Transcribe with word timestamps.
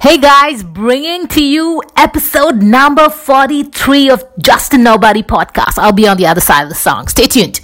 Hey 0.00 0.18
guys, 0.18 0.62
bringing 0.62 1.26
to 1.28 1.42
you 1.42 1.82
episode 1.96 2.62
number 2.62 3.08
43 3.08 4.10
of 4.10 4.24
Just 4.38 4.74
a 4.74 4.78
Nobody 4.78 5.22
podcast. 5.22 5.78
I'll 5.78 5.92
be 5.92 6.06
on 6.06 6.16
the 6.16 6.26
other 6.26 6.40
side 6.40 6.62
of 6.64 6.68
the 6.68 6.74
song. 6.74 7.08
Stay 7.08 7.26
tuned. 7.26 7.60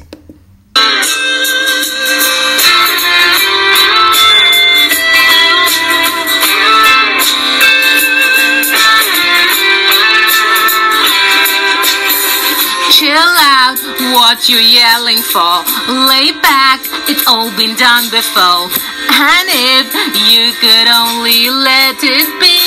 What 14.12 14.48
you 14.48 14.58
yelling 14.58 15.18
for? 15.18 15.64
Lay 15.88 16.32
back, 16.40 16.80
it's 17.08 17.26
all 17.26 17.50
been 17.56 17.74
done 17.76 18.04
before. 18.10 18.68
And 19.08 19.48
if 19.48 19.88
you 20.28 20.52
could 20.60 20.88
only 20.88 21.48
let 21.48 21.96
it 22.02 22.28
be, 22.40 22.58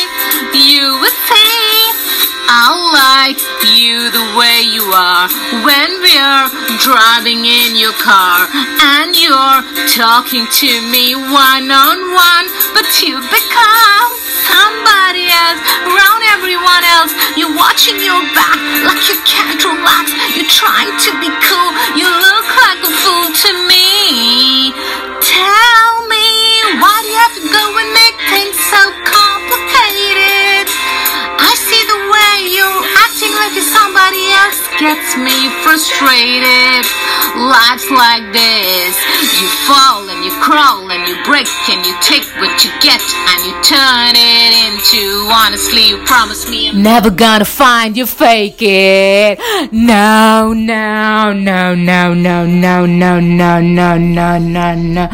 you 0.57 0.99
would. 0.99 1.14
I 2.47 2.69
like 2.93 3.41
you 3.65 4.13
the 4.13 4.25
way 4.37 4.61
you 4.61 4.85
are 4.93 5.25
when 5.65 5.89
we're 6.05 6.45
driving 6.77 7.41
in 7.41 7.73
your 7.73 7.95
car 7.97 8.45
and 8.53 9.17
you're 9.17 9.61
talking 9.89 10.45
to 10.45 10.71
me 10.93 11.17
one 11.17 11.73
on 11.73 11.97
one, 12.13 12.45
but 12.77 12.85
you 13.01 13.17
become 13.33 14.09
somebody 14.45 15.25
else 15.25 15.61
around 15.89 16.21
everyone 16.37 16.83
else. 17.01 17.13
You're 17.33 17.57
watching 17.57 17.97
your 17.97 18.21
back 18.37 18.61
like 18.85 19.01
you 19.09 19.17
can't 19.25 19.61
relax. 19.65 20.13
You're 20.37 20.53
trying 20.53 20.93
to 20.93 21.11
be 21.17 21.33
cool. 21.49 21.69
You 21.97 22.05
look 22.05 22.47
like 22.61 22.81
a 22.85 22.93
fool 23.01 23.27
to 23.33 23.51
me. 23.65 24.69
Tell 25.17 25.89
me 26.05 26.29
why 26.77 26.93
do 27.01 27.09
you 27.09 27.19
have 27.25 27.35
to 27.41 27.45
go 27.49 27.65
and 27.73 27.89
make 27.89 28.17
things 28.29 28.57
so 28.69 28.81
complicated? 29.01 29.84
Way 32.35 32.51
you're 32.51 32.83
acting 33.07 33.31
like 33.31 33.55
somebody 33.63 34.27
else 34.43 34.59
gets 34.77 35.15
me 35.15 35.47
frustrated. 35.63 36.83
Life's 37.37 37.89
like 37.91 38.27
this. 38.33 38.95
You 39.39 39.47
fall 39.67 40.09
and 40.09 40.25
you 40.25 40.31
crawl 40.41 40.91
and 40.91 41.07
you 41.07 41.15
break 41.23 41.47
and 41.69 41.85
you 41.85 41.95
take 42.01 42.25
what 42.41 42.51
you 42.63 42.71
get 42.81 42.99
and 43.29 43.39
you 43.45 43.53
turn 43.63 44.15
it 44.15 44.51
into 44.67 45.29
honestly 45.31 45.87
you 45.87 45.97
promise 46.05 46.49
me 46.49 46.69
I'm 46.69 46.81
Never 46.81 47.09
gonna 47.09 47.45
find 47.45 47.95
you 47.95 48.05
fake 48.05 48.61
it. 48.61 49.39
No, 49.71 50.51
no, 50.53 51.31
no, 51.31 51.73
no, 51.73 52.13
no, 52.13 52.45
no, 52.45 52.85
no, 52.85 53.19
no, 53.19 53.61
no, 53.61 53.97
no, 53.97 54.37
no, 54.37 54.75
no. 54.75 55.07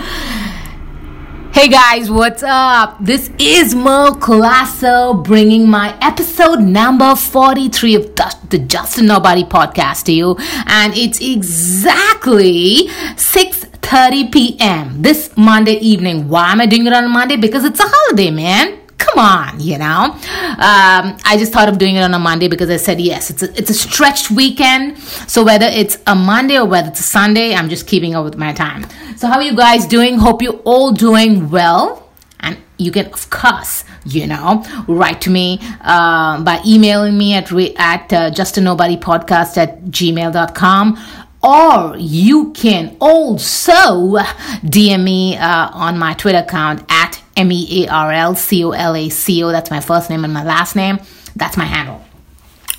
Hey 1.53 1.67
guys, 1.67 2.09
what's 2.09 2.43
up? 2.43 2.95
This 3.01 3.29
is 3.37 3.75
Mo 3.75 4.11
Colasso 4.13 5.21
bringing 5.21 5.69
my 5.69 5.97
episode 6.01 6.61
number 6.61 7.13
43 7.13 7.95
of 7.95 8.15
the, 8.15 8.35
the 8.49 8.57
Just 8.57 8.97
a 8.99 9.03
Nobody 9.03 9.43
podcast 9.43 10.05
to 10.05 10.13
you. 10.13 10.37
And 10.65 10.95
it's 10.95 11.19
exactly 11.19 12.87
6.30 12.87 14.31
p.m. 14.31 15.01
this 15.01 15.35
Monday 15.35 15.75
evening. 15.79 16.29
Why 16.29 16.53
am 16.53 16.61
I 16.61 16.67
doing 16.67 16.87
it 16.87 16.93
on 16.93 17.11
Monday? 17.11 17.35
Because 17.35 17.65
it's 17.65 17.81
a 17.81 17.85
holiday, 17.85 18.31
man 18.31 18.80
come 19.01 19.19
on, 19.19 19.59
you 19.59 19.77
know. 19.77 20.13
Um, 20.13 21.17
I 21.25 21.35
just 21.37 21.51
thought 21.51 21.67
of 21.67 21.77
doing 21.77 21.95
it 21.95 22.01
on 22.01 22.13
a 22.13 22.19
Monday 22.19 22.47
because 22.47 22.69
I 22.69 22.77
said 22.77 23.01
yes. 23.01 23.29
It's 23.29 23.43
a, 23.43 23.57
it's 23.57 23.69
a 23.69 23.73
stretched 23.73 24.31
weekend, 24.31 24.97
so 24.99 25.43
whether 25.43 25.65
it's 25.65 25.97
a 26.07 26.15
Monday 26.15 26.57
or 26.57 26.65
whether 26.65 26.89
it's 26.89 26.99
a 26.99 27.03
Sunday, 27.03 27.53
I'm 27.53 27.69
just 27.69 27.87
keeping 27.87 28.15
up 28.15 28.23
with 28.23 28.37
my 28.37 28.53
time. 28.53 28.85
So 29.17 29.27
how 29.27 29.35
are 29.35 29.43
you 29.43 29.55
guys 29.55 29.85
doing? 29.85 30.17
Hope 30.17 30.41
you're 30.41 30.61
all 30.63 30.91
doing 30.91 31.49
well, 31.49 32.09
and 32.39 32.57
you 32.77 32.91
can 32.91 33.07
of 33.07 33.29
course, 33.29 33.83
you 34.05 34.27
know, 34.27 34.63
write 34.87 35.21
to 35.21 35.29
me 35.29 35.59
uh, 35.81 36.41
by 36.43 36.61
emailing 36.65 37.17
me 37.17 37.33
at 37.33 37.51
re- 37.51 37.75
at 37.77 38.13
uh, 38.13 38.29
just 38.29 38.57
a 38.57 38.61
nobody 38.61 38.97
podcast 38.97 39.57
at 39.57 39.83
gmail.com 39.85 40.97
or 41.43 41.95
you 41.97 42.51
can 42.53 42.95
also 42.99 44.17
DM 44.63 45.03
me 45.03 45.37
uh, 45.37 45.69
on 45.73 45.97
my 45.97 46.13
Twitter 46.13 46.37
account 46.39 46.83
at 46.89 47.20
M 47.35 47.51
E 47.51 47.85
A 47.85 47.91
R 47.91 48.11
L 48.11 48.35
C 48.35 48.63
O 48.63 48.71
L 48.71 48.95
A 48.95 49.09
C 49.09 49.43
O. 49.43 49.51
That's 49.51 49.71
my 49.71 49.79
first 49.79 50.09
name 50.09 50.23
and 50.23 50.33
my 50.33 50.43
last 50.43 50.75
name. 50.75 50.99
That's 51.35 51.57
my 51.57 51.65
handle. 51.65 52.03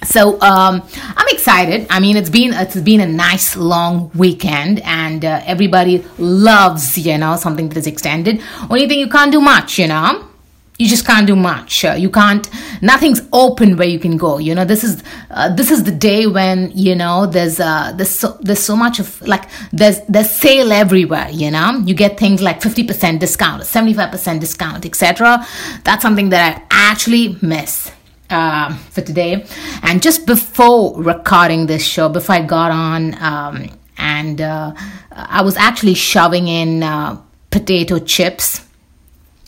So 0.05 0.41
um, 0.41 0.83
I'm 1.17 1.29
excited. 1.29 1.87
I 1.89 2.01
mean, 2.01 2.17
it's 2.17 2.31
been 2.31 2.53
it's 2.53 2.77
been 2.77 3.01
a 3.01 3.07
nice 3.07 3.57
long 3.57 4.11
weekend, 4.15 4.81
and 4.81 5.25
uh, 5.25 5.43
everybody 5.45 6.05
loves 6.19 6.99
you 6.99 7.17
know 7.19 7.37
something 7.37 7.69
that 7.69 7.79
is 7.79 7.87
extended. 7.87 8.41
Only 8.69 8.89
thing 8.89 8.99
you 8.99 9.09
can't 9.09 9.31
do 9.31 9.41
much, 9.41 9.79
you 9.79 9.87
know 9.87 10.32
you 10.83 10.89
just 10.89 11.07
can't 11.07 11.27
do 11.27 11.37
much. 11.37 11.85
Uh, 11.85 11.93
you 12.05 12.11
can't 12.11 12.49
nothing's 12.83 13.23
open 13.33 13.77
where 13.77 13.87
you 13.87 13.99
can 13.99 14.17
go 14.17 14.39
you 14.39 14.55
know? 14.55 14.65
This 14.65 14.83
is 14.83 15.03
uh, 15.31 15.55
this 15.55 15.71
is 15.71 15.85
the 15.85 15.93
day 15.93 16.27
when 16.27 16.73
you 16.75 16.95
know 16.97 17.27
there's 17.27 17.61
uh 17.61 17.93
there's 17.97 18.11
so 18.11 18.37
there's 18.41 18.65
so 18.71 18.77
much 18.77 18.99
of 18.99 19.09
like 19.23 19.45
there's 19.73 20.01
there's 20.09 20.31
sale 20.31 20.73
everywhere 20.73 21.29
you 21.31 21.51
know? 21.51 21.81
You 21.87 21.95
get 21.95 22.19
things 22.19 22.43
like 22.43 22.61
50% 22.61 23.21
discount 23.21 23.63
75% 23.63 24.41
discount 24.41 24.85
etc 24.85 25.47
that's 25.85 26.03
something 26.03 26.31
that 26.31 26.67
i 26.71 26.91
actually 26.91 27.37
miss 27.43 27.93
uh, 28.31 28.75
for 28.91 29.03
today. 29.03 29.45
And 29.83 30.03
just 30.03 30.27
before 30.27 31.01
recording 31.03 31.67
this 31.67 31.85
show 31.85 32.09
before 32.09 32.37
i 32.37 32.43
got 32.43 32.71
on 32.73 33.15
um, 33.23 33.69
and 33.99 34.41
uh, 34.41 34.73
i 35.13 35.43
was 35.43 35.57
actually 35.57 35.95
shoving 35.95 36.49
in 36.49 36.83
uh, 36.83 37.21
potato 37.51 37.99
chips 37.99 38.63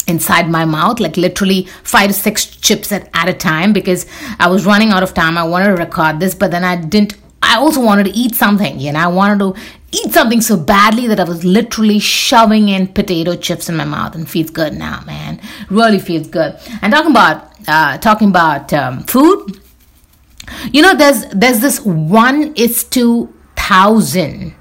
inside 0.06 0.48
my 0.48 0.64
mouth 0.64 1.00
like 1.00 1.16
literally 1.16 1.64
five 1.82 2.08
to 2.08 2.14
six 2.14 2.46
chips 2.46 2.92
at, 2.92 3.08
at 3.14 3.28
a 3.28 3.32
time 3.32 3.72
because 3.72 4.06
i 4.38 4.48
was 4.48 4.66
running 4.66 4.90
out 4.90 5.02
of 5.02 5.14
time. 5.14 5.38
I 5.38 5.44
wanted 5.44 5.66
to 5.66 5.76
record 5.76 6.20
this 6.20 6.34
but 6.34 6.50
then 6.50 6.64
i 6.64 6.76
didn't 6.76 7.16
i 7.42 7.56
also 7.56 7.80
wanted 7.80 8.04
to 8.04 8.10
eat 8.10 8.34
something 8.34 8.80
you 8.80 8.92
know? 8.92 8.98
I 8.98 9.06
wanted 9.06 9.38
to 9.40 9.54
eat 9.92 10.12
something 10.12 10.40
so 10.40 10.56
badly 10.56 11.06
that 11.06 11.20
i 11.20 11.24
was 11.24 11.44
literally 11.44 11.98
shoving 11.98 12.68
in 12.68 12.88
potato 12.88 13.36
chips 13.36 13.68
in 13.68 13.76
my 13.76 13.84
mouth 13.84 14.14
and 14.14 14.28
feels 14.28 14.50
good 14.50 14.74
now 14.74 15.02
man. 15.06 15.40
Really 15.70 15.98
feels 15.98 16.26
good. 16.28 16.56
And 16.82 16.92
talking 16.92 17.10
about 17.10 17.52
uh, 17.66 17.98
talking 17.98 18.28
about 18.28 18.72
um, 18.72 19.02
food 19.04 19.60
you 20.72 20.82
know 20.82 20.94
there's 20.94 21.24
there's 21.26 21.60
this 21.60 21.80
one 21.80 22.52
is 22.54 22.84
to 22.84 23.32
thousand 23.56 24.54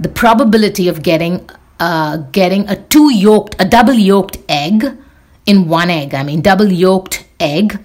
the 0.00 0.08
probability 0.08 0.88
of 0.88 1.02
getting 1.02 1.48
uh, 1.80 2.18
getting 2.32 2.68
a 2.68 2.76
two 2.76 3.12
yolked, 3.12 3.56
a 3.58 3.64
double 3.64 3.94
yolked 3.94 4.38
egg 4.48 4.84
in 5.46 5.68
one 5.68 5.90
egg. 5.90 6.14
I 6.14 6.22
mean, 6.22 6.40
double 6.40 6.70
yolked 6.70 7.24
egg 7.40 7.78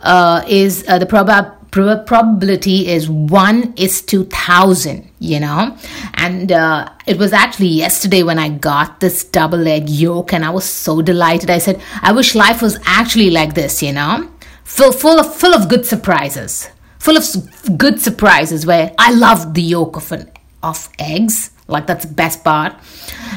uh, 0.00 0.42
is 0.46 0.84
uh, 0.88 0.98
the 0.98 1.06
prob- 1.06 1.70
prob- 1.70 2.06
probability 2.06 2.88
is 2.88 3.08
one 3.08 3.74
is 3.76 4.02
two 4.02 4.24
thousand. 4.24 5.10
You 5.20 5.40
know, 5.40 5.76
and 6.14 6.52
uh, 6.52 6.88
it 7.06 7.18
was 7.18 7.32
actually 7.32 7.68
yesterday 7.68 8.22
when 8.22 8.38
I 8.38 8.50
got 8.50 9.00
this 9.00 9.24
double 9.24 9.66
egg 9.66 9.88
yolk, 9.88 10.32
and 10.32 10.44
I 10.44 10.50
was 10.50 10.64
so 10.64 11.02
delighted. 11.02 11.50
I 11.50 11.58
said, 11.58 11.82
I 12.02 12.12
wish 12.12 12.36
life 12.36 12.62
was 12.62 12.78
actually 12.84 13.30
like 13.30 13.54
this. 13.54 13.82
You 13.82 13.94
know, 13.94 14.30
full 14.62 14.92
full 14.92 15.18
of 15.18 15.34
full 15.34 15.54
of 15.54 15.68
good 15.68 15.84
surprises. 15.84 16.70
Full 17.00 17.16
of 17.16 17.78
good 17.78 18.00
surprises 18.00 18.66
where 18.66 18.92
I 18.98 19.12
love 19.12 19.54
the 19.54 19.62
yolk 19.62 19.96
of 19.96 20.12
an 20.12 20.30
of 20.62 20.88
eggs 20.98 21.50
like 21.68 21.86
that's 21.86 22.04
the 22.06 22.14
best 22.14 22.42
part. 22.42 22.74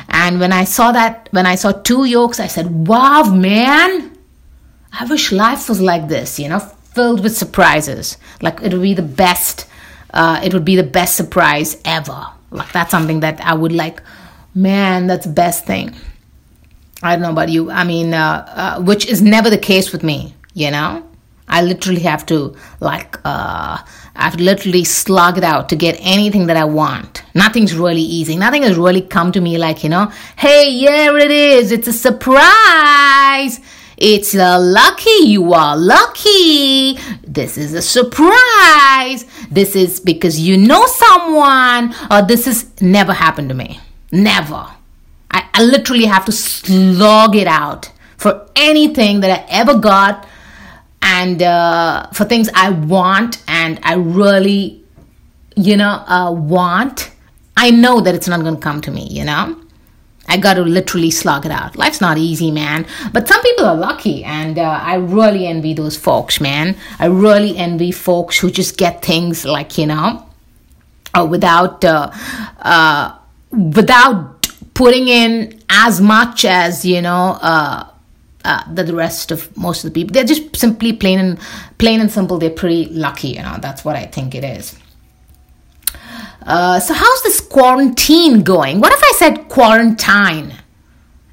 And 0.09 0.39
when 0.39 0.51
i 0.51 0.63
saw 0.63 0.91
that 0.91 1.29
when 1.31 1.45
i 1.45 1.55
saw 1.55 1.71
two 1.71 2.05
yolks 2.05 2.39
i 2.39 2.47
said 2.47 2.87
wow 2.87 3.23
man 3.23 4.17
i 4.93 5.05
wish 5.05 5.31
life 5.31 5.69
was 5.69 5.79
like 5.79 6.07
this 6.07 6.39
you 6.39 6.49
know 6.49 6.59
filled 6.93 7.23
with 7.23 7.37
surprises. 7.37 8.17
Like 8.41 8.61
it 8.61 8.73
would 8.73 8.81
be 8.81 8.93
the 8.93 9.01
best 9.01 9.67
uh, 10.13 10.41
it 10.43 10.53
would 10.53 10.65
be 10.65 10.75
the 10.75 10.83
best 10.83 11.15
surprise 11.15 11.81
ever. 11.85 12.27
Like 12.49 12.71
that's 12.73 12.91
something 12.91 13.21
that 13.21 13.39
i 13.41 13.53
would 13.53 13.71
like 13.71 14.01
man 14.53 15.07
that's 15.07 15.25
the 15.25 15.33
best 15.33 15.65
thing. 15.65 15.95
I 17.03 17.15
don't 17.15 17.23
know 17.23 17.31
about 17.31 17.49
you. 17.49 17.71
I 17.71 17.83
mean 17.83 18.13
uh, 18.13 18.45
uh, 18.47 18.81
which 18.81 19.05
is 19.05 19.21
never 19.21 19.49
the 19.49 19.57
case 19.57 19.91
with 19.91 20.03
me 20.03 20.35
you 20.53 20.69
know 20.69 21.07
I 21.51 21.61
literally 21.61 22.01
have 22.01 22.25
to 22.27 22.55
like 22.79 23.17
uh, 23.25 23.77
I 24.15 24.23
have 24.23 24.39
literally 24.39 24.85
slug 24.85 25.37
it 25.37 25.43
out 25.43 25.69
to 25.69 25.75
get 25.75 25.97
anything 25.99 26.47
that 26.47 26.57
I 26.57 26.63
want. 26.63 27.23
Nothing's 27.35 27.75
really 27.75 28.01
easy. 28.01 28.37
Nothing 28.37 28.63
has 28.63 28.77
really 28.77 29.01
come 29.01 29.31
to 29.33 29.41
me 29.41 29.57
like 29.57 29.83
you 29.83 29.89
know, 29.89 30.11
hey, 30.37 30.71
here 30.71 31.17
it 31.17 31.29
is. 31.29 31.71
It's 31.71 31.87
a 31.87 31.93
surprise. 31.93 33.59
It's 33.97 34.33
a 34.33 34.57
lucky 34.57 35.25
you 35.25 35.53
are 35.53 35.77
lucky. 35.77 36.97
This 37.27 37.57
is 37.57 37.73
a 37.73 37.81
surprise. 37.81 39.25
This 39.51 39.75
is 39.75 39.99
because 39.99 40.39
you 40.39 40.57
know 40.57 40.85
someone, 40.87 41.93
or 42.09 42.21
this 42.23 42.45
has 42.45 42.81
never 42.81 43.13
happened 43.13 43.49
to 43.49 43.55
me. 43.55 43.79
Never. 44.11 44.67
I, 45.29 45.47
I 45.53 45.63
literally 45.63 46.05
have 46.05 46.25
to 46.25 46.31
slog 46.31 47.35
it 47.35 47.47
out 47.47 47.91
for 48.17 48.47
anything 48.55 49.19
that 49.19 49.31
I 49.31 49.45
ever 49.49 49.77
got 49.77 50.27
and 51.01 51.41
uh, 51.41 52.07
for 52.13 52.25
things 52.25 52.49
I 52.53 52.69
want 52.69 53.43
and 53.47 53.79
I 53.83 53.95
really, 53.95 54.83
you 55.55 55.77
know, 55.77 56.03
uh, 56.07 56.31
want, 56.31 57.11
I 57.57 57.71
know 57.71 58.01
that 58.01 58.15
it's 58.15 58.27
not 58.27 58.41
going 58.41 58.55
to 58.55 58.61
come 58.61 58.81
to 58.81 58.91
me, 58.91 59.07
you 59.07 59.25
know. 59.25 59.57
I 60.27 60.37
got 60.37 60.53
to 60.53 60.61
literally 60.61 61.11
slog 61.11 61.45
it 61.45 61.51
out. 61.51 61.75
Life's 61.75 61.99
not 61.99 62.17
easy, 62.17 62.51
man. 62.51 62.85
But 63.11 63.27
some 63.27 63.41
people 63.41 63.65
are 63.65 63.75
lucky, 63.75 64.23
and 64.23 64.57
uh, 64.57 64.79
I 64.81 64.95
really 64.95 65.45
envy 65.45 65.73
those 65.73 65.97
folks, 65.97 66.39
man. 66.39 66.77
I 66.99 67.07
really 67.07 67.57
envy 67.57 67.91
folks 67.91 68.39
who 68.39 68.49
just 68.49 68.77
get 68.77 69.01
things 69.01 69.43
like 69.43 69.77
you 69.77 69.87
know, 69.87 70.25
uh, 71.13 71.27
without 71.29 71.83
uh, 71.83 72.11
uh, 72.59 73.17
without 73.51 74.47
putting 74.73 75.09
in 75.09 75.59
as 75.69 75.99
much 75.99 76.45
as 76.45 76.85
you 76.85 77.01
know. 77.01 77.37
Uh, 78.43 78.63
uh, 78.65 78.73
the 78.73 78.95
rest 78.95 79.31
of 79.31 79.55
most 79.55 79.83
of 79.83 79.93
the 79.93 79.93
people 79.93 80.13
they're 80.13 80.23
just 80.23 80.55
simply 80.55 80.91
plain 80.93 81.19
and 81.19 81.39
plain 81.77 81.99
and 81.99 82.11
simple 82.11 82.39
they're 82.39 82.49
pretty 82.49 82.85
lucky 82.85 83.29
you 83.29 83.41
know 83.41 83.57
that's 83.61 83.85
what 83.85 83.95
i 83.95 84.05
think 84.05 84.33
it 84.33 84.43
is 84.43 84.79
uh, 86.45 86.79
so 86.79 86.93
how's 86.93 87.23
this 87.23 87.39
quarantine 87.39 88.41
going? 88.41 88.79
What 88.79 88.91
if 88.93 88.99
I 89.03 89.13
said 89.17 89.47
quarantine? 89.47 90.55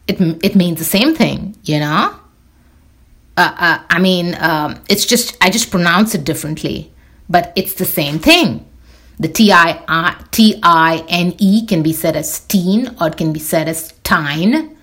It 0.07 0.21
it 0.43 0.55
means 0.55 0.79
the 0.79 0.85
same 0.85 1.15
thing, 1.15 1.57
you 1.65 1.81
know. 1.81 2.15
Uh, 3.37 3.55
uh, 3.59 3.79
I 3.89 3.99
mean, 4.01 4.37
um, 4.41 4.81
it's 4.89 5.07
just 5.07 5.37
I 5.41 5.51
just 5.51 5.71
pronounce 5.71 6.15
it 6.15 6.25
differently, 6.25 6.93
but 7.29 7.53
it's 7.57 7.75
the 7.75 7.85
same 7.85 8.19
thing. 8.19 8.67
The 9.19 9.29
T 9.29 9.51
I 9.53 10.17
T 10.31 10.61
I 10.63 11.05
N 11.09 11.35
E 11.39 11.67
can 11.67 11.83
be 11.83 11.93
said 11.93 12.17
as 12.17 12.41
teen 12.41 12.95
or 13.01 13.09
it 13.09 13.17
can 13.17 13.33
be 13.33 13.41
said 13.41 13.69
as 13.69 13.93
tine, 14.05 14.77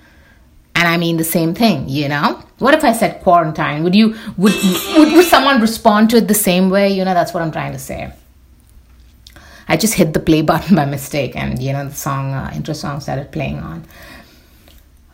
and 0.75 0.87
I 0.87 0.97
mean 0.97 1.17
the 1.17 1.23
same 1.23 1.53
thing. 1.53 1.89
You 1.89 2.09
know. 2.09 2.41
What 2.59 2.73
if 2.73 2.83
I 2.83 2.93
said 2.93 3.21
quarantine? 3.21 3.83
Would 3.83 3.95
you 3.95 4.15
would 4.37 4.53
would, 4.97 5.13
would 5.13 5.25
someone 5.25 5.59
respond 5.61 6.09
to 6.11 6.17
it 6.17 6.27
the 6.27 6.33
same 6.33 6.69
way? 6.69 6.89
You 6.89 7.03
know, 7.03 7.13
that's 7.13 7.33
what 7.33 7.43
I'm 7.43 7.51
trying 7.51 7.73
to 7.73 7.79
say. 7.79 8.13
I 9.67 9.77
just 9.77 9.95
hit 9.95 10.13
the 10.13 10.19
play 10.19 10.41
button 10.51 10.75
by 10.75 10.85
mistake, 10.85 11.35
and 11.35 11.61
you 11.61 11.73
know 11.73 11.87
the 11.87 11.95
song 11.95 12.33
uh, 12.33 12.51
intro 12.55 12.73
song 12.73 12.99
started 12.99 13.31
playing 13.31 13.59
on. 13.59 13.83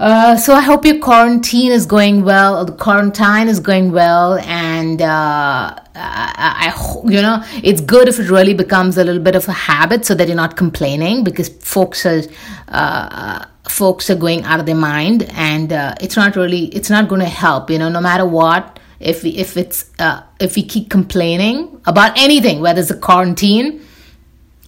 Uh, 0.02 0.36
so 0.36 0.56
I 0.56 0.62
hope 0.62 0.84
your 0.84 0.98
quarantine 0.98 1.72
is 1.72 1.86
going 1.86 2.24
well, 2.24 2.66
the 2.66 2.72
quarantine 2.72 3.48
is 3.48 3.60
going 3.60 3.92
well, 3.92 4.40
and 4.40 5.00
uh, 5.00 5.76
I, 5.94 6.74
I, 6.74 7.02
you 7.06 7.22
know, 7.22 7.44
it's 7.62 7.82
good 7.82 8.08
if 8.08 8.18
it 8.18 8.28
really 8.28 8.56
becomes 8.56 8.98
a 8.98 9.04
little 9.04 9.22
bit 9.22 9.36
of 9.36 9.48
a 9.48 9.52
habit, 9.52 10.04
so 10.04 10.16
that 10.16 10.28
you're 10.28 10.36
not 10.36 10.58
complaining 10.58 11.24
because 11.24 11.50
folks 11.50 12.04
are, 12.08 12.24
uh, 12.70 13.46
folks 13.70 14.10
are 14.10 14.16
going 14.16 14.44
out 14.44 14.60
of 14.60 14.66
their 14.66 14.74
mind, 14.74 15.30
and 15.34 15.72
uh, 15.72 15.94
it's 16.02 16.16
not 16.16 16.36
really, 16.36 16.66
it's 16.70 16.90
not 16.90 17.08
going 17.08 17.22
to 17.22 17.28
help, 17.28 17.70
you 17.70 17.78
know, 17.78 17.90
no 17.90 18.02
matter 18.02 18.26
what. 18.26 18.80
If 19.00 19.22
we, 19.22 19.30
if 19.38 19.56
it's 19.56 19.92
uh, 20.00 20.24
if 20.40 20.56
we 20.56 20.64
keep 20.64 20.90
complaining 20.90 21.80
about 21.86 22.18
anything, 22.18 22.60
whether 22.60 22.82
it's 22.82 22.90
a 22.90 22.98
quarantine, 22.98 23.86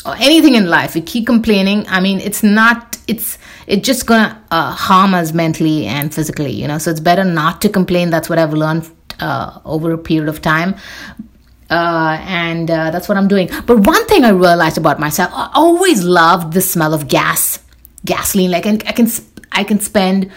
or 0.06 0.16
anything 0.16 0.56
in 0.56 0.70
life, 0.70 0.96
we 0.96 1.02
keep 1.02 1.26
complaining. 1.26 1.86
I 1.88 2.00
mean, 2.00 2.20
it's 2.20 2.44
not, 2.44 2.98
it's, 3.08 3.38
it's 3.68 3.86
just 3.86 4.06
gonna 4.06 4.42
uh, 4.52 4.72
harm 4.72 5.14
us 5.14 5.34
mentally 5.34 5.86
and 5.86 6.14
physically, 6.14 6.52
you 6.52 6.68
know. 6.68 6.78
So 6.78 6.92
it's 6.92 7.00
better 7.00 7.24
not 7.24 7.62
to 7.62 7.70
complain. 7.70 8.10
That's 8.10 8.30
what 8.30 8.40
I've 8.40 8.54
learned 8.54 8.90
uh, 9.20 9.60
over 9.66 9.92
a 9.92 9.98
period 9.98 10.30
of 10.30 10.42
time. 10.42 10.76
Uh, 11.70 12.18
and 12.22 12.70
uh, 12.70 12.92
that's 12.92 13.08
what 13.08 13.18
I'm 13.18 13.28
doing. 13.28 13.50
But 13.66 13.80
one 13.80 14.06
thing 14.08 14.26
I 14.26 14.30
realized 14.30 14.78
about 14.78 15.00
myself, 15.00 15.32
I 15.34 15.50
always 15.54 16.04
loved 16.04 16.54
the 16.54 16.62
smell 16.62 16.94
of 16.94 17.08
gas, 17.08 17.60
gasoline. 18.06 18.52
Like 18.52 18.66
I 18.66 18.72
I 18.86 18.92
can, 18.92 19.10
I 19.52 19.64
can 19.64 19.80
spend 19.80 20.32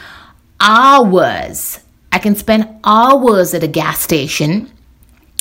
hours. 0.61 1.81
I 2.13 2.19
can 2.19 2.37
spend 2.37 2.69
hours 2.85 3.53
at 3.53 3.63
a 3.63 3.69
gas 3.69 4.01
station 4.01 4.71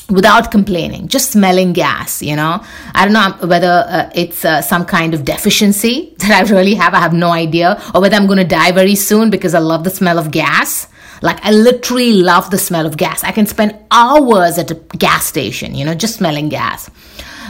without 0.09 0.51
complaining, 0.51 1.07
just 1.07 1.31
smelling 1.31 1.73
gas, 1.73 2.21
you 2.21 2.35
know. 2.35 2.63
I 2.93 3.05
don't 3.05 3.13
know 3.13 3.47
whether 3.47 3.85
uh, 3.87 4.09
it's 4.13 4.45
uh, 4.45 4.61
some 4.61 4.85
kind 4.85 5.13
of 5.13 5.25
deficiency 5.25 6.13
that 6.19 6.31
I 6.31 6.51
really 6.51 6.75
have, 6.75 6.93
I 6.93 6.99
have 6.99 7.13
no 7.13 7.31
idea, 7.31 7.81
or 7.93 8.01
whether 8.01 8.15
I'm 8.15 8.27
going 8.27 8.39
to 8.39 8.43
die 8.43 8.71
very 8.71 8.95
soon 8.95 9.29
because 9.29 9.53
I 9.53 9.59
love 9.59 9.83
the 9.83 9.89
smell 9.89 10.19
of 10.19 10.31
gas. 10.31 10.87
Like, 11.21 11.43
I 11.43 11.51
literally 11.51 12.13
love 12.13 12.51
the 12.51 12.57
smell 12.57 12.85
of 12.85 12.97
gas. 12.97 13.23
I 13.23 13.31
can 13.31 13.47
spend 13.47 13.75
hours 13.89 14.57
at 14.57 14.69
a 14.69 14.75
gas 14.75 15.25
station, 15.25 15.73
you 15.73 15.85
know, 15.85 15.95
just 15.95 16.15
smelling 16.15 16.49
gas. 16.49 16.89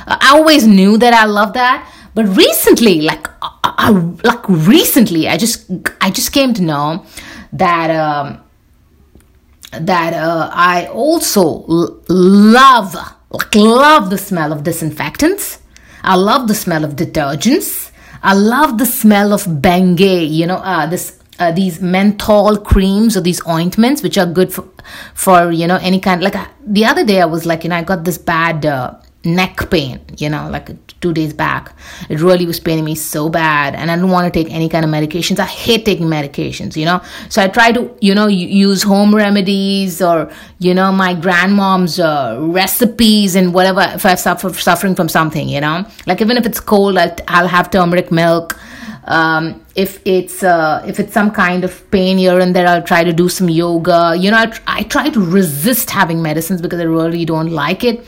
Uh, 0.07 0.17
I 0.21 0.29
always 0.37 0.65
knew 0.65 0.97
that 0.97 1.13
I 1.13 1.25
love 1.25 1.53
that. 1.53 1.91
But 2.13 2.25
recently, 2.37 3.01
like, 3.01 3.27
I, 3.41 3.49
uh, 3.65 3.73
uh, 3.77 4.13
like 4.23 4.47
recently, 4.47 5.27
I 5.27 5.35
just, 5.35 5.69
I 5.99 6.09
just 6.09 6.31
came 6.31 6.53
to 6.53 6.61
know 6.61 7.05
that, 7.51 7.89
um, 7.91 8.44
that 9.81 10.13
uh, 10.13 10.49
I 10.53 10.87
also 10.87 11.65
l- 11.67 12.01
love, 12.09 12.95
like 13.31 13.55
love 13.55 14.09
the 14.09 14.17
smell 14.17 14.51
of 14.51 14.63
disinfectants. 14.63 15.59
I 16.03 16.15
love 16.15 16.47
the 16.47 16.55
smell 16.55 16.83
of 16.83 16.95
detergents. 16.95 17.91
I 18.21 18.33
love 18.33 18.77
the 18.77 18.85
smell 18.85 19.33
of 19.33 19.43
Bengay. 19.45 20.29
You 20.29 20.47
know, 20.47 20.57
uh, 20.57 20.85
this 20.87 21.19
uh, 21.39 21.51
these 21.51 21.81
menthol 21.81 22.57
creams 22.57 23.17
or 23.17 23.21
these 23.21 23.45
ointments, 23.47 24.01
which 24.01 24.17
are 24.17 24.25
good 24.25 24.53
for, 24.53 24.65
for 25.13 25.51
you 25.51 25.67
know 25.67 25.77
any 25.81 25.99
kind. 25.99 26.21
Like 26.21 26.35
uh, 26.35 26.47
the 26.65 26.85
other 26.85 27.05
day, 27.05 27.21
I 27.21 27.25
was 27.25 27.45
like, 27.45 27.63
you 27.63 27.69
know, 27.69 27.75
I 27.75 27.83
got 27.83 28.03
this 28.03 28.17
bad 28.17 28.65
uh, 28.65 28.95
neck 29.23 29.69
pain. 29.69 30.01
You 30.17 30.29
know, 30.29 30.49
like 30.49 30.69
two 31.05 31.13
days 31.13 31.33
back. 31.45 31.63
It 32.09 32.19
really 32.27 32.45
was 32.51 32.59
paining 32.67 32.85
me 32.91 32.95
so 32.95 33.21
bad, 33.29 33.75
and 33.75 33.91
I 33.91 33.95
don't 33.95 34.13
want 34.17 34.25
to 34.31 34.33
take 34.39 34.51
any 34.59 34.69
kind 34.73 34.83
of 34.87 34.91
medications. 34.97 35.39
I 35.47 35.49
hate 35.65 35.85
taking 35.85 36.07
medications, 36.17 36.75
you 36.75 36.85
know. 36.89 36.99
So 37.29 37.43
I 37.45 37.47
try 37.57 37.71
to, 37.77 37.81
you 38.07 38.15
know, 38.17 38.27
use 38.65 38.81
home 38.93 39.13
remedies 39.23 40.01
or, 40.01 40.17
you 40.67 40.73
know, 40.73 40.91
my 40.91 41.13
grandmom's 41.25 41.99
uh, 41.99 42.37
recipes 42.59 43.35
and 43.35 43.53
whatever. 43.53 43.81
If 43.97 44.05
I'm 44.05 44.17
suffer, 44.17 44.49
suffering 44.69 44.95
from 44.95 45.09
something, 45.09 45.47
you 45.55 45.61
know, 45.61 45.85
like 46.07 46.21
even 46.21 46.37
if 46.37 46.45
it's 46.45 46.59
cold, 46.59 46.97
I'll, 46.97 47.15
I'll 47.27 47.47
have 47.47 47.69
turmeric 47.69 48.11
milk. 48.11 48.57
Um, 49.07 49.63
if 49.75 50.01
it's 50.05 50.41
uh, 50.41 50.83
if 50.87 50.99
it's 50.99 51.13
some 51.13 51.29
kind 51.29 51.63
of 51.63 51.71
pain 51.91 52.17
here 52.17 52.39
and 52.39 52.55
there, 52.55 52.67
I'll 52.67 52.87
try 52.93 53.03
to 53.03 53.13
do 53.13 53.29
some 53.29 53.49
yoga. 53.49 54.15
You 54.17 54.31
know, 54.31 54.37
I, 54.37 54.51
I 54.79 54.83
try 54.83 55.09
to 55.09 55.21
resist 55.39 55.91
having 55.91 56.23
medicines 56.23 56.59
because 56.63 56.79
I 56.79 56.85
really 56.85 57.25
don't 57.25 57.51
like 57.51 57.83
it. 57.83 58.03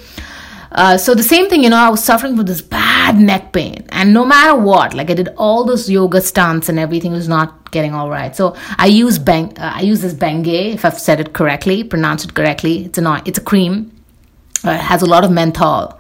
Uh, 0.72 0.98
so 0.98 1.16
the 1.16 1.24
same 1.24 1.50
thing, 1.50 1.64
you 1.64 1.69
know, 1.69 1.78
I 1.78 1.90
was 1.90 2.04
suffering 2.04 2.36
with 2.36 2.48
this 2.48 2.62
bad 2.62 3.18
neck 3.18 3.54
pain, 3.54 3.86
and 3.90 4.14
no 4.14 4.25
matter 4.25 4.56
what, 4.56 4.94
like 4.94 5.10
I 5.10 5.14
did 5.14 5.30
all 5.38 5.64
those 5.64 5.90
yoga 5.90 6.19
stunts 6.22 6.68
and 6.68 6.78
everything 6.78 7.14
was 7.14 7.28
not 7.28 7.72
getting 7.72 7.94
all 7.94 8.10
right. 8.10 8.36
So 8.36 8.56
I 8.78 8.88
use 8.88 9.18
bang, 9.18 9.58
uh, 9.58 9.72
I 9.75 9.81
use 9.81 10.02
this 10.02 10.14
Bengay, 10.14 10.74
if 10.74 10.84
I've 10.84 11.00
said 11.00 11.19
it 11.19 11.34
correctly, 11.34 11.84
pronounced 11.84 12.25
it 12.25 12.34
correctly. 12.34 12.86
It's 12.86 12.98
a 12.98 13.22
it's 13.25 13.38
a 13.38 13.42
cream. 13.42 13.92
Uh, 14.66 14.72
it 14.72 14.81
has 14.81 15.02
a 15.02 15.06
lot 15.06 15.24
of 15.24 15.31
menthol, 15.31 16.00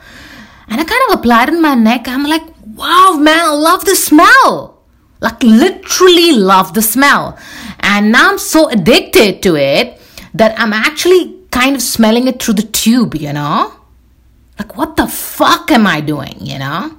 and 0.67 0.81
I 0.81 0.83
kind 0.83 1.01
of 1.09 1.19
applied 1.19 1.49
it 1.49 1.55
in 1.55 1.61
my 1.61 1.75
neck. 1.75 2.07
I'm 2.07 2.23
like, 2.23 2.43
wow, 2.75 3.17
man, 3.19 3.39
I 3.39 3.53
love 3.53 3.85
the 3.85 3.95
smell. 3.95 4.81
Like 5.21 5.41
literally 5.41 6.33
love 6.33 6.73
the 6.73 6.81
smell, 6.81 7.37
and 7.79 8.11
now 8.11 8.31
I'm 8.31 8.37
so 8.37 8.69
addicted 8.69 9.41
to 9.43 9.55
it 9.55 9.99
that 10.33 10.59
I'm 10.59 10.73
actually 10.73 11.35
kind 11.51 11.75
of 11.75 11.81
smelling 11.81 12.27
it 12.27 12.43
through 12.43 12.55
the 12.55 12.63
tube, 12.63 13.15
you 13.15 13.31
know 13.31 13.73
like, 14.59 14.75
what 14.77 14.95
the 14.95 15.07
fuck 15.07 15.71
am 15.71 15.85
I 15.87 16.01
doing, 16.01 16.35
you 16.39 16.59
know? 16.59 16.97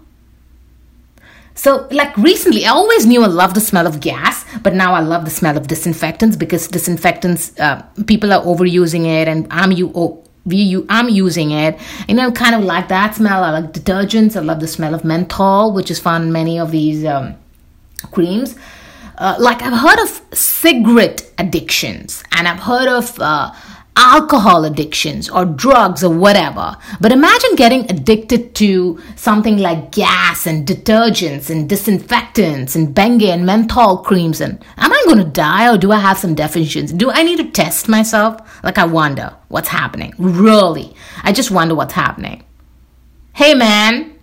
So, 1.55 1.88
like 1.91 2.17
recently, 2.17 2.67
I 2.67 2.71
always 2.71 3.05
knew 3.05 3.25
I 3.25 3.27
loved 3.27 3.57
the 3.57 3.61
smell 3.61 3.88
of 3.88 4.00
gas, 4.00 4.45
but 4.62 4.75
now 4.75 4.95
I 4.95 5.00
love 5.00 5.25
the 5.25 5.31
smell 5.31 5.57
of 5.57 5.67
disinfectants 5.67 6.37
because 6.37 6.69
disinfectants, 6.69 7.59
uh, 7.59 7.83
people 8.07 8.33
are 8.33 8.41
overusing 8.43 9.07
it, 9.07 9.27
and 9.27 9.49
I'm 9.50 9.73
you. 9.73 9.91
Oh, 9.93 10.23
we, 10.47 10.85
I'm 10.88 11.09
using 11.09 11.50
it. 11.50 11.77
You 12.09 12.15
know, 12.15 12.31
kind 12.31 12.55
of 12.55 12.62
like 12.62 12.87
that 12.88 13.17
smell. 13.17 13.43
I 13.43 13.50
like 13.50 13.73
detergents. 13.73 14.37
I 14.37 14.41
love 14.41 14.61
the 14.61 14.69
smell 14.69 14.95
of 14.95 15.05
menthol, 15.05 15.73
which 15.73 15.91
is 15.91 15.99
found 15.99 16.25
in 16.25 16.33
many 16.33 16.61
of 16.61 16.71
these 16.71 17.05
um, 17.05 17.35
creams. 18.12 18.55
Uh, 19.19 19.35
like 19.41 19.61
I've 19.61 19.77
heard 19.77 19.99
of 19.99 20.23
cigarette 20.33 21.29
addictions, 21.38 22.23
and 22.37 22.47
I've 22.47 22.61
heard 22.61 22.87
of 22.87 23.19
uh, 23.19 23.53
alcohol 23.99 24.64
addictions 24.64 25.28
or 25.28 25.45
drugs 25.45 26.05
or 26.05 26.14
whatever. 26.14 26.76
But 27.00 27.11
imagine 27.11 27.57
getting 27.57 27.90
addicted 27.90 28.55
to 28.55 29.00
something 29.17 29.59
like 29.59 29.90
gas 29.90 30.47
and 30.47 30.67
detergents 30.67 31.50
and 31.50 31.69
disinfectants 31.69 32.76
and 32.76 32.95
Bengay 32.95 33.35
and 33.35 33.45
menthol 33.45 33.99
creams. 33.99 34.40
And 34.40 34.64
am 34.76 34.93
I 34.93 35.02
going 35.05 35.19
to 35.19 35.25
die 35.25 35.73
or 35.73 35.76
do 35.76 35.90
I 35.90 35.99
have 35.99 36.17
some 36.17 36.37
deficiencies? 36.37 36.97
Do 36.97 37.11
I 37.11 37.25
need 37.25 37.38
to 37.38 37.50
test 37.50 37.88
myself? 37.88 38.62
Like, 38.62 38.78
I 38.78 38.87
wonder 38.87 39.35
what's 39.49 39.69
happening. 39.69 40.14
Really. 40.17 40.95
I 41.25 41.33
just 41.33 41.50
wonder 41.50 41.75
what's 41.75 41.95
happening. 41.95 42.45
Hey, 43.35 43.55
man, 43.55 44.17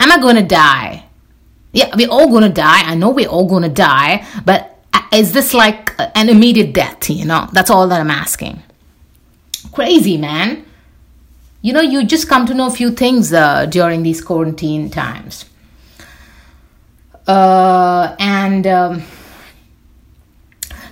am 0.00 0.12
I 0.12 0.18
going 0.18 0.36
to 0.36 0.42
die? 0.42 1.06
Yeah, 1.72 1.94
we're 1.96 2.08
all 2.08 2.28
going 2.28 2.44
to 2.44 2.48
die. 2.48 2.82
I 2.82 2.94
know 2.94 3.10
we're 3.10 3.28
all 3.28 3.48
going 3.48 3.62
to 3.62 3.68
die, 3.68 4.26
but 4.44 4.73
is 5.14 5.32
this 5.32 5.54
like 5.54 5.92
an 6.14 6.28
immediate 6.28 6.72
death? 6.72 7.08
You 7.10 7.24
know, 7.24 7.48
that's 7.52 7.70
all 7.70 7.88
that 7.88 8.00
I'm 8.00 8.10
asking. 8.10 8.62
Crazy, 9.72 10.16
man. 10.16 10.64
You 11.62 11.72
know, 11.72 11.80
you 11.80 12.04
just 12.04 12.28
come 12.28 12.46
to 12.46 12.54
know 12.54 12.66
a 12.66 12.70
few 12.70 12.90
things 12.90 13.32
uh, 13.32 13.66
during 13.66 14.02
these 14.02 14.20
quarantine 14.20 14.90
times. 14.90 15.46
Uh, 17.26 18.14
and 18.18 18.66
um, 18.66 19.02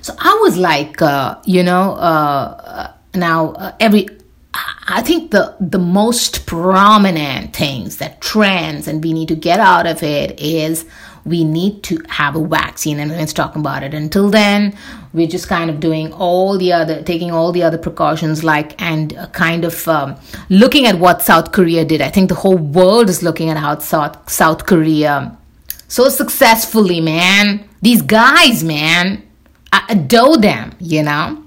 so 0.01 0.15
I 0.19 0.39
was 0.43 0.57
like, 0.57 1.03
uh, 1.03 1.37
you 1.45 1.63
know, 1.63 1.93
uh, 1.93 2.93
now 3.15 3.53
uh, 3.53 3.77
every 3.79 4.09
I 4.89 5.03
think 5.03 5.31
the 5.31 5.55
the 5.61 5.79
most 5.79 6.47
prominent 6.47 7.55
things 7.55 7.99
that 7.99 8.21
trends 8.21 8.89
and 8.89 9.03
we 9.03 9.13
need 9.13 9.29
to 9.29 9.35
get 9.35 9.61
out 9.61 9.87
of 9.87 10.03
it 10.03 10.41
is 10.41 10.85
we 11.25 11.45
need 11.45 11.83
to 11.85 12.03
have 12.09 12.37
a 12.37 12.45
vaccine 12.45 12.99
and 12.99 13.11
let's 13.11 13.33
talk 13.33 13.57
about 13.57 13.83
it. 13.83 13.95
Until 13.95 14.29
then 14.31 14.77
we're 15.13 15.29
just 15.29 15.49
kind 15.49 15.71
of 15.71 15.81
doing 15.81 16.13
all 16.13 16.59
the 16.59 16.73
other 16.73 17.03
taking 17.03 17.31
all 17.31 17.53
the 17.53 17.63
other 17.63 17.79
precautions 17.79 18.43
like 18.43 18.81
and 18.81 19.17
uh, 19.17 19.27
kind 19.29 19.65
of 19.65 19.87
um, 19.89 20.17
looking 20.49 20.87
at 20.87 20.99
what 20.99 21.23
south 21.23 21.53
korea 21.53 21.85
did. 21.85 22.01
I 22.01 22.11
think 22.11 22.29
the 22.29 22.35
whole 22.35 22.59
world 22.59 23.09
is 23.09 23.23
looking 23.23 23.51
at 23.51 23.57
how 23.57 23.79
south 23.79 24.31
south 24.31 24.67
korea 24.67 25.37
so 25.89 26.09
successfully 26.09 27.01
man. 27.01 27.69
These 27.83 28.03
guys 28.03 28.63
man 28.63 29.29
i 29.73 29.85
adore 29.89 30.37
them 30.37 30.73
you 30.79 31.03
know 31.03 31.42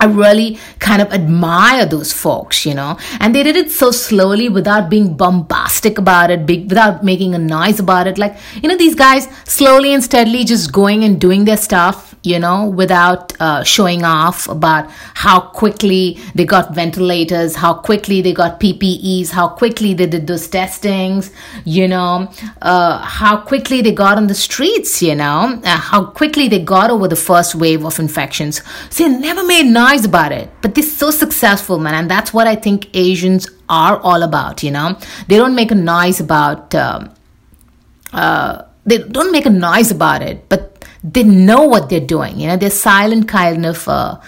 I 0.00 0.06
really 0.06 0.58
kind 0.78 1.00
of 1.00 1.12
admire 1.12 1.86
those 1.86 2.12
folks, 2.12 2.66
you 2.66 2.74
know, 2.74 2.98
and 3.20 3.34
they 3.34 3.42
did 3.42 3.56
it 3.56 3.70
so 3.70 3.90
slowly 3.90 4.48
without 4.48 4.90
being 4.90 5.16
bombastic 5.16 5.98
about 5.98 6.30
it, 6.30 6.46
big, 6.46 6.68
without 6.68 7.02
making 7.04 7.34
a 7.34 7.38
noise 7.38 7.80
about 7.80 8.06
it. 8.06 8.18
Like, 8.18 8.36
you 8.62 8.68
know, 8.68 8.76
these 8.76 8.94
guys 8.94 9.28
slowly 9.44 9.94
and 9.94 10.02
steadily 10.02 10.44
just 10.44 10.72
going 10.72 11.04
and 11.04 11.20
doing 11.20 11.44
their 11.44 11.56
stuff 11.56 12.15
you 12.26 12.38
know, 12.40 12.66
without 12.66 13.32
uh, 13.40 13.62
showing 13.62 14.04
off 14.04 14.48
about 14.48 14.90
how 15.14 15.40
quickly 15.40 16.18
they 16.34 16.44
got 16.44 16.74
ventilators, 16.74 17.54
how 17.54 17.72
quickly 17.72 18.20
they 18.20 18.32
got 18.32 18.58
PPEs, 18.58 19.30
how 19.30 19.48
quickly 19.48 19.94
they 19.94 20.06
did 20.06 20.26
those 20.26 20.48
testings, 20.48 21.30
you 21.64 21.86
know, 21.86 22.28
uh, 22.62 22.98
how 22.98 23.36
quickly 23.36 23.80
they 23.80 23.92
got 23.92 24.16
on 24.18 24.26
the 24.26 24.34
streets, 24.34 25.00
you 25.00 25.14
know, 25.14 25.60
uh, 25.64 25.76
how 25.76 26.04
quickly 26.04 26.48
they 26.48 26.58
got 26.58 26.90
over 26.90 27.06
the 27.06 27.16
first 27.16 27.54
wave 27.54 27.84
of 27.84 27.98
infections. 28.00 28.60
So 28.90 29.04
they 29.04 29.16
never 29.16 29.44
made 29.44 29.66
noise 29.66 30.04
about 30.04 30.32
it, 30.32 30.50
but 30.62 30.74
they're 30.74 30.84
so 30.84 31.10
successful, 31.10 31.78
man, 31.78 31.94
and 31.94 32.10
that's 32.10 32.32
what 32.32 32.46
I 32.48 32.56
think 32.56 32.88
Asians 32.94 33.48
are 33.68 33.98
all 33.98 34.22
about, 34.22 34.62
you 34.62 34.72
know. 34.72 34.98
They 35.28 35.36
don't 35.36 35.54
make 35.54 35.70
a 35.70 35.76
noise 35.76 36.20
about. 36.20 36.74
Um, 36.74 37.12
uh, 38.12 38.62
they 38.86 38.98
don't 38.98 39.32
make 39.32 39.46
a 39.46 39.50
noise 39.50 39.90
about 39.90 40.22
it, 40.22 40.48
but 40.48 40.75
they 41.12 41.22
know 41.22 41.62
what 41.62 41.88
they're 41.88 42.00
doing. 42.00 42.38
You 42.38 42.48
know, 42.48 42.56
they're 42.56 42.70
silent 42.70 43.28
kind 43.28 43.64
of 43.64 43.88
uh, 43.88 44.20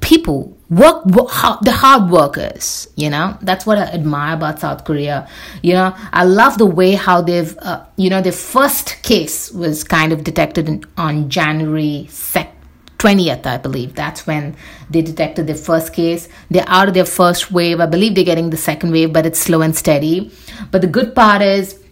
people. 0.00 0.56
Work, 0.70 1.04
work 1.06 1.28
the 1.62 1.72
hard 1.72 2.10
workers. 2.10 2.88
You 2.94 3.10
know, 3.10 3.36
that's 3.42 3.66
what 3.66 3.78
I 3.78 3.82
admire 3.86 4.34
about 4.34 4.60
South 4.60 4.84
Korea. 4.84 5.28
You 5.62 5.74
know, 5.74 5.96
I 6.12 6.24
love 6.24 6.58
the 6.58 6.66
way 6.66 6.92
how 6.92 7.22
they've. 7.22 7.56
Uh, 7.58 7.84
you 7.96 8.08
know, 8.08 8.22
the 8.22 8.32
first 8.32 9.02
case 9.02 9.50
was 9.50 9.82
kind 9.82 10.12
of 10.12 10.22
detected 10.22 10.68
in, 10.68 10.84
on 10.96 11.28
January 11.28 12.06
second. 12.10 12.56
20th, 12.98 13.46
I 13.46 13.56
believe. 13.56 13.94
That's 13.94 14.26
when 14.26 14.54
they 14.90 15.00
detected 15.00 15.46
their 15.46 15.56
first 15.56 15.94
case. 15.94 16.28
They're 16.50 16.68
out 16.68 16.86
of 16.86 16.92
their 16.92 17.06
first 17.06 17.50
wave. 17.50 17.80
I 17.80 17.86
believe 17.86 18.14
they're 18.14 18.24
getting 18.24 18.50
the 18.50 18.58
second 18.58 18.92
wave, 18.92 19.10
but 19.10 19.24
it's 19.24 19.38
slow 19.38 19.62
and 19.62 19.74
steady. 19.74 20.30
But 20.70 20.82
the 20.82 20.86
good 20.86 21.14
part 21.14 21.40
is 21.40 21.82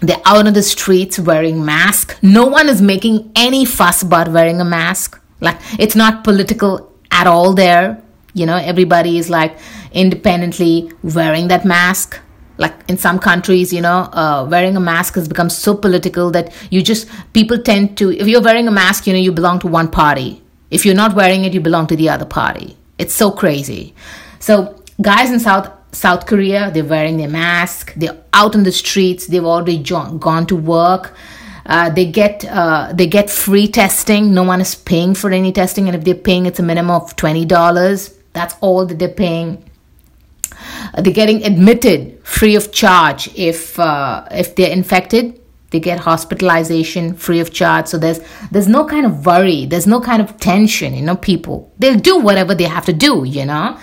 they're 0.00 0.20
out 0.24 0.46
on 0.46 0.52
the 0.52 0.62
streets 0.62 1.18
wearing 1.18 1.64
masks. 1.64 2.16
No 2.22 2.46
one 2.46 2.68
is 2.68 2.82
making 2.82 3.32
any 3.34 3.64
fuss 3.64 4.02
about 4.02 4.28
wearing 4.28 4.60
a 4.60 4.64
mask. 4.64 5.20
Like 5.40 5.58
it's 5.78 5.96
not 5.96 6.24
political 6.24 6.92
at 7.10 7.26
all 7.26 7.54
there. 7.54 8.02
You 8.34 8.46
know, 8.46 8.56
everybody 8.56 9.18
is 9.18 9.30
like 9.30 9.56
independently 9.92 10.92
wearing 11.02 11.48
that 11.48 11.64
mask. 11.64 12.20
Like 12.58 12.74
in 12.88 12.96
some 12.96 13.18
countries, 13.18 13.72
you 13.72 13.80
know, 13.80 14.08
uh, 14.12 14.46
wearing 14.50 14.76
a 14.76 14.80
mask 14.80 15.14
has 15.14 15.28
become 15.28 15.50
so 15.50 15.74
political 15.74 16.30
that 16.30 16.54
you 16.70 16.82
just, 16.82 17.08
people 17.32 17.58
tend 17.58 17.98
to, 17.98 18.10
if 18.12 18.26
you're 18.26 18.42
wearing 18.42 18.66
a 18.66 18.70
mask, 18.70 19.06
you 19.06 19.12
know, 19.12 19.18
you 19.18 19.32
belong 19.32 19.58
to 19.60 19.66
one 19.66 19.90
party. 19.90 20.42
If 20.70 20.86
you're 20.86 20.94
not 20.94 21.14
wearing 21.14 21.44
it, 21.44 21.52
you 21.52 21.60
belong 21.60 21.86
to 21.88 21.96
the 21.96 22.08
other 22.08 22.24
party. 22.24 22.76
It's 22.98 23.14
so 23.14 23.30
crazy. 23.30 23.94
So, 24.40 24.82
guys 25.00 25.30
in 25.30 25.38
South 25.38 25.70
South 25.92 26.26
Korea, 26.26 26.70
they're 26.72 26.84
wearing 26.84 27.16
their 27.16 27.28
mask, 27.28 27.94
they're 27.94 28.18
out 28.32 28.54
on 28.54 28.64
the 28.64 28.72
streets, 28.72 29.26
they've 29.26 29.44
already 29.44 29.78
gone 29.82 30.46
to 30.46 30.56
work. 30.56 31.14
Uh, 31.64 31.90
they 31.90 32.06
get 32.06 32.44
uh, 32.44 32.92
they 32.94 33.06
get 33.08 33.28
free 33.28 33.66
testing. 33.66 34.32
No 34.32 34.44
one 34.44 34.60
is 34.60 34.76
paying 34.76 35.14
for 35.14 35.32
any 35.32 35.50
testing, 35.50 35.88
and 35.88 35.96
if 35.96 36.04
they're 36.04 36.14
paying, 36.14 36.46
it's 36.46 36.60
a 36.60 36.62
minimum 36.62 36.94
of 36.94 37.16
twenty 37.16 37.44
dollars. 37.44 38.14
That's 38.34 38.54
all 38.60 38.86
that 38.86 39.00
they're 39.00 39.08
paying. 39.08 39.68
Uh, 40.94 41.02
they're 41.02 41.12
getting 41.12 41.44
admitted 41.44 42.24
free 42.24 42.54
of 42.54 42.70
charge 42.70 43.34
if 43.34 43.80
uh, 43.80 44.28
if 44.30 44.54
they're 44.54 44.70
infected. 44.70 45.40
They 45.70 45.80
get 45.80 45.98
hospitalization 45.98 47.14
free 47.14 47.40
of 47.40 47.52
charge. 47.52 47.88
So 47.88 47.98
there's 47.98 48.20
there's 48.52 48.68
no 48.68 48.84
kind 48.84 49.04
of 49.04 49.26
worry. 49.26 49.66
There's 49.66 49.88
no 49.88 50.00
kind 50.00 50.22
of 50.22 50.38
tension. 50.38 50.94
You 50.94 51.02
know, 51.02 51.16
people 51.16 51.72
they'll 51.80 51.98
do 51.98 52.18
whatever 52.18 52.54
they 52.54 52.64
have 52.64 52.84
to 52.84 52.92
do. 52.92 53.24
You 53.24 53.44
know 53.44 53.76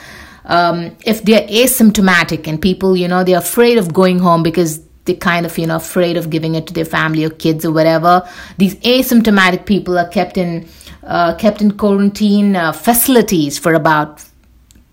um, 0.45 0.95
if 1.05 1.23
they're 1.23 1.47
asymptomatic 1.47 2.47
and 2.47 2.61
people, 2.61 2.97
you 2.97 3.07
know, 3.07 3.23
they're 3.23 3.39
afraid 3.39 3.77
of 3.77 3.93
going 3.93 4.19
home 4.19 4.43
because 4.43 4.81
they're 5.05 5.15
kind 5.15 5.45
of, 5.45 5.57
you 5.57 5.67
know, 5.67 5.77
afraid 5.77 6.17
of 6.17 6.29
giving 6.29 6.55
it 6.55 6.67
to 6.67 6.73
their 6.73 6.85
family 6.85 7.23
or 7.25 7.29
kids 7.29 7.65
or 7.65 7.71
whatever. 7.71 8.27
These 8.57 8.75
asymptomatic 8.75 9.65
people 9.65 9.97
are 9.97 10.07
kept 10.07 10.37
in 10.37 10.67
uh, 11.03 11.35
kept 11.35 11.61
in 11.61 11.71
quarantine 11.71 12.55
uh, 12.55 12.71
facilities 12.71 13.59
for 13.59 13.73
about 13.73 14.23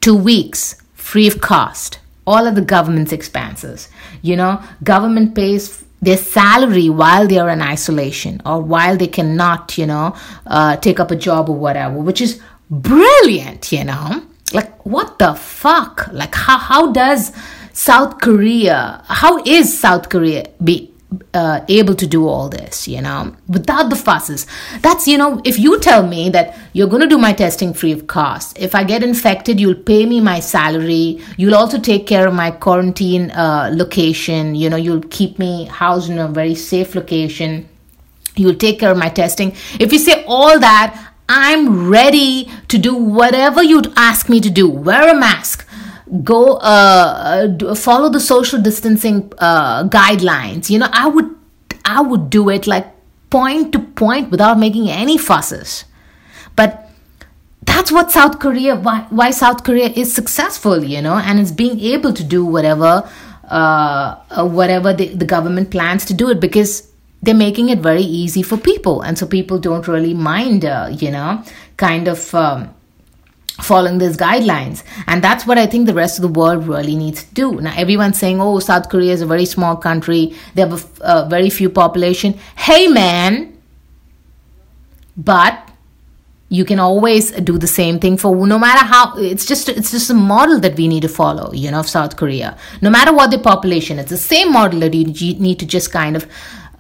two 0.01 0.17
weeks, 0.17 0.77
free 0.95 1.29
of 1.29 1.41
cost. 1.41 2.01
All 2.27 2.47
of 2.47 2.55
the 2.55 2.63
government's 2.63 3.13
expenses. 3.13 3.89
You 4.23 4.37
know, 4.37 4.63
government 4.85 5.35
pays 5.35 5.85
their 6.03 6.17
salary 6.17 6.89
while 6.89 7.27
they 7.27 7.39
are 7.39 7.49
in 7.49 7.61
isolation 7.61 8.41
or 8.47 8.61
while 8.61 8.97
they 8.97 9.07
cannot, 9.07 9.77
you 9.77 9.87
know, 9.87 10.17
uh, 10.47 10.77
take 10.77 10.99
up 10.99 11.11
a 11.11 11.17
job 11.17 11.49
or 11.49 11.57
whatever, 11.57 11.99
which 11.99 12.21
is 12.21 12.41
brilliant, 12.71 13.73
you 13.73 13.85
know 13.85 14.23
like 14.53 14.85
what 14.85 15.19
the 15.19 15.35
fuck? 15.35 16.09
Like 16.13 16.35
how, 16.35 16.59
how 16.59 16.93
does 16.93 17.33
south 17.73 18.21
korea 18.21 19.03
how 19.07 19.43
is 19.45 19.79
south 19.79 20.09
korea 20.09 20.45
be 20.63 20.93
uh, 21.35 21.65
able 21.69 21.95
to 21.95 22.07
do 22.07 22.27
all 22.29 22.49
this 22.49 22.87
you 22.87 23.01
know 23.01 23.35
without 23.49 23.91
the 23.91 23.97
fusses 23.97 24.47
that's 24.81 25.09
you 25.09 25.17
know 25.17 25.41
if 25.45 25.59
you 25.59 25.79
tell 25.81 26.07
me 26.07 26.29
that 26.29 26.57
you're 26.73 26.89
going 26.89 27.03
to 27.03 27.09
do 27.09 27.19
my 27.19 27.33
testing 27.33 27.73
free 27.73 27.93
of 27.93 28.07
cost 28.07 28.59
if 28.59 28.75
i 28.75 28.85
get 28.85 29.03
infected 29.03 29.59
you'll 29.59 29.75
pay 29.75 30.05
me 30.05 30.21
my 30.21 30.39
salary 30.39 31.21
you'll 31.37 31.55
also 31.55 31.81
take 31.81 32.07
care 32.07 32.27
of 32.29 32.35
my 32.35 32.51
quarantine 32.51 33.31
uh, 33.31 33.71
location 33.73 34.55
you 34.55 34.69
know 34.69 34.77
you'll 34.77 35.03
keep 35.11 35.39
me 35.39 35.65
housed 35.65 36.11
in 36.11 36.19
a 36.19 36.29
very 36.29 36.55
safe 36.55 36.95
location 36.95 37.69
you'll 38.37 38.55
take 38.55 38.79
care 38.81 38.91
of 38.91 38.97
my 38.97 39.09
testing. 39.09 39.53
If 39.79 39.93
you 39.93 39.99
say 39.99 40.25
all 40.27 40.59
that 40.59 41.10
I'm 41.33 41.89
ready 41.89 42.51
to 42.67 42.77
do 42.77 42.93
whatever 42.93 43.63
you'd 43.63 43.93
ask 43.97 44.29
me 44.29 44.41
to 44.41 44.51
do. 44.51 44.69
Wear 44.69 45.09
a 45.09 45.15
mask. 45.15 45.65
Go 46.25 46.57
uh, 46.57 47.75
follow 47.77 48.09
the 48.09 48.19
social 48.19 48.61
distancing 48.61 49.33
uh, 49.39 49.85
guidelines. 49.85 50.69
You 50.69 50.81
know, 50.81 50.89
I 50.93 51.07
would 51.07 51.33
I 51.85 52.01
would 52.01 52.31
do 52.31 52.49
it 52.49 52.67
like 52.67 52.89
point 53.31 53.73
to 53.75 53.79
point 53.79 54.33
without 54.33 54.59
making 54.59 54.89
any 54.91 55.17
fusses. 55.17 55.85
But 56.57 56.91
that's 57.63 57.93
what 57.93 58.11
South 58.11 58.41
Korea 58.41 58.75
why, 58.75 59.07
why 59.11 59.31
South 59.31 59.63
Korea 59.63 59.89
is 59.91 60.13
successful, 60.13 60.83
you 60.83 61.01
know, 61.01 61.15
and 61.15 61.39
is 61.39 61.53
being 61.53 61.79
able 61.79 62.13
to 62.13 62.25
do 62.25 62.45
whatever 62.45 63.09
uh, 63.45 64.17
uh 64.33 64.47
whatever 64.49 64.93
the, 64.93 65.15
the 65.15 65.25
government 65.25 65.71
plans 65.71 66.05
to 66.07 66.15
do 66.15 66.29
it 66.29 66.41
because 66.41 66.90
they're 67.23 67.35
making 67.35 67.69
it 67.69 67.81
very 67.81 68.03
easy 68.03 68.43
for 68.43 68.57
people. 68.57 69.03
And 69.03 69.19
so 69.19 69.27
people 69.27 69.59
don't 69.59 69.87
really 69.87 70.15
mind 70.15 70.65
uh, 70.65 70.89
you 70.91 71.11
know 71.11 71.43
kind 71.77 72.09
of 72.09 72.35
um, 72.35 72.75
following 73.63 73.99
these 73.99 74.17
guidelines. 74.17 74.83
And 75.07 75.23
that's 75.23 75.47
what 75.47 75.59
i 75.59 75.67
think 75.67 75.87
the 75.87 75.95
rest 75.95 76.19
of 76.19 76.23
the 76.23 76.41
world 76.41 76.67
really 76.67 76.97
needs 76.97 77.25
to 77.25 77.35
do. 77.35 77.61
Now 77.61 77.75
everyone's 77.77 78.19
saying 78.19 78.41
oh 78.41 78.59
south 78.59 78.89
korea 78.89 79.13
is 79.13 79.23
a 79.23 79.27
very 79.27 79.47
small 79.47 79.77
country. 79.77 80.35
They 80.55 80.63
have 80.63 80.91
a 81.01 81.29
very 81.29 81.51
few 81.51 81.71
population. 81.71 82.39
Hey 82.57 82.89
man. 82.89 83.57
But 85.17 85.67
you 86.53 86.65
can 86.65 86.81
always 86.81 87.31
do 87.31 87.59
the 87.59 87.69
same 87.69 88.01
thing 88.01 88.17
for 88.17 88.35
no 88.45 88.59
matter 88.59 88.85
how 88.85 89.17
it's 89.17 89.47
just 89.47 89.69
it's 89.69 89.93
just 89.93 90.11
a 90.11 90.15
model 90.15 90.59
that 90.59 90.77
we 90.77 90.89
need 90.89 91.03
to 91.03 91.09
follow 91.09 91.53
you 91.53 91.71
know 91.71 91.81
of 91.81 91.89
south 91.89 92.17
korea. 92.17 92.57
No 92.83 92.91
matter 92.91 93.13
what 93.13 93.31
the 93.31 93.39
population 93.39 93.99
it's 93.99 94.11
the 94.11 94.17
same 94.17 94.53
model 94.53 94.81
that 94.81 94.95
you 94.95 95.35
need 95.35 95.59
to 95.61 95.67
just 95.67 95.93
kind 95.93 96.17
of 96.17 96.27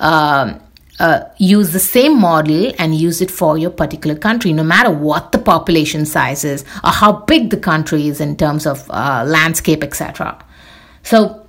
um, 0.00 0.61
uh, 0.99 1.25
use 1.38 1.73
the 1.73 1.78
same 1.78 2.21
model 2.21 2.73
and 2.78 2.95
use 2.95 3.23
it 3.23 3.30
for 3.30 3.57
your 3.57 3.71
particular 3.71 4.14
country, 4.16 4.52
no 4.52 4.62
matter 4.62 4.90
what 4.90 5.33
the 5.33 5.38
population 5.38 6.04
size 6.04 6.45
is 6.45 6.62
or 6.85 6.90
how 6.90 7.12
big 7.25 7.50
the 7.50 7.57
country 7.57 8.09
is 8.09 8.21
in 8.21 8.37
terms 8.37 8.66
of 8.66 8.88
uh, 8.90 9.25
landscape, 9.26 9.83
etc. 9.83 10.38
So, 11.02 11.47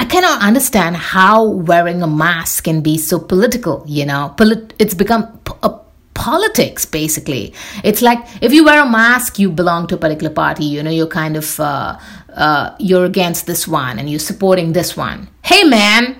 I 0.00 0.04
cannot 0.04 0.42
understand 0.42 0.96
how 0.96 1.44
wearing 1.44 2.02
a 2.02 2.06
mask 2.06 2.64
can 2.64 2.82
be 2.82 2.98
so 2.98 3.18
political. 3.18 3.84
You 3.86 4.06
know, 4.06 4.34
Polit- 4.36 4.74
it's 4.78 4.94
become 4.94 5.38
p- 5.38 5.52
a 5.62 5.70
politics 6.14 6.84
basically. 6.84 7.52
It's 7.84 8.02
like 8.02 8.18
if 8.40 8.52
you 8.52 8.64
wear 8.64 8.82
a 8.82 8.88
mask, 8.88 9.38
you 9.38 9.50
belong 9.50 9.86
to 9.88 9.96
a 9.96 9.98
particular 9.98 10.32
party. 10.32 10.64
You 10.64 10.82
know, 10.82 10.90
you're 10.90 11.08
kind 11.08 11.36
of 11.36 11.58
uh, 11.58 11.98
uh 12.34 12.76
you're 12.78 13.04
against 13.04 13.46
this 13.46 13.66
one 13.66 13.98
and 13.98 14.08
you're 14.08 14.20
supporting 14.20 14.72
this 14.72 14.96
one. 14.96 15.28
Hey, 15.42 15.64
man 15.64 16.16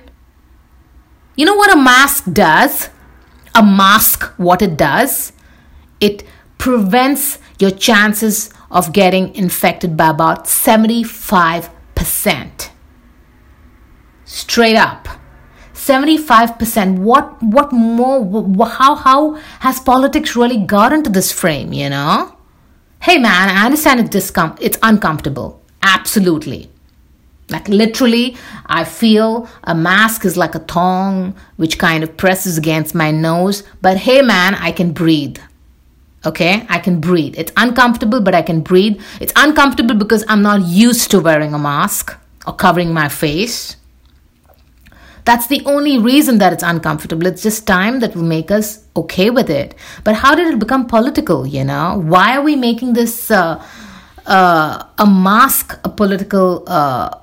you 1.39 1.47
know 1.47 1.55
what 1.55 1.73
a 1.73 1.77
mask 1.77 2.25
does? 2.33 2.91
A 3.55 3.63
mask, 3.63 4.25
what 4.39 4.61
it 4.61 4.77
does? 4.77 5.33
It 6.01 6.25
prevents 6.59 7.39
your 7.61 7.71
chances 7.71 8.51
of 8.73 8.93
getting 8.93 9.33
infected 9.37 9.97
by 9.97 10.11
about 10.11 10.47
75%. 10.47 12.71
Straight 14.25 14.77
up. 14.77 15.09
75% 15.75 16.99
what 16.99 17.41
what 17.41 17.73
more 17.73 18.67
how 18.67 18.97
how 18.97 19.35
has 19.61 19.79
politics 19.79 20.35
really 20.35 20.59
got 20.59 20.93
into 20.93 21.09
this 21.09 21.31
frame 21.31 21.73
you 21.73 21.89
know 21.89 22.37
hey 23.01 23.17
man 23.17 23.49
i 23.49 23.65
understand 23.65 24.01
it's 24.01 24.11
discom- 24.15 24.59
it's 24.61 24.77
uncomfortable 24.83 25.63
absolutely 25.83 26.69
like 27.51 27.69
literally 27.69 28.37
i 28.67 28.85
feel 28.85 29.49
a 29.65 29.75
mask 29.75 30.25
is 30.25 30.37
like 30.37 30.55
a 30.55 30.59
thong 30.61 31.35
which 31.57 31.79
kind 31.79 32.05
of 32.05 32.17
presses 32.17 32.59
against 32.59 32.95
my 32.95 33.11
nose 33.11 33.63
but 33.81 33.97
hey 33.97 34.23
man 34.23 34.55
i 34.57 34.71
can 34.71 34.93
breathe 34.93 35.39
okay 36.27 36.67
i 36.69 36.79
can 36.79 37.01
breathe 37.01 37.35
it's 37.39 37.53
uncomfortable 37.57 38.21
but 38.21 38.35
i 38.35 38.43
can 38.43 38.61
breathe 38.61 39.01
it's 39.21 39.33
uncomfortable 39.37 39.95
because 39.95 40.25
i'm 40.29 40.43
not 40.43 40.63
used 40.63 41.11
to 41.11 41.21
wearing 41.21 41.55
a 41.55 41.59
mask 41.59 42.17
or 42.47 42.55
covering 42.55 42.93
my 42.93 43.09
face 43.09 43.77
that's 45.29 45.47
the 45.49 45.63
only 45.67 45.99
reason 45.99 46.39
that 46.39 46.55
it's 46.55 46.63
uncomfortable. 46.63 47.27
It's 47.27 47.43
just 47.43 47.67
time 47.67 48.01
that 48.01 48.17
will 48.17 48.23
make 48.23 48.51
us 48.51 48.83
okay 48.97 49.29
with 49.29 49.51
it. 49.51 49.75
But 50.03 50.15
how 50.15 50.35
did 50.35 50.47
it 50.47 50.59
become 50.59 50.87
political? 50.87 51.47
You 51.47 51.65
know, 51.65 52.01
why 52.03 52.35
are 52.35 52.41
we 52.41 52.57
making 52.57 52.95
this 52.95 53.31
uh, 53.31 53.63
uh, 54.25 54.85
a 54.97 55.07
mask 55.07 55.79
a 55.85 55.91
political 55.91 56.65
uh, 56.67 57.18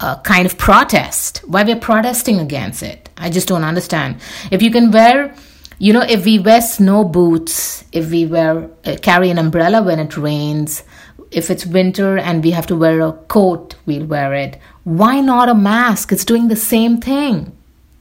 uh 0.00 0.20
kind 0.22 0.46
of 0.46 0.58
protest? 0.58 1.38
Why 1.46 1.62
we're 1.62 1.76
protesting 1.76 2.40
against 2.40 2.82
it? 2.82 3.08
I 3.16 3.30
just 3.30 3.48
don't 3.48 3.64
understand. 3.64 4.20
If 4.50 4.62
you 4.62 4.70
can 4.70 4.90
wear 4.90 5.34
you 5.78 5.92
know 5.92 6.02
if 6.02 6.24
we 6.24 6.38
wear 6.38 6.60
snow 6.60 7.04
boots 7.04 7.84
if 7.92 8.10
we 8.10 8.26
wear 8.26 8.68
uh, 8.84 8.96
carry 9.00 9.30
an 9.30 9.38
umbrella 9.38 9.82
when 9.82 9.98
it 9.98 10.14
rains 10.16 10.82
if 11.30 11.48
it's 11.50 11.64
winter 11.64 12.18
and 12.18 12.44
we 12.44 12.50
have 12.50 12.66
to 12.66 12.76
wear 12.76 13.00
a 13.00 13.12
coat 13.28 13.76
we'll 13.86 14.04
wear 14.04 14.34
it 14.34 14.60
why 14.84 15.20
not 15.20 15.48
a 15.48 15.54
mask? 15.54 16.12
It's 16.12 16.24
doing 16.24 16.48
the 16.48 16.56
same 16.56 17.00
thing, 17.00 17.56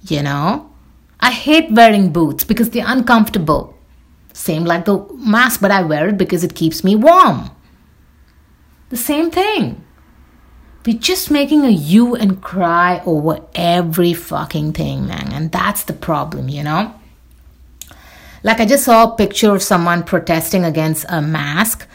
you 0.08 0.24
know? 0.24 0.70
I 1.20 1.32
hate 1.32 1.72
wearing 1.72 2.14
boots 2.14 2.44
because 2.44 2.70
they're 2.70 2.88
uncomfortable. 2.88 3.76
Same 4.32 4.64
like 4.64 4.86
the 4.86 5.06
mask, 5.14 5.60
but 5.60 5.72
I 5.72 5.84
wear 5.84 6.08
it 6.10 6.18
because 6.18 6.44
it 6.44 6.56
keeps 6.56 6.84
me 6.84 6.96
warm. 6.96 7.52
The 8.90 8.98
same 8.98 9.30
thing. 9.30 9.84
We're 10.86 10.98
just 10.98 11.30
making 11.30 11.66
a 11.66 11.70
you 11.70 12.16
and 12.16 12.42
cry 12.42 13.02
over 13.06 13.42
every 13.54 14.14
fucking 14.14 14.74
thing, 14.74 15.08
man. 15.08 15.32
And 15.34 15.52
that's 15.52 15.84
the 15.84 15.94
problem, 15.94 16.50
you 16.50 16.64
know? 16.64 16.94
Like 18.44 18.60
I 18.60 18.66
just 18.66 18.86
saw 18.86 19.14
a 19.14 19.18
picture 19.18 19.54
of 19.54 19.62
someone 19.62 20.04
protesting 20.04 20.64
against 20.64 21.06
a 21.10 21.22
mask 21.22 21.88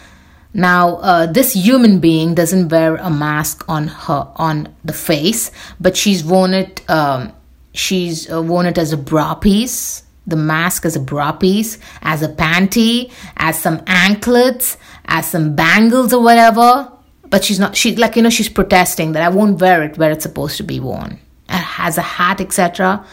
now, 0.56 0.98
uh, 0.98 1.26
this 1.26 1.52
human 1.52 1.98
being 1.98 2.34
doesn't 2.34 2.68
wear 2.68 2.94
a 2.94 3.10
mask 3.10 3.64
on 3.68 3.88
her 3.88 4.28
on 4.36 4.72
the 4.84 4.92
face, 4.92 5.50
but 5.80 5.96
she's 5.96 6.22
worn 6.22 6.54
it. 6.54 6.88
Um, 6.88 7.32
she's 7.74 8.30
uh, 8.30 8.40
worn 8.40 8.66
it 8.66 8.78
as 8.78 8.92
a 8.92 8.96
bra 8.96 9.34
piece. 9.34 10.04
The 10.28 10.36
mask 10.36 10.86
as 10.86 10.94
a 10.94 11.00
bra 11.00 11.32
piece, 11.32 11.76
as 12.00 12.22
a 12.22 12.28
panty, 12.28 13.12
as 13.36 13.60
some 13.60 13.82
anklets, 13.88 14.78
as 15.06 15.28
some 15.28 15.56
bangles 15.56 16.14
or 16.14 16.22
whatever. 16.22 16.90
But 17.34 17.42
she's 17.42 17.58
not. 17.58 17.74
She's 17.74 17.98
like 17.98 18.14
you 18.14 18.22
know 18.22 18.30
she's 18.30 18.48
protesting 18.48 19.10
that 19.10 19.22
I 19.24 19.28
won't 19.28 19.60
wear 19.60 19.82
it 19.82 19.98
where 19.98 20.12
it's 20.12 20.22
supposed 20.22 20.56
to 20.58 20.62
be 20.62 20.78
worn. 20.78 21.18
It 21.48 21.64
has 21.80 21.98
a 21.98 22.00
hat, 22.00 22.40
etc. 22.40 23.04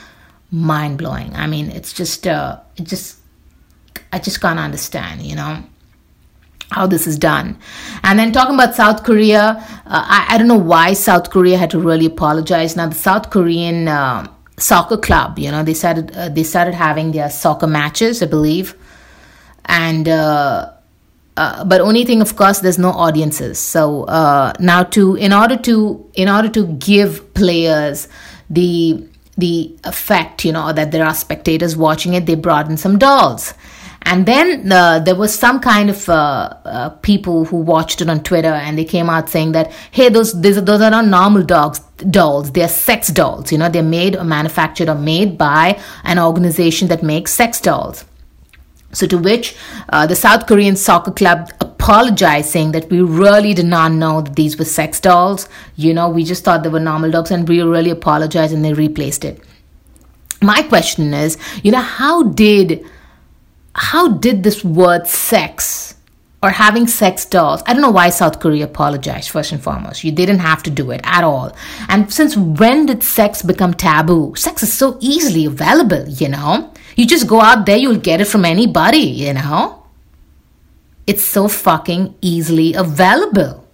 Mind 0.51 0.99
blowing. 0.99 1.33
I 1.33 1.47
mean, 1.47 1.71
it's 1.71 1.91
just. 1.91 2.27
Uh, 2.27 2.59
it 2.77 2.83
just. 2.83 3.17
I 4.13 4.19
just 4.19 4.39
can't 4.39 4.59
understand. 4.59 5.23
You 5.23 5.37
know 5.37 5.63
how 6.69 6.85
this 6.85 7.07
is 7.07 7.17
done. 7.17 7.57
And 8.03 8.19
then 8.19 8.31
talking 8.31 8.53
about 8.53 8.75
South 8.75 9.03
Korea, 9.03 9.57
uh, 9.87 10.05
I, 10.17 10.27
I, 10.29 10.37
don't 10.37 10.47
know 10.47 10.65
why 10.73 10.93
South 10.93 11.31
Korea 11.31 11.57
had 11.57 11.71
to 11.71 11.79
really 11.79 12.05
apologize. 12.05 12.75
Now 12.75 12.85
the 12.89 12.95
South 12.95 13.31
Korean 13.31 13.87
uh, 13.87 14.27
soccer 14.57 14.97
club, 14.97 15.39
you 15.39 15.49
know, 15.49 15.63
they 15.63 15.73
started 15.73 16.15
uh, 16.15 16.29
they 16.29 16.43
started 16.43 16.75
having 16.75 17.11
their 17.11 17.31
soccer 17.31 17.65
matches, 17.65 18.21
I 18.21 18.27
believe, 18.27 18.75
and. 19.65 20.07
Uh, 21.37 21.63
but 21.63 21.79
only 21.79 22.03
thing 22.03 22.21
of 22.21 22.35
course 22.35 22.59
there's 22.59 22.77
no 22.77 22.89
audiences 22.89 23.57
so 23.57 24.03
uh, 24.03 24.51
now 24.59 24.83
to 24.83 25.15
in 25.15 25.31
order 25.31 25.55
to 25.55 26.05
in 26.13 26.27
order 26.27 26.49
to 26.49 26.67
give 26.73 27.33
players 27.33 28.09
the 28.49 29.01
the 29.37 29.73
effect 29.85 30.43
you 30.43 30.51
know 30.51 30.73
that 30.73 30.91
there 30.91 31.05
are 31.05 31.13
spectators 31.13 31.77
watching 31.77 32.13
it 32.13 32.25
they 32.25 32.35
brought 32.35 32.69
in 32.69 32.75
some 32.75 32.99
dolls 32.99 33.53
and 34.03 34.25
then 34.25 34.71
uh, 34.71 34.99
there 34.99 35.15
was 35.15 35.37
some 35.37 35.59
kind 35.59 35.89
of 35.89 36.09
uh, 36.09 36.53
uh, 36.65 36.89
people 36.89 37.45
who 37.45 37.57
watched 37.57 38.01
it 38.01 38.09
on 38.09 38.23
Twitter 38.23 38.47
and 38.47 38.77
they 38.77 38.85
came 38.85 39.09
out 39.09 39.29
saying 39.29 39.51
that, 39.51 39.71
hey, 39.91 40.09
those, 40.09 40.39
those, 40.41 40.63
those 40.63 40.81
are 40.81 40.89
not 40.89 41.05
normal 41.05 41.43
dogs, 41.43 41.79
dolls. 42.09 42.51
They're 42.51 42.67
sex 42.67 43.09
dolls. 43.09 43.51
You 43.51 43.59
know, 43.59 43.69
they're 43.69 43.83
made 43.83 44.15
or 44.15 44.23
manufactured 44.23 44.89
or 44.89 44.95
made 44.95 45.37
by 45.37 45.79
an 46.03 46.17
organization 46.17 46.87
that 46.87 47.03
makes 47.03 47.31
sex 47.31 47.61
dolls. 47.61 48.03
So, 48.93 49.07
to 49.07 49.17
which 49.17 49.55
uh, 49.89 50.05
the 50.07 50.15
South 50.15 50.47
Korean 50.47 50.75
soccer 50.75 51.11
club 51.11 51.49
apologized, 51.59 52.49
saying 52.49 52.73
that 52.73 52.89
we 52.89 53.01
really 53.01 53.53
did 53.53 53.65
not 53.65 53.91
know 53.91 54.21
that 54.21 54.35
these 54.35 54.57
were 54.57 54.65
sex 54.65 54.99
dolls. 54.99 55.47
You 55.75 55.93
know, 55.93 56.09
we 56.09 56.23
just 56.23 56.43
thought 56.43 56.63
they 56.63 56.69
were 56.69 56.79
normal 56.79 57.11
dogs 57.11 57.31
and 57.31 57.47
we 57.47 57.61
really 57.61 57.89
apologized 57.89 58.53
and 58.53 58.63
they 58.63 58.73
replaced 58.73 59.25
it. 59.25 59.41
My 60.41 60.63
question 60.63 61.13
is, 61.13 61.37
you 61.63 61.71
know, 61.71 61.81
how 61.81 62.23
did 62.23 62.85
how 63.73 64.09
did 64.09 64.43
this 64.43 64.65
word 64.65 65.07
sex 65.07 65.95
or 66.43 66.49
having 66.49 66.87
sex 66.87 67.25
dolls, 67.25 67.61
I 67.67 67.73
don't 67.73 67.83
know 67.83 67.91
why 67.91 68.09
South 68.09 68.39
Korea 68.39 68.65
apologized, 68.65 69.29
first 69.29 69.51
and 69.51 69.61
foremost. 69.61 70.03
You 70.03 70.11
didn't 70.11 70.39
have 70.39 70.63
to 70.63 70.71
do 70.71 70.89
it 70.91 71.01
at 71.03 71.23
all. 71.23 71.55
And 71.87 72.11
since 72.11 72.35
when 72.35 72.87
did 72.87 73.03
sex 73.03 73.43
become 73.43 73.75
taboo? 73.75 74.33
Sex 74.35 74.63
is 74.63 74.73
so 74.73 74.97
easily 75.01 75.45
available, 75.45 76.07
you 76.09 76.29
know? 76.29 76.73
You 76.95 77.05
just 77.05 77.27
go 77.27 77.41
out 77.41 77.65
there, 77.65 77.77
you'll 77.77 77.97
get 77.97 78.21
it 78.21 78.25
from 78.25 78.45
anybody, 78.45 78.97
you 78.99 79.33
know? 79.33 79.83
It's 81.07 81.23
so 81.23 81.47
fucking 81.47 82.15
easily 82.21 82.73
available. 82.73 83.67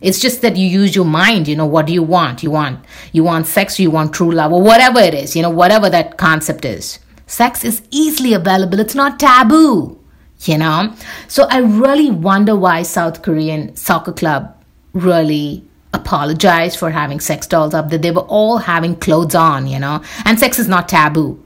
It's 0.00 0.20
just 0.20 0.42
that 0.42 0.56
you 0.56 0.66
use 0.66 0.94
your 0.94 1.04
mind, 1.04 1.48
you 1.48 1.56
know, 1.56 1.66
what 1.66 1.86
do 1.86 1.92
you 1.92 2.02
want? 2.02 2.42
You 2.42 2.50
want 2.50 2.84
you 3.12 3.24
want 3.24 3.46
sex, 3.46 3.80
you 3.80 3.90
want 3.90 4.12
true 4.12 4.30
love, 4.30 4.52
or 4.52 4.62
whatever 4.62 5.00
it 5.00 5.14
is, 5.14 5.34
you 5.34 5.42
know, 5.42 5.50
whatever 5.50 5.90
that 5.90 6.18
concept 6.18 6.64
is. 6.64 6.98
Sex 7.26 7.64
is 7.64 7.82
easily 7.90 8.32
available, 8.32 8.80
it's 8.80 8.94
not 8.94 9.18
taboo, 9.18 9.98
you 10.42 10.58
know? 10.58 10.94
So 11.26 11.46
I 11.50 11.58
really 11.58 12.10
wonder 12.10 12.54
why 12.54 12.82
South 12.82 13.22
Korean 13.22 13.74
soccer 13.76 14.12
club 14.12 14.54
really 14.92 15.64
apologized 15.92 16.78
for 16.78 16.90
having 16.90 17.18
sex 17.18 17.46
dolls 17.46 17.74
up 17.74 17.90
that 17.90 18.02
they 18.02 18.10
were 18.10 18.22
all 18.22 18.58
having 18.58 18.94
clothes 18.94 19.34
on, 19.34 19.66
you 19.66 19.78
know? 19.78 20.02
And 20.24 20.38
sex 20.38 20.58
is 20.58 20.68
not 20.68 20.88
taboo. 20.88 21.42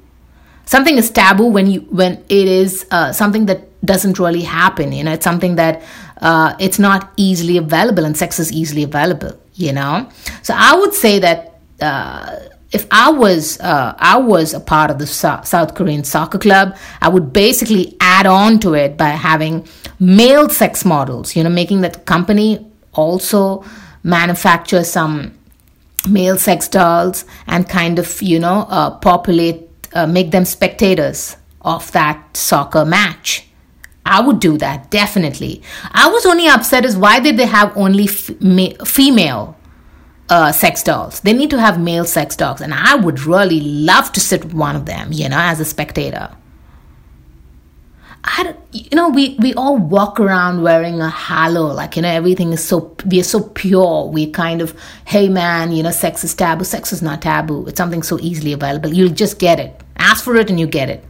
Something 0.74 0.96
is 1.02 1.10
taboo 1.10 1.48
when 1.56 1.66
you 1.72 1.80
when 2.00 2.12
it 2.40 2.46
is 2.62 2.86
uh, 2.90 3.10
something 3.12 3.44
that 3.50 3.60
doesn't 3.92 4.18
really 4.24 4.44
happen, 4.60 4.92
you 4.92 5.04
know? 5.04 5.12
It's 5.16 5.24
something 5.30 5.56
that 5.56 5.82
uh, 6.28 6.54
it's 6.58 6.78
not 6.78 7.00
easily 7.16 7.56
available 7.66 8.04
and 8.08 8.16
sex 8.16 8.38
is 8.44 8.50
easily 8.60 8.84
available, 8.90 9.32
you 9.54 9.72
know? 9.78 10.08
So 10.42 10.54
I 10.56 10.72
would 10.78 10.94
say 10.94 11.18
that 11.18 11.38
uh, 11.80 12.38
if 12.78 12.86
I 12.90 13.10
was 13.10 13.60
uh, 13.60 13.94
I 13.98 14.16
was 14.16 14.54
a 14.54 14.60
part 14.60 14.90
of 14.90 14.98
the 14.98 15.06
so- 15.06 15.40
South 15.44 15.74
Korean 15.74 16.04
soccer 16.04 16.38
club, 16.38 16.76
I 17.00 17.08
would 17.08 17.32
basically 17.32 17.96
add 18.00 18.26
on 18.26 18.58
to 18.60 18.74
it 18.74 18.96
by 18.96 19.10
having 19.10 19.66
male 20.00 20.48
sex 20.48 20.84
models. 20.84 21.36
You 21.36 21.44
know, 21.44 21.50
making 21.50 21.82
that 21.82 22.06
company 22.06 22.50
also 22.94 23.64
manufacture 24.02 24.84
some 24.84 25.14
male 26.08 26.38
sex 26.38 26.66
dolls 26.68 27.24
and 27.46 27.68
kind 27.68 27.98
of 27.98 28.22
you 28.22 28.38
know 28.38 28.66
uh, 28.70 28.90
populate, 28.98 29.68
uh, 29.94 30.06
make 30.06 30.30
them 30.30 30.44
spectators 30.44 31.36
of 31.60 31.90
that 31.92 32.36
soccer 32.36 32.84
match. 32.84 33.46
I 34.04 34.20
would 34.20 34.40
do 34.40 34.58
that 34.58 34.90
definitely. 34.90 35.62
I 35.92 36.08
was 36.08 36.26
only 36.26 36.48
upset 36.48 36.84
is 36.84 36.96
why 36.96 37.20
did 37.20 37.36
they 37.36 37.46
have 37.46 37.76
only 37.76 38.04
f- 38.04 38.40
ma- 38.40 38.84
female 38.84 39.56
uh, 40.28 40.50
sex 40.50 40.82
dolls. 40.82 41.20
They 41.20 41.32
need 41.32 41.50
to 41.50 41.60
have 41.60 41.78
male 41.80 42.04
sex 42.04 42.34
dolls, 42.36 42.60
and 42.60 42.72
I 42.72 42.96
would 42.96 43.20
really 43.20 43.60
love 43.60 44.12
to 44.12 44.20
sit 44.20 44.44
with 44.44 44.54
one 44.54 44.76
of 44.76 44.86
them, 44.86 45.12
you 45.12 45.28
know, 45.28 45.38
as 45.38 45.60
a 45.60 45.64
spectator. 45.64 46.34
I, 48.24 48.54
you 48.70 48.94
know, 48.96 49.08
we, 49.08 49.36
we 49.40 49.52
all 49.54 49.76
walk 49.76 50.20
around 50.20 50.62
wearing 50.62 51.00
a 51.00 51.10
halo, 51.10 51.66
like, 51.72 51.96
you 51.96 52.02
know, 52.02 52.08
everything 52.08 52.52
is 52.52 52.64
so, 52.64 52.96
we 53.04 53.18
are 53.20 53.24
so 53.24 53.40
pure. 53.40 54.06
We 54.06 54.30
kind 54.30 54.62
of, 54.62 54.80
hey 55.04 55.28
man, 55.28 55.72
you 55.72 55.82
know, 55.82 55.90
sex 55.90 56.22
is 56.22 56.32
taboo. 56.32 56.64
Sex 56.64 56.92
is 56.92 57.02
not 57.02 57.20
taboo. 57.20 57.66
It's 57.66 57.76
something 57.76 58.04
so 58.04 58.20
easily 58.20 58.52
available. 58.52 58.90
You'll 58.90 59.12
just 59.12 59.40
get 59.40 59.58
it. 59.58 59.81
Ask 60.02 60.24
for 60.24 60.36
it 60.36 60.50
and 60.50 60.58
you 60.58 60.66
get 60.66 60.88
it. 60.90 61.04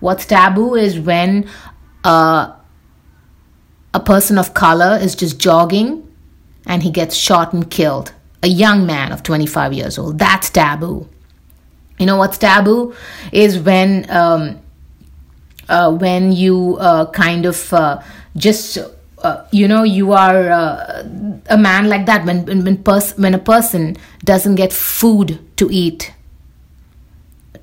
What's 0.00 0.24
taboo 0.26 0.74
is 0.74 0.98
when 0.98 1.48
uh, 2.02 2.54
a 3.92 4.00
person 4.00 4.38
of 4.38 4.54
color 4.54 4.98
is 5.00 5.14
just 5.14 5.38
jogging 5.38 6.06
and 6.66 6.82
he 6.82 6.90
gets 6.90 7.14
shot 7.14 7.52
and 7.52 7.70
killed. 7.70 8.12
A 8.42 8.48
young 8.48 8.86
man 8.86 9.12
of 9.12 9.22
25 9.22 9.72
years 9.72 9.98
old. 9.98 10.18
That's 10.18 10.48
taboo. 10.50 11.08
You 11.98 12.06
know 12.06 12.16
what's 12.16 12.38
taboo 12.38 12.94
is 13.32 13.58
when 13.58 14.08
um, 14.10 14.60
uh, 15.68 15.92
when 15.92 16.32
you 16.32 16.76
uh, 16.78 17.10
kind 17.10 17.46
of 17.46 17.72
uh, 17.72 18.02
just 18.36 18.78
uh, 19.22 19.44
you 19.50 19.66
know 19.66 19.82
you 19.82 20.12
are 20.12 20.50
uh, 20.50 21.02
a 21.48 21.56
man 21.56 21.88
like 21.88 22.06
that 22.06 22.26
when 22.26 22.44
when 22.44 22.64
when, 22.64 22.82
pers- 22.82 23.16
when 23.16 23.34
a 23.34 23.38
person 23.38 23.96
doesn't 24.24 24.56
get 24.56 24.72
food 24.72 25.38
to 25.56 25.68
eat 25.70 26.12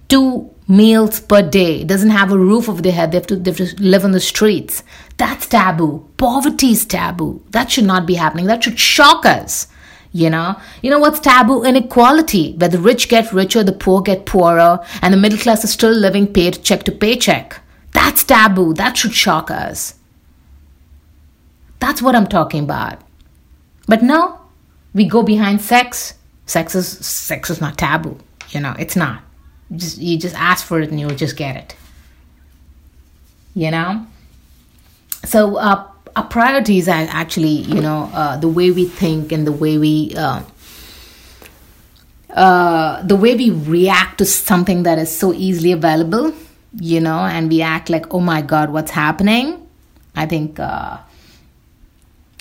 two 0.08 0.50
meals 0.68 1.20
per 1.20 1.42
day. 1.42 1.84
Doesn't 1.84 2.10
have 2.10 2.32
a 2.32 2.38
roof 2.38 2.70
over 2.70 2.82
their 2.82 2.92
head. 2.92 3.12
They 3.12 3.18
have 3.18 3.28
to, 3.28 3.36
they 3.36 3.52
have 3.52 3.58
to 3.58 3.84
live 3.84 4.06
on 4.06 4.12
the 4.12 4.20
streets. 4.20 4.84
That's 5.18 5.48
taboo. 5.48 6.08
Poverty 6.18 6.72
is 6.72 6.86
taboo. 6.86 7.44
That 7.52 7.72
should 7.72 7.86
not 7.86 8.06
be 8.06 8.16
happening. 8.16 8.46
That 8.46 8.64
should 8.64 8.80
shock 8.80 9.26
us 9.26 9.68
you 10.14 10.30
know? 10.30 10.56
You 10.82 10.92
know 10.92 11.00
what's 11.00 11.20
taboo? 11.20 11.64
Inequality. 11.64 12.54
Where 12.54 12.70
the 12.70 12.80
rich 12.80 13.10
get 13.10 13.34
richer 13.34 13.64
the 13.64 13.74
poor 13.74 14.02
get 14.02 14.26
poorer 14.26 14.80
and 15.02 15.14
the 15.14 15.18
middle 15.18 15.40
class 15.40 15.64
is 15.64 15.74
still 15.74 15.92
living 15.92 16.32
paycheck 16.32 16.84
to 16.84 16.92
paycheck. 16.92 17.60
That's 17.92 18.24
taboo. 18.24 18.74
That 18.76 18.96
should 18.96 19.14
shock 19.14 19.52
us. 19.52 19.96
That's 21.80 22.02
what 22.02 22.16
I'm 22.16 22.28
talking 22.28 22.64
about. 22.64 23.02
But 23.88 24.04
no, 24.04 24.40
we 24.94 25.06
go 25.06 25.24
behind 25.24 25.62
sex. 25.62 26.14
Sex 26.46 26.76
is 26.76 26.88
sex 26.88 27.50
is 27.50 27.60
not 27.60 27.78
taboo. 27.78 28.18
You 28.50 28.62
know, 28.62 28.76
it's 28.80 28.96
not. 28.96 29.24
You 29.74 29.80
just 29.80 29.98
you 29.98 30.20
just 30.20 30.36
ask 30.36 30.66
for 30.66 30.80
it 30.82 30.92
and 30.92 31.00
you'll 31.00 31.16
just 31.16 31.36
get 31.36 31.56
it. 31.56 31.76
You 33.56 33.72
know. 33.72 34.06
So 35.26 35.56
uh, 35.56 35.88
our 36.16 36.26
priorities 36.26 36.88
are 36.88 37.08
actually, 37.10 37.48
you 37.74 37.82
know, 37.82 38.12
uh, 38.14 38.38
the 38.38 38.48
way 38.48 38.70
we 38.70 38.86
think 38.86 39.32
and 39.32 39.48
the 39.48 39.52
way 39.52 39.80
we. 39.80 40.14
Uh, 40.16 40.44
uh, 42.30 43.02
the 43.04 43.16
way 43.16 43.36
we 43.36 43.52
react 43.52 44.18
to 44.18 44.26
something 44.26 44.84
that 44.84 44.98
is 44.98 45.16
so 45.16 45.34
easily 45.34 45.72
available, 45.72 46.34
you 46.80 47.00
know, 47.00 47.20
and 47.20 47.50
we 47.50 47.62
act 47.62 47.92
like, 47.92 48.12
oh 48.12 48.20
my 48.20 48.42
God, 48.42 48.72
what's 48.72 48.90
happening? 48.90 49.68
I 50.16 50.26
think 50.26 50.60
uh, 50.60 50.98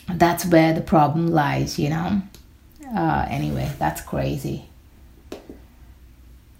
that's 0.09 0.47
where 0.47 0.73
the 0.73 0.81
problem 0.81 1.29
lies, 1.29 1.79
you 1.79 1.90
know. 1.90 2.23
Uh, 2.95 3.27
anyway, 3.29 3.71
that's 3.79 4.01
crazy. 4.01 4.64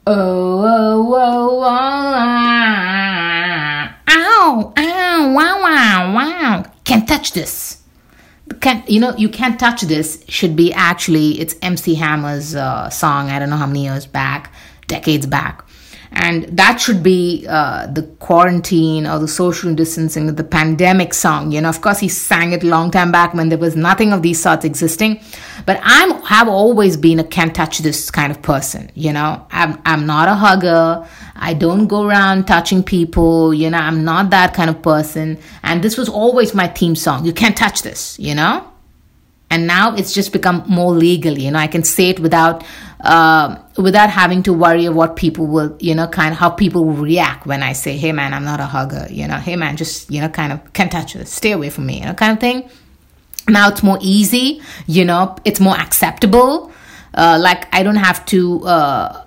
Oh, 0.05 0.15
oh, 0.15 1.15
oh, 1.15 1.61
oh, 1.61 1.63
ah. 1.65 2.75
ow, 4.09 4.73
ow, 4.77 5.33
wow, 5.33 5.63
wow, 5.63 6.15
wow. 6.15 6.65
Can't 6.83 7.07
touch 7.07 7.33
this. 7.33 7.81
Can't, 8.61 8.89
you 8.91 8.99
know, 8.99 9.15
you 9.17 9.29
can't 9.29 9.61
touch 9.61 9.83
this 9.83 10.25
should 10.29 10.57
be 10.57 10.73
actually, 10.73 11.41
it's 11.41 11.55
MC 11.63 11.95
Hammer's 11.95 12.57
uh, 12.57 12.91
song, 12.91 13.31
I 13.31 13.39
don't 13.39 13.49
know 13.49 13.57
how 13.57 13.67
many 13.67 13.85
years 13.85 14.07
back, 14.07 14.53
decades 14.89 15.27
back 15.27 15.65
and 16.15 16.45
that 16.57 16.81
should 16.81 17.03
be 17.03 17.47
uh, 17.49 17.87
the 17.87 18.03
quarantine 18.19 19.07
or 19.07 19.19
the 19.19 19.29
social 19.29 19.75
distancing 19.75 20.35
the 20.35 20.45
pandemic 20.45 21.15
song. 21.15 21.53
You 21.53 21.61
know 21.61 21.69
of 21.69 21.81
course 21.81 21.99
he 21.99 22.09
sang 22.09 22.53
it 22.53 22.63
a 22.63 22.67
long 22.67 22.91
time 22.91 23.13
back 23.13 23.35
when 23.35 23.49
there 23.49 23.59
was 23.59 23.77
nothing 23.77 24.13
of 24.13 24.23
these 24.23 24.43
sorts 24.43 24.65
existing. 24.65 25.21
But 25.67 25.81
i'm 25.83 26.23
have 26.23 26.49
always 26.49 26.97
been 26.97 27.19
a 27.19 27.25
can't 27.25 27.55
touch 27.55 27.79
this 27.79 28.11
kind 28.11 28.31
of 28.31 28.43
person 28.43 28.91
you 28.95 29.13
know. 29.13 29.47
I'm, 29.51 29.81
I'm 29.85 30.07
not 30.07 30.29
a 30.29 30.35
hugger. 30.35 31.07
I 31.37 31.55
don't 31.55 31.87
go 31.87 32.07
around 32.07 32.47
touching 32.47 32.83
people 32.83 33.55
you 33.55 33.71
know. 33.71 33.79
I'm 33.79 34.05
not 34.05 34.31
that 34.31 34.55
kind 34.55 34.71
of 34.71 34.83
person. 34.83 35.39
And 35.63 35.83
this 35.83 35.97
was 35.97 36.09
always 36.09 36.55
my 36.55 36.69
theme 36.69 36.97
song. 36.97 37.25
You 37.25 37.33
can't 37.33 37.57
touch 37.57 37.83
this 37.83 38.19
you 38.19 38.35
know 38.35 38.72
and 39.53 39.67
now 39.67 39.95
it's 39.95 40.15
just 40.15 40.33
become 40.33 40.65
more 40.67 40.93
legal 40.93 41.39
you 41.39 41.51
know. 41.51 41.59
I 41.59 41.67
can 41.67 41.85
say 41.85 42.09
it 42.09 42.19
without 42.19 42.65
uh, 43.01 43.57
without 43.77 44.09
having 44.09 44.43
to 44.45 44.53
worry 44.53 44.87
of 44.87 44.95
what 44.95 45.15
people 45.15 45.47
will 45.47 45.77
you 45.79 45.95
know 45.95 46.09
kind 46.09 46.33
of 46.33 46.39
how 46.39 46.49
people 46.49 46.85
will 46.87 47.03
react 47.13 47.47
when 47.47 47.63
i 47.63 47.73
say 47.73 47.97
hey 47.97 48.13
man 48.13 48.33
i'm 48.33 48.45
not 48.45 48.61
a 48.61 48.65
hugger 48.65 49.07
you 49.11 49.29
know. 49.29 49.37
Hey 49.37 49.57
man 49.57 49.77
just 49.77 50.11
you 50.11 50.21
know 50.23 50.31
kind 50.31 50.53
of 50.53 50.73
can't 50.73 50.91
touch 50.91 51.13
this. 51.13 51.31
Stay 51.31 51.53
away 51.53 51.69
from 51.69 51.85
me 51.87 52.01
you 52.01 52.07
know 52.07 52.15
kind 52.15 52.33
of 52.33 52.41
thing. 52.41 52.69
Now 53.47 53.69
it's 53.69 53.83
more 53.83 53.99
easy 54.01 54.63
you 54.87 55.05
know. 55.05 55.37
It's 55.45 55.61
more 55.61 55.79
acceptable. 55.79 56.73
Uh, 57.15 57.39
like 57.39 57.69
i 57.75 57.83
don't 57.83 57.97
have 58.09 58.25
to 58.25 58.65
uh, 58.65 59.23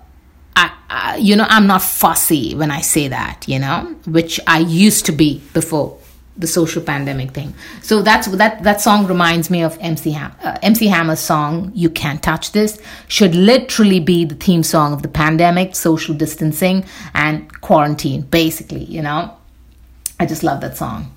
I, 0.56 0.72
I, 0.90 1.16
you 1.18 1.36
know 1.36 1.46
i'm 1.48 1.68
not 1.68 1.82
fussy 1.82 2.52
when 2.56 2.72
i 2.72 2.80
say 2.80 3.06
that 3.06 3.44
you 3.46 3.60
know 3.60 3.94
which 4.06 4.40
i 4.48 4.58
used 4.58 5.06
to 5.06 5.12
be 5.12 5.40
before 5.52 5.96
the 6.38 6.46
social 6.46 6.82
pandemic 6.82 7.30
thing. 7.30 7.54
So 7.82 8.02
that's 8.02 8.26
that 8.28 8.62
that 8.62 8.80
song 8.80 9.06
reminds 9.06 9.50
me 9.50 9.62
of 9.62 9.78
MC 9.80 10.10
Ham, 10.12 10.32
uh, 10.42 10.58
MC 10.62 10.86
Hammer's 10.86 11.20
song 11.20 11.72
"You 11.74 11.90
Can't 11.90 12.22
Touch 12.22 12.52
This" 12.52 12.80
should 13.08 13.34
literally 13.34 14.00
be 14.00 14.24
the 14.24 14.34
theme 14.34 14.62
song 14.62 14.92
of 14.92 15.02
the 15.02 15.08
pandemic, 15.08 15.74
social 15.74 16.14
distancing, 16.14 16.84
and 17.14 17.60
quarantine. 17.60 18.22
Basically, 18.22 18.84
you 18.84 19.02
know, 19.02 19.36
I 20.20 20.26
just 20.26 20.42
love 20.42 20.60
that 20.60 20.76
song. 20.76 21.12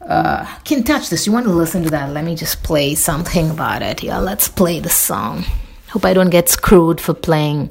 Uh, 0.00 0.44
can 0.64 0.82
touch 0.82 1.10
this. 1.10 1.26
You 1.26 1.32
want 1.32 1.46
to 1.46 1.52
listen 1.52 1.82
to 1.84 1.90
that? 1.90 2.10
Let 2.10 2.24
me 2.24 2.34
just 2.34 2.62
play 2.62 2.94
something 2.94 3.50
about 3.50 3.82
it. 3.82 4.02
Yeah, 4.02 4.18
let's 4.18 4.48
play 4.48 4.80
the 4.80 4.90
song. 4.90 5.44
Hope 5.90 6.04
I 6.04 6.12
don't 6.12 6.30
get 6.30 6.48
screwed 6.48 7.00
for 7.00 7.14
playing 7.14 7.70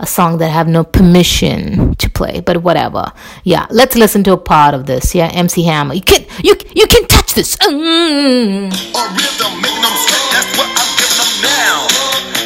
a 0.00 0.06
song 0.06 0.38
that 0.38 0.46
I 0.46 0.54
have 0.54 0.68
no 0.68 0.84
permission 0.84 1.94
to 1.96 2.10
play, 2.10 2.40
but 2.40 2.62
whatever. 2.62 3.12
Yeah, 3.42 3.66
let's 3.70 3.96
listen 3.96 4.22
to 4.24 4.32
a 4.32 4.36
part 4.36 4.74
of 4.74 4.86
this. 4.86 5.14
Yeah, 5.14 5.26
MC 5.34 5.64
Hammer. 5.64 5.94
You 5.94 6.02
can 6.02 6.24
you 6.42 6.54
you 6.74 6.86
can 6.86 7.06
touch 7.06 7.34
this. 7.34 7.56
Mm. 7.56 8.70
A 8.70 9.02
rhythm 9.14 9.52
making 9.58 9.82
them 9.82 9.96
sweat. 10.06 10.22
That's 10.30 10.50
what 10.54 10.70
I'm 10.70 10.90
giving 10.94 11.18
them 11.18 11.32
now. 11.42 11.76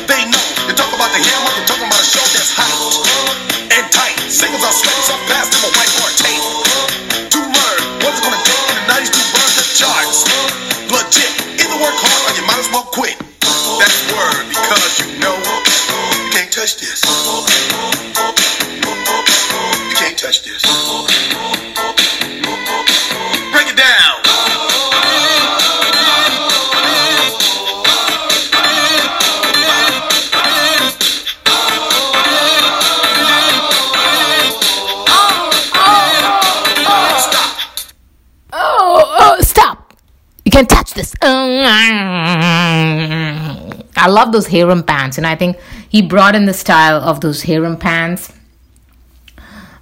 They 0.08 0.22
know 0.32 0.44
you 0.64 0.72
talk 0.72 0.92
about 0.96 1.12
the 1.12 1.20
hammer. 1.20 1.52
You're 1.60 1.68
talking 1.68 1.88
about 1.88 2.00
a 2.00 2.08
show 2.08 2.24
that's 2.32 2.52
hot 2.56 2.72
and 3.68 3.84
tight. 3.92 4.16
Singles 4.32 4.64
are 4.64 4.72
sweating 4.72 5.04
so 5.04 5.16
fast, 5.28 5.52
I'm 5.52 5.68
a 5.68 5.72
whiteboard 5.76 6.14
tape. 6.24 6.44
To 7.36 7.40
learn 7.40 7.80
what's 8.00 8.16
it 8.16 8.24
gonna 8.24 8.40
take 8.48 8.64
in 8.64 8.76
the 8.80 8.86
90s 8.96 9.12
to 9.12 9.22
burn 9.28 9.50
the 9.60 9.66
charts. 9.76 10.18
Legit. 10.88 11.32
Either 11.60 11.78
work 11.84 11.96
hard 12.00 12.20
or 12.28 12.32
you 12.32 12.44
might 12.48 12.60
as 12.60 12.68
well 12.72 12.88
quit. 12.88 13.16
That's 13.76 13.98
word 14.08 14.48
because 14.48 14.92
you 15.00 15.20
know 15.20 15.61
touch 16.62 16.76
this. 16.76 17.02
You 19.88 19.96
can't 19.96 20.16
touch 20.16 20.44
this. 20.44 20.62
Break 23.50 23.66
it 23.66 23.76
down. 23.76 24.20
Oh, 38.52 39.16
oh, 39.18 39.36
stop. 39.40 39.94
You 40.44 40.52
can't 40.52 40.70
touch 40.70 40.94
this. 40.94 41.12
Mm. 41.16 41.72
I 43.96 44.06
love 44.06 44.30
those 44.30 44.46
harem 44.46 44.84
pants, 44.84 45.18
and 45.18 45.26
I 45.26 45.34
think 45.34 45.56
he 45.92 46.00
brought 46.00 46.34
in 46.34 46.46
the 46.46 46.54
style 46.54 47.02
of 47.02 47.20
those 47.20 47.42
harem 47.42 47.76
pants, 47.76 48.32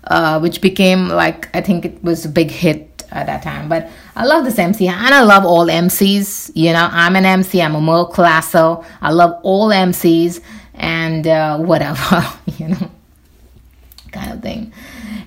uh, 0.05 0.41
which 0.41 0.61
became 0.61 1.09
like 1.09 1.49
I 1.55 1.61
think 1.61 1.85
it 1.85 2.03
was 2.03 2.25
a 2.25 2.29
big 2.29 2.51
hit 2.51 3.05
at 3.13 3.27
that 3.27 3.45
time. 3.45 3.69
But 3.69 3.89
I 4.17 4.25
love 4.25 4.45
this 4.45 4.59
MC, 4.59 4.89
and 4.89 5.15
I 5.15 5.23
love 5.23 5.45
all 5.45 5.67
MCs. 5.67 6.51
You 6.57 6.73
know, 6.73 6.89
I'm 6.91 7.15
an 7.15 7.25
MC. 7.25 7.63
I'm 7.63 7.77
a 7.77 7.81
middle 7.81 8.07
classer. 8.07 8.79
I 9.01 9.13
love 9.13 9.39
all 9.45 9.69
MCs 9.69 10.41
and 10.75 11.29
uh, 11.29 11.59
whatever, 11.59 12.27
you 12.59 12.69
know, 12.69 12.91
kind 14.11 14.33
of 14.33 14.43
thing. 14.43 14.73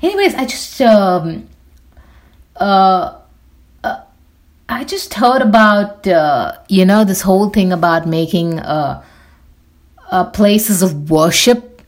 Anyways, 0.02 0.36
I 0.36 0.46
just 0.46 0.82
um, 0.82 1.48
uh 2.58 3.20
I 4.70 4.84
just 4.84 5.14
heard 5.14 5.42
about 5.42 6.08
uh, 6.08 6.58
you 6.68 6.84
know 6.84 7.06
this 7.06 7.22
whole 7.22 7.50
thing 7.50 7.72
about 7.72 8.08
making 8.08 8.60
uh, 8.60 9.04
uh, 10.14 10.24
places 10.30 10.84
of 10.84 11.10
worship 11.10 11.82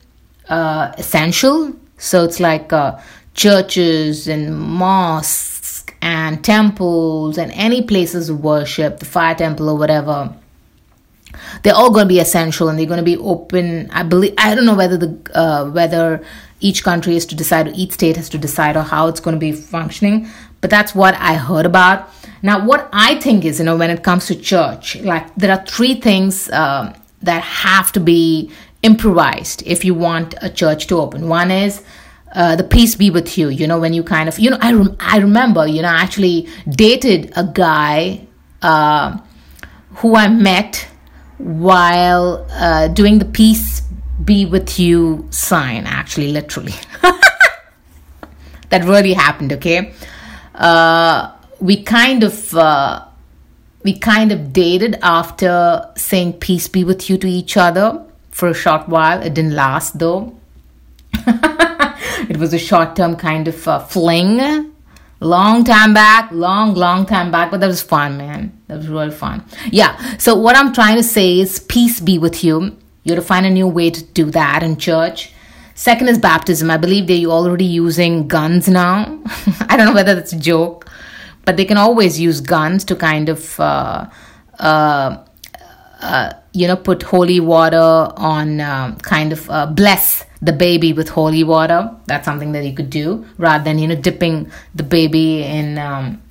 uh, 0.48 0.92
essential. 0.98 1.72
So 1.96 2.24
it's 2.24 2.40
like 2.40 2.72
uh, 2.72 2.98
churches 3.34 4.26
and 4.26 4.58
mosques 4.58 5.84
and 6.02 6.44
temples 6.44 7.38
and 7.38 7.52
any 7.52 7.82
places 7.82 8.28
of 8.28 8.42
worship, 8.42 8.98
the 8.98 9.06
fire 9.06 9.36
temple 9.36 9.68
or 9.68 9.78
whatever. 9.78 10.34
They're 11.62 11.74
all 11.74 11.90
going 11.90 12.06
to 12.06 12.08
be 12.08 12.18
essential 12.18 12.68
and 12.68 12.76
they're 12.78 12.92
going 12.94 13.04
to 13.06 13.10
be 13.14 13.16
open. 13.16 13.90
I 13.92 14.02
believe 14.02 14.34
I 14.38 14.54
don't 14.54 14.66
know 14.66 14.74
whether 14.74 14.96
the 14.96 15.10
uh, 15.34 15.70
whether 15.70 16.24
each 16.60 16.82
country 16.82 17.14
is 17.14 17.26
to 17.26 17.34
decide 17.36 17.68
or 17.68 17.72
each 17.74 17.92
state 17.92 18.16
has 18.16 18.28
to 18.30 18.38
decide 18.38 18.76
or 18.76 18.82
how 18.82 19.06
it's 19.08 19.20
going 19.20 19.36
to 19.36 19.44
be 19.48 19.52
functioning. 19.52 20.28
But 20.60 20.70
that's 20.70 20.94
what 20.94 21.14
I 21.14 21.34
heard 21.34 21.66
about 21.66 22.08
now, 22.42 22.64
what 22.64 22.88
I 22.92 23.18
think 23.20 23.44
is, 23.44 23.58
you 23.58 23.64
know, 23.64 23.76
when 23.76 23.90
it 23.90 24.02
comes 24.02 24.26
to 24.26 24.34
church, 24.34 24.96
like 24.96 25.34
there 25.36 25.50
are 25.50 25.64
three 25.66 25.94
things 25.94 26.50
um, 26.52 26.94
that 27.26 27.42
have 27.42 27.92
to 27.92 28.00
be 28.00 28.50
improvised 28.82 29.62
if 29.66 29.84
you 29.84 29.94
want 29.94 30.34
a 30.40 30.50
church 30.50 30.86
to 30.88 30.96
open. 30.96 31.28
One 31.28 31.50
is 31.50 31.82
uh, 32.32 32.56
the 32.56 32.64
peace 32.64 32.94
be 32.94 33.10
with 33.10 33.36
you. 33.38 33.48
You 33.48 33.66
know, 33.66 33.78
when 33.78 33.92
you 33.92 34.02
kind 34.02 34.28
of, 34.28 34.38
you 34.38 34.50
know, 34.50 34.58
I 34.60 34.72
rem- 34.72 34.96
I 35.00 35.18
remember, 35.18 35.66
you 35.66 35.82
know, 35.82 35.88
I 35.88 36.02
actually 36.02 36.48
dated 36.68 37.32
a 37.36 37.44
guy 37.44 38.26
uh, 38.62 39.18
who 39.96 40.16
I 40.16 40.28
met 40.28 40.86
while 41.38 42.46
uh, 42.50 42.88
doing 42.88 43.18
the 43.18 43.24
peace 43.24 43.82
be 44.24 44.44
with 44.46 44.78
you 44.78 45.26
sign. 45.30 45.86
Actually, 45.86 46.32
literally, 46.32 46.74
that 48.70 48.84
really 48.84 49.12
happened. 49.14 49.52
Okay. 49.54 49.92
Uh, 50.54 51.32
we 51.60 51.82
kind 51.82 52.22
of 52.22 52.54
uh, 52.54 53.05
we 53.86 53.96
kind 53.96 54.32
of 54.32 54.52
dated 54.52 54.98
after 55.00 55.88
saying 55.96 56.32
peace 56.34 56.66
be 56.66 56.82
with 56.82 57.08
you 57.08 57.16
to 57.16 57.28
each 57.28 57.56
other 57.56 58.04
for 58.32 58.48
a 58.48 58.54
short 58.54 58.88
while. 58.88 59.22
It 59.22 59.32
didn't 59.32 59.54
last 59.54 60.00
though. 60.00 60.36
it 62.28 62.36
was 62.36 62.52
a 62.52 62.58
short 62.58 62.96
term 62.96 63.14
kind 63.14 63.46
of 63.46 63.68
uh, 63.68 63.78
fling. 63.78 64.72
Long 65.20 65.62
time 65.62 65.94
back, 65.94 66.32
long, 66.32 66.74
long 66.74 67.06
time 67.06 67.30
back, 67.30 67.52
but 67.52 67.60
that 67.60 67.68
was 67.68 67.80
fun, 67.80 68.18
man. 68.18 68.60
That 68.66 68.78
was 68.78 68.88
really 68.88 69.12
fun. 69.12 69.44
Yeah, 69.70 69.96
so 70.18 70.34
what 70.34 70.56
I'm 70.56 70.74
trying 70.74 70.96
to 70.96 71.04
say 71.04 71.38
is 71.38 71.60
peace 71.60 72.00
be 72.00 72.18
with 72.18 72.42
you. 72.42 72.76
You 73.04 73.14
have 73.14 73.22
to 73.22 73.26
find 73.26 73.46
a 73.46 73.50
new 73.50 73.68
way 73.68 73.90
to 73.90 74.02
do 74.02 74.32
that 74.32 74.64
in 74.64 74.78
church. 74.78 75.32
Second 75.76 76.08
is 76.08 76.18
baptism. 76.18 76.70
I 76.70 76.76
believe 76.76 77.06
they're 77.06 77.26
already 77.26 77.64
using 77.64 78.26
guns 78.26 78.66
now. 78.66 79.22
I 79.68 79.76
don't 79.76 79.86
know 79.86 79.94
whether 79.94 80.14
that's 80.14 80.32
a 80.32 80.38
joke, 80.38 80.90
but 81.46 81.56
they 81.56 81.64
can 81.64 81.78
always 81.78 82.20
use 82.20 82.42
guns 82.42 82.84
to 82.84 82.96
kind 82.96 83.30
of, 83.30 83.58
uh, 83.58 84.06
uh, 84.58 85.16
uh, 86.02 86.32
you 86.52 86.66
know, 86.66 86.76
put 86.76 87.04
holy 87.04 87.40
water 87.40 87.78
on, 87.78 88.60
uh, 88.60 88.94
kind 88.96 89.32
of 89.32 89.48
uh, 89.48 89.64
bless 89.64 90.26
the 90.42 90.52
baby 90.52 90.92
with 90.92 91.08
holy 91.08 91.44
water. 91.44 91.90
That's 92.06 92.26
something 92.26 92.52
that 92.52 92.66
you 92.66 92.74
could 92.74 92.90
do 92.90 93.24
rather 93.38 93.64
than, 93.64 93.78
you 93.78 93.86
know, 93.86 93.94
dipping 93.94 94.50
the 94.74 94.82
baby 94.82 95.44
in. 95.44 95.78
Um, 95.78 96.22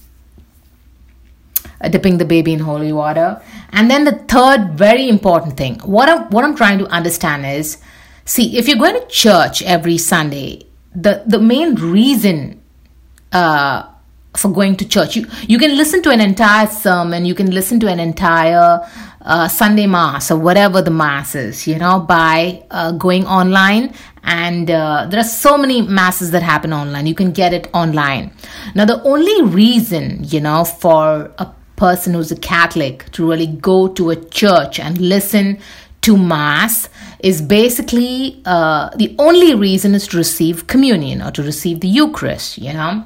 uh, 1.81 1.89
dipping 1.89 2.17
the 2.17 2.25
baby 2.25 2.53
in 2.53 2.59
holy 2.59 2.93
water 2.93 3.41
and 3.73 3.91
then 3.91 4.05
the 4.05 4.13
third 4.13 4.75
very 4.75 5.09
important 5.09 5.57
thing 5.57 5.77
what 5.79 6.07
I'm, 6.07 6.29
what 6.29 6.45
I'm 6.45 6.55
trying 6.55 6.79
to 6.79 6.87
understand 6.87 7.45
is 7.45 7.79
see 8.23 8.57
if 8.57 8.69
you're 8.69 8.77
going 8.77 8.97
to 8.97 9.05
church 9.07 9.61
every 9.61 9.97
sunday 9.97 10.65
the 10.95 11.23
the 11.27 11.37
main 11.37 11.75
reason 11.75 12.61
uh, 13.33 13.83
for 14.37 14.51
going 14.51 14.75
to 14.77 14.87
church. 14.87 15.15
You 15.15 15.27
you 15.47 15.57
can 15.57 15.75
listen 15.77 16.01
to 16.03 16.09
an 16.11 16.21
entire 16.21 16.67
sermon 16.67 17.25
you 17.25 17.35
can 17.35 17.51
listen 17.51 17.79
to 17.81 17.87
an 17.87 17.99
entire 17.99 18.87
uh, 19.21 19.47
sunday 19.47 19.87
mass 19.87 20.29
or 20.29 20.37
whatever 20.37 20.81
the 20.81 20.91
mass 20.91 21.33
is 21.33 21.67
you 21.67 21.77
know 21.77 21.99
by 21.99 22.63
uh, 22.71 22.91
going 22.91 23.25
online. 23.25 23.93
And 24.27 24.71
uh, 24.71 25.05
there 25.07 25.19
are 25.19 25.23
so 25.23 25.55
many 25.55 25.83
masses 25.83 26.31
that 26.31 26.41
happen 26.41 26.73
online. 26.73 27.05
You 27.05 27.13
can 27.13 27.31
get 27.31 27.53
it 27.53 27.69
online. 27.73 28.31
Now 28.73 28.85
the 28.85 29.01
only 29.03 29.43
reason 29.43 30.23
you 30.23 30.41
know 30.41 30.65
for 30.65 31.31
a 31.37 31.53
person 31.75 32.13
who's 32.13 32.31
a 32.31 32.37
catholic 32.37 33.11
to 33.11 33.29
really 33.29 33.47
go 33.47 33.87
to 33.89 34.09
a 34.09 34.15
church 34.15 34.79
and 34.79 34.97
listen 34.97 35.59
to 36.01 36.17
mass 36.17 36.87
is 37.19 37.41
basically 37.41 38.41
uh, 38.45 38.89
the 38.95 39.15
only 39.19 39.55
reason 39.55 39.95
is 39.95 40.07
to 40.07 40.17
receive 40.17 40.67
communion 40.67 41.21
or 41.21 41.31
to 41.31 41.43
receive 41.43 41.79
the 41.79 41.87
eucharist 41.87 42.57
you 42.57 42.71
know 42.71 43.03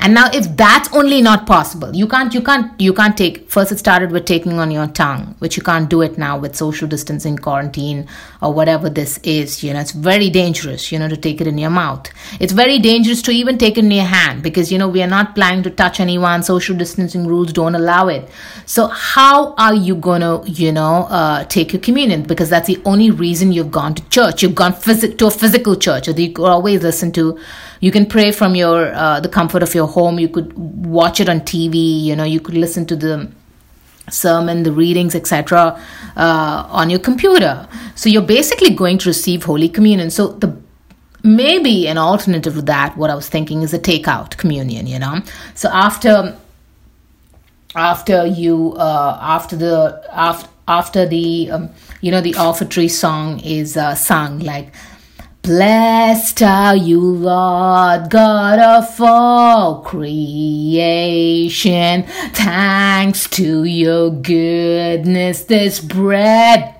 and 0.00 0.14
now 0.14 0.28
if 0.32 0.56
that's 0.56 0.92
only 0.94 1.20
not 1.22 1.46
possible 1.46 1.94
you 1.94 2.06
can't 2.06 2.34
you 2.34 2.42
can't 2.42 2.80
you 2.80 2.92
can't 2.92 3.16
take 3.16 3.50
first 3.50 3.72
it 3.72 3.78
started 3.78 4.10
with 4.10 4.24
taking 4.24 4.58
on 4.58 4.70
your 4.70 4.86
tongue 4.88 5.34
which 5.38 5.56
you 5.56 5.62
can't 5.62 5.88
do 5.88 6.02
it 6.02 6.18
now 6.18 6.38
with 6.38 6.54
social 6.56 6.88
distancing 6.88 7.36
quarantine 7.36 8.06
or 8.42 8.52
whatever 8.52 8.88
this 8.88 9.18
is 9.18 9.62
you 9.62 9.72
know 9.72 9.80
it's 9.80 9.92
very 9.92 10.30
dangerous 10.30 10.90
you 10.92 10.98
know 10.98 11.08
to 11.08 11.16
take 11.16 11.40
it 11.40 11.46
in 11.46 11.58
your 11.58 11.70
mouth. 11.70 12.10
It's 12.40 12.52
very 12.52 12.78
dangerous 12.78 13.22
to 13.22 13.30
even 13.30 13.58
take 13.58 13.78
it 13.78 13.84
in 13.84 13.90
your 13.90 14.04
hand 14.04 14.42
because 14.42 14.70
you 14.70 14.78
know 14.78 14.88
we 14.88 15.02
are 15.02 15.08
not 15.08 15.34
planning 15.34 15.62
to 15.64 15.70
touch 15.70 16.00
anyone 16.00 16.42
social 16.42 16.76
distancing 16.76 17.26
rules 17.26 17.52
don't 17.52 17.74
allow 17.74 18.08
it. 18.08 18.28
So 18.66 18.86
how 18.88 19.54
are 19.54 19.74
you 19.74 19.96
gonna 19.96 20.44
you 20.46 20.72
know 20.72 21.06
uh, 21.20 21.44
take 21.44 21.72
your 21.72 21.82
communion? 21.82 22.22
Because 22.22 22.50
that's 22.50 22.66
the 22.66 22.80
only 22.84 23.10
reason 23.10 23.52
you've 23.52 23.70
gone 23.70 23.94
to 23.94 24.08
church. 24.08 24.42
You've 24.42 24.54
gone 24.54 24.72
phys- 24.72 25.16
to 25.18 25.26
a 25.26 25.30
physical 25.30 25.76
church 25.76 26.08
or 26.08 26.12
you 26.12 26.32
always 26.44 26.82
listen 26.82 27.12
to 27.12 27.38
you 27.80 27.90
can 27.90 28.06
pray 28.06 28.32
from 28.32 28.54
your 28.54 28.92
uh, 28.94 29.20
the 29.20 29.28
comfort 29.28 29.62
of 29.62 29.74
your 29.74 29.86
home. 29.86 30.18
You 30.18 30.28
could 30.28 30.52
watch 30.54 31.20
it 31.20 31.28
on 31.28 31.40
tv 31.40 32.04
you 32.04 32.16
know 32.16 32.24
you 32.24 32.40
could 32.40 32.56
listen 32.56 32.86
to 32.86 32.96
the 32.96 33.30
sermon 34.10 34.64
the 34.64 34.72
readings 34.72 35.14
etc 35.14 35.80
uh, 36.16 36.66
on 36.68 36.90
your 36.90 37.00
computer. 37.00 37.68
So 37.94 38.08
you're 38.08 38.22
basically 38.22 38.70
going 38.70 38.98
to 38.98 39.08
receive 39.08 39.44
holy 39.44 39.68
communion. 39.68 40.10
So 40.10 40.28
the 40.28 40.56
maybe 41.22 41.88
an 41.88 41.96
alternative 41.96 42.52
to 42.52 42.60
that 42.60 42.94
what 42.98 43.08
i 43.08 43.14
was 43.14 43.30
thinking 43.30 43.62
is 43.62 43.72
a 43.72 43.78
takeout 43.78 44.36
communion 44.36 44.86
you 44.86 44.98
know? 44.98 45.22
So 45.54 45.70
after 45.70 46.36
after 47.74 48.26
you 48.26 48.74
uh, 48.76 49.18
after 49.20 49.56
the 49.56 50.04
after 50.12 50.48
after 50.68 51.06
the 51.06 51.50
um, 51.50 51.70
you 52.00 52.10
know 52.10 52.20
the 52.20 52.34
offertory 52.34 52.88
song 52.88 53.40
is 53.40 53.76
uh, 53.76 53.94
sung 53.94 54.38
like 54.40 54.72
Blessed 55.44 56.42
are 56.42 56.74
you, 56.74 56.98
Lord 57.00 58.08
God 58.08 58.58
of 58.58 58.98
all 58.98 59.82
creation. 59.82 60.14
Thanks 62.32 63.28
to 63.28 63.64
your 63.64 64.08
goodness, 64.08 65.44
this 65.44 65.80
bread 65.80 66.73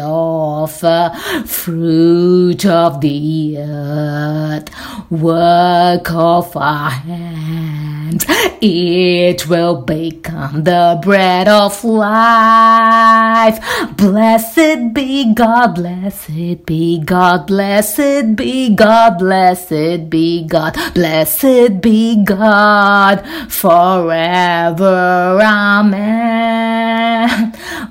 offer, 0.00 1.12
fruit 1.46 2.64
of 2.66 3.00
the 3.00 3.58
earth, 3.58 4.70
work 5.10 6.10
of 6.10 6.56
our 6.56 6.90
hands. 6.90 8.24
It 8.60 9.48
will 9.48 9.82
become 9.82 10.64
the 10.64 10.98
bread 11.02 11.48
of 11.48 11.84
life. 11.84 13.58
Blessed 13.96 14.94
be 14.94 15.34
God, 15.34 15.74
blessed 15.74 16.64
be 16.66 16.98
God, 16.98 17.46
blessed 17.46 18.36
be 18.36 18.74
God, 18.74 19.18
blessed 19.18 20.08
be 20.10 20.44
God, 20.46 20.76
blessed 20.94 21.80
be 21.80 22.24
God 22.24 23.26
forever. 23.50 25.40
Amen. 25.42 26.94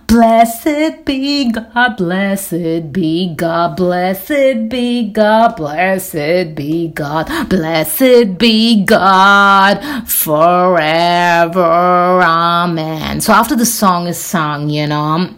Blessed 0.07 1.05
be 1.05 1.51
God, 1.51 1.82
blessed 1.91 2.91
be 2.91 3.33
God, 3.35 3.75
blessed 3.77 4.69
be 4.69 5.09
God, 5.09 5.55
blessed 5.55 6.55
be 6.55 6.89
God, 6.89 7.49
blessed 7.49 8.37
be 8.37 8.83
God 8.83 10.07
forever. 10.07 11.61
Amen. 11.61 13.21
So 13.21 13.33
after 13.33 13.55
the 13.55 13.65
song 13.65 14.07
is 14.07 14.17
sung, 14.17 14.69
you 14.69 14.87
know, 14.87 15.29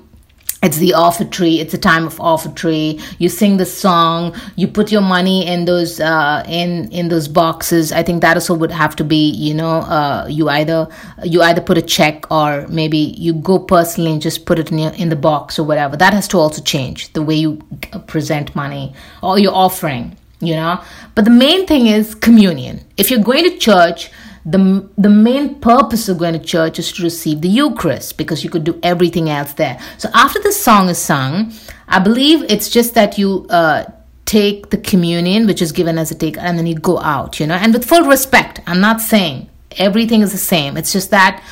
it's 0.65 0.78
the 0.78 0.93
offertory 0.93 1.60
it's 1.60 1.73
a 1.73 1.78
time 1.78 2.06
of 2.06 2.15
offertory 2.17 2.99
you 3.19 3.30
sing 3.30 3.58
the 3.58 3.65
song. 3.65 4.36
You 4.56 4.67
put 4.67 4.91
your 4.91 5.01
money 5.01 5.45
in 5.47 5.65
those 5.65 5.99
uh, 5.99 6.43
in 6.47 6.91
in 6.91 7.10
those 7.10 7.28
boxes. 7.28 7.91
I 7.91 8.04
think 8.04 8.21
that 8.21 8.36
also 8.36 8.54
would 8.54 8.71
have 8.71 8.95
to 8.97 9.04
be 9.04 9.30
you 9.30 9.54
know 9.54 9.75
uh, 9.97 10.25
you 10.30 10.49
either 10.49 10.88
you 11.23 11.41
either 11.41 11.62
put 11.62 11.78
a 11.78 11.82
check 11.82 12.30
or 12.32 12.67
maybe 12.67 12.97
you 12.97 13.34
go 13.34 13.60
personally 13.60 14.12
and 14.13 14.21
just 14.21 14.45
put 14.45 14.60
it 14.60 14.71
in 14.71 14.80
your, 14.80 14.93
in 14.93 15.10
the 15.10 15.15
box 15.15 15.60
or 15.60 15.63
whatever. 15.63 15.95
That 15.97 16.13
has 16.13 16.28
to 16.30 16.38
also 16.38 16.62
change 16.62 17.13
the 17.13 17.21
way 17.21 17.36
you 17.36 17.62
present 18.08 18.56
money 18.56 18.93
or 19.21 19.39
your 19.39 19.54
offering 19.54 20.17
you 20.41 20.56
know. 20.56 20.84
But 21.15 21.25
the 21.25 21.32
main 21.32 21.65
thing 21.65 21.88
is 21.88 22.13
communion. 22.13 22.82
If 22.97 23.10
you're 23.10 23.23
going 23.23 23.43
to 23.49 23.58
church 23.58 24.12
the, 24.46 24.88
the 24.98 25.10
main 25.10 25.56
purpose 25.56 26.08
of 26.08 26.20
going 26.20 26.34
to 26.34 26.40
church 26.40 26.78
is 26.78 26.92
to 26.94 27.04
receive 27.04 27.42
the 27.42 27.50
Eucharist 27.50 28.18
because 28.18 28.44
you 28.44 28.50
could 28.50 28.64
do 28.64 28.80
everything 28.84 29.30
else 29.30 29.54
there. 29.54 29.80
So 29.98 30.10
after 30.14 30.40
the 30.40 30.52
song 30.52 30.90
is 30.90 31.00
sung, 31.00 31.52
I 31.88 32.00
believe 32.00 32.44
it's 32.44 32.70
just 32.70 32.94
that 32.94 33.18
you 33.18 33.48
uh, 33.50 33.86
take 34.26 34.70
the 34.70 34.78
communion, 34.78 35.48
which 35.48 35.62
is 35.62 35.72
given 35.72 35.98
as 35.98 36.12
a 36.12 36.16
take, 36.16 36.38
and 36.38 36.58
then 36.58 36.68
you 36.68 36.76
go 36.76 37.00
out, 37.00 37.40
you 37.40 37.48
know, 37.48 37.56
and 37.56 37.74
with 37.74 37.86
full 37.86 38.04
respect. 38.04 38.60
I'm 38.68 38.82
not 38.82 39.02
saying 39.02 39.50
everything 39.78 40.22
is 40.22 40.32
the 40.32 40.38
same. 40.38 40.78
It's 40.78 40.94
just 40.94 41.10
that 41.10 41.44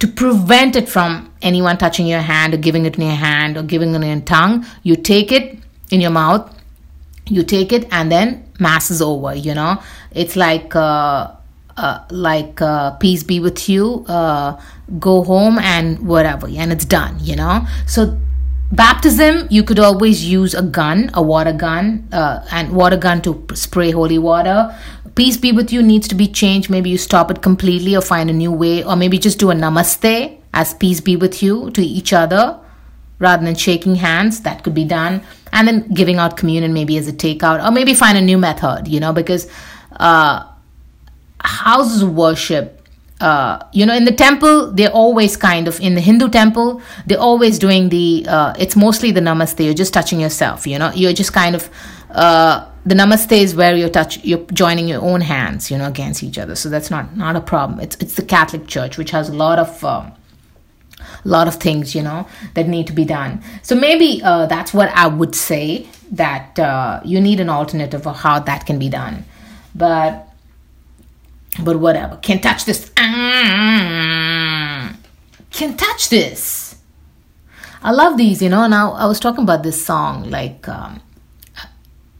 to 0.00 0.08
prevent 0.08 0.76
it 0.76 0.88
from 0.88 1.32
anyone 1.40 1.78
touching 1.78 2.06
your 2.06 2.20
hand 2.20 2.52
or 2.52 2.58
giving 2.58 2.84
it 2.84 2.96
in 2.96 3.02
your 3.02 3.16
hand 3.16 3.56
or 3.56 3.62
giving 3.62 3.94
it 3.94 4.02
in 4.02 4.02
your 4.02 4.20
tongue, 4.20 4.66
you 4.82 4.96
take 4.96 5.32
it 5.32 5.58
in 5.90 6.00
your 6.00 6.10
mouth, 6.10 6.50
you 7.26 7.42
take 7.42 7.72
it, 7.72 7.88
and 7.90 8.12
then 8.12 8.46
mass 8.58 8.90
is 8.90 9.00
over, 9.00 9.34
you 9.34 9.54
know. 9.54 9.82
It's 10.10 10.36
like, 10.36 10.74
uh, 10.76 11.30
uh, 11.76 12.04
like 12.10 12.60
uh, 12.60 12.92
peace 12.92 13.22
be 13.22 13.40
with 13.40 13.68
you 13.68 14.04
uh, 14.08 14.60
go 14.98 15.22
home 15.24 15.58
and 15.58 16.06
whatever 16.06 16.46
and 16.48 16.72
it's 16.72 16.84
done 16.84 17.16
you 17.20 17.36
know? 17.36 17.66
So 17.86 18.18
baptism 18.72 19.46
you 19.50 19.62
could 19.62 19.78
always 19.78 20.24
use 20.24 20.54
a 20.54 20.62
gun 20.62 21.10
a 21.14 21.22
water 21.22 21.52
gun 21.52 22.08
uh, 22.12 22.44
and 22.50 22.72
water 22.72 22.96
gun 22.96 23.22
to 23.22 23.44
spray 23.54 23.90
holy 23.90 24.18
water. 24.18 24.74
Peace 25.14 25.36
be 25.36 25.52
with 25.52 25.72
you 25.72 25.80
needs 25.80 26.08
to 26.08 26.14
be 26.16 26.26
changed. 26.26 26.68
Maybe 26.68 26.90
you 26.90 26.98
stop 26.98 27.30
it 27.30 27.40
completely 27.40 27.94
or 27.94 28.00
find 28.00 28.28
a 28.28 28.32
new 28.32 28.50
way 28.50 28.82
or 28.82 28.96
maybe 28.96 29.16
just 29.16 29.38
do 29.38 29.50
a 29.50 29.54
namaste 29.54 30.38
as 30.52 30.74
peace 30.74 31.00
be 31.00 31.14
with 31.14 31.40
you 31.40 31.70
to 31.70 31.82
each 31.82 32.12
other 32.12 32.58
rather 33.20 33.44
than 33.44 33.54
shaking 33.54 33.94
hands. 33.94 34.40
That 34.40 34.64
could 34.64 34.74
be 34.74 34.84
done. 34.84 35.22
And 35.52 35.68
then 35.68 35.88
giving 35.94 36.16
out 36.16 36.36
communion 36.36 36.72
maybe 36.72 36.98
as 36.98 37.06
a 37.06 37.12
takeout 37.12 37.64
or 37.64 37.70
maybe 37.70 37.94
find 37.94 38.18
a 38.18 38.20
new 38.20 38.38
method 38.38 38.88
you 38.88 38.98
know 38.98 39.12
because 39.12 39.48
uh, 40.00 40.44
houses 41.44 42.02
of 42.02 42.14
worship 42.14 42.80
uh, 43.20 43.58
you 43.72 43.86
know 43.86 43.94
in 43.94 44.04
the 44.04 44.12
temple 44.12 44.70
they're 44.72 44.90
always 44.90 45.36
kind 45.36 45.68
of 45.68 45.78
in 45.80 45.94
the 45.94 46.00
hindu 46.00 46.28
temple 46.28 46.80
they're 47.06 47.18
always 47.18 47.58
doing 47.58 47.88
the 47.88 48.24
uh, 48.28 48.52
it's 48.58 48.76
mostly 48.76 49.10
the 49.10 49.20
namaste 49.20 49.64
you're 49.64 49.74
just 49.74 49.94
touching 49.94 50.20
yourself 50.20 50.66
you 50.66 50.78
know 50.78 50.90
you're 50.94 51.12
just 51.12 51.32
kind 51.32 51.54
of 51.54 51.70
uh, 52.14 52.70
the 52.86 52.94
namaste 52.94 53.32
is 53.32 53.54
where 53.54 53.76
you're 53.76 53.88
touch 53.88 54.22
you're 54.24 54.44
joining 54.52 54.86
your 54.86 55.02
own 55.02 55.20
hands 55.20 55.70
you 55.70 55.78
know 55.78 55.88
against 55.88 56.22
each 56.22 56.38
other. 56.38 56.54
So 56.54 56.68
that's 56.68 56.90
not 56.90 57.16
not 57.16 57.36
a 57.36 57.40
problem. 57.40 57.80
It's 57.80 57.96
it's 57.96 58.14
the 58.14 58.22
catholic 58.22 58.66
church 58.66 58.98
which 58.98 59.10
has 59.10 59.28
a 59.28 59.34
lot 59.34 59.58
of 59.58 59.84
um, 59.84 60.12
lot 61.24 61.48
of 61.48 61.56
things 61.56 61.94
you 61.94 62.02
know 62.02 62.26
that 62.54 62.68
need 62.68 62.86
to 62.86 62.92
be 62.92 63.04
done. 63.04 63.42
So 63.62 63.74
maybe 63.74 64.22
uh, 64.22 64.46
that's 64.46 64.72
what 64.72 64.90
i 64.90 65.06
would 65.06 65.34
say 65.34 65.88
that 66.12 66.58
uh, 66.58 67.00
you 67.04 67.20
need 67.20 67.40
an 67.40 67.48
alternative 67.48 68.06
of 68.06 68.16
how 68.16 68.38
that 68.38 68.66
can 68.66 68.78
be 68.78 68.88
done. 68.88 69.24
But 69.74 70.28
but 71.62 71.78
whatever 71.78 72.16
can't 72.16 72.42
touch 72.42 72.64
this 72.64 72.90
can't 75.50 75.78
touch 75.78 76.08
this 76.08 76.76
i 77.82 77.90
love 77.92 78.16
these 78.16 78.42
you 78.42 78.48
know 78.48 78.66
now 78.66 78.92
i 78.92 79.06
was 79.06 79.20
talking 79.20 79.44
about 79.44 79.62
this 79.62 79.84
song 79.84 80.28
like 80.30 80.66
um, 80.68 81.00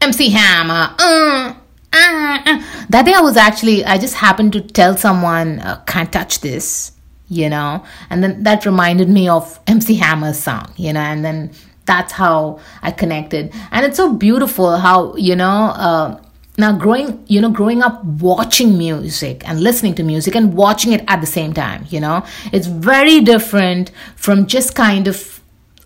MC 0.05 0.29
Hammer. 0.31 0.95
Uh, 0.99 1.55
uh, 1.95 2.39
uh. 2.45 2.63
That 2.91 3.05
day 3.07 3.15
I 3.15 3.21
was 3.21 3.39
actually, 3.39 3.85
I 3.87 3.97
just 3.97 4.15
happened 4.15 4.53
to 4.53 4.61
tell 4.61 4.97
someone, 4.99 5.61
uh, 5.61 5.83
can't 5.87 6.13
touch 6.13 6.41
this, 6.41 6.93
you 7.29 7.49
know, 7.49 7.83
and 8.11 8.23
then 8.23 8.43
that 8.43 8.67
reminded 8.67 9.09
me 9.09 9.31
of 9.31 9.59
MC 9.67 9.95
Hammer's 9.95 10.39
song, 10.39 10.71
you 10.77 10.93
know, 10.93 11.01
and 11.01 11.25
then 11.25 11.53
that's 11.87 12.13
how 12.13 12.61
I 12.83 12.91
connected. 12.91 13.55
And 13.71 13.87
it's 13.87 13.97
so 13.97 14.13
beautiful 14.13 14.77
how, 14.77 15.17
you 15.17 15.37
know, 15.37 15.73
uh, 15.75 16.21
now 16.57 16.77
growing 16.77 17.25
you 17.27 17.41
know 17.41 17.51
growing 17.51 17.83
up 17.83 18.05
watching 18.05 18.79
music 18.79 19.47
and 19.49 19.61
listening 19.61 19.95
to 19.95 20.03
music 20.03 20.37
and 20.37 20.55
watching 20.55 20.93
it 20.93 21.05
at 21.09 21.21
the 21.21 21.27
same 21.27 21.53
time 21.53 21.85
you 21.89 22.01
know 22.01 22.25
it's 22.53 22.67
very 22.67 23.21
different 23.21 23.91
from 24.15 24.47
just 24.47 24.75
kind 24.75 25.09
of 25.09 25.41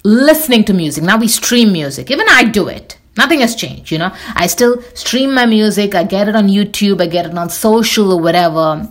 listening 0.04 0.64
to 0.64 0.74
music 0.74 1.02
now 1.02 1.16
we 1.16 1.28
stream 1.28 1.72
music 1.72 2.10
even 2.10 2.26
i 2.28 2.44
do 2.44 2.68
it 2.68 2.98
Nothing 3.18 3.40
has 3.40 3.56
changed, 3.56 3.90
you 3.90 3.98
know. 3.98 4.12
I 4.36 4.46
still 4.46 4.80
stream 4.94 5.34
my 5.34 5.44
music, 5.44 5.96
I 5.96 6.04
get 6.04 6.28
it 6.28 6.36
on 6.36 6.46
YouTube, 6.46 7.02
I 7.02 7.08
get 7.08 7.26
it 7.26 7.36
on 7.36 7.50
social 7.50 8.12
or 8.12 8.22
whatever. 8.22 8.88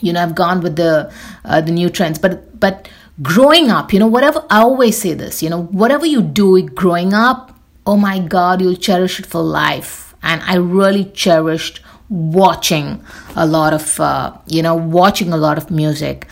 You 0.00 0.12
know, 0.12 0.22
I've 0.22 0.36
gone 0.36 0.60
with 0.60 0.76
the 0.76 1.12
uh, 1.44 1.60
the 1.60 1.72
new 1.72 1.90
trends, 1.90 2.16
but 2.20 2.60
but 2.60 2.88
growing 3.22 3.68
up, 3.68 3.92
you 3.92 3.98
know, 3.98 4.06
whatever 4.06 4.44
I 4.50 4.60
always 4.60 4.96
say 5.00 5.14
this, 5.14 5.42
you 5.42 5.50
know, 5.50 5.64
whatever 5.64 6.06
you 6.06 6.22
do 6.22 6.62
growing 6.62 7.12
up, 7.12 7.52
oh 7.86 7.96
my 7.96 8.20
god, 8.20 8.62
you'll 8.62 8.76
cherish 8.76 9.18
it 9.18 9.26
for 9.26 9.42
life. 9.42 10.09
And 10.22 10.42
I 10.42 10.56
really 10.56 11.04
cherished 11.06 11.80
watching 12.08 13.04
a 13.36 13.46
lot 13.46 13.72
of 13.72 14.00
uh, 14.00 14.36
you 14.46 14.62
know, 14.62 14.74
watching 14.74 15.32
a 15.32 15.36
lot 15.36 15.58
of 15.58 15.70
music. 15.70 16.26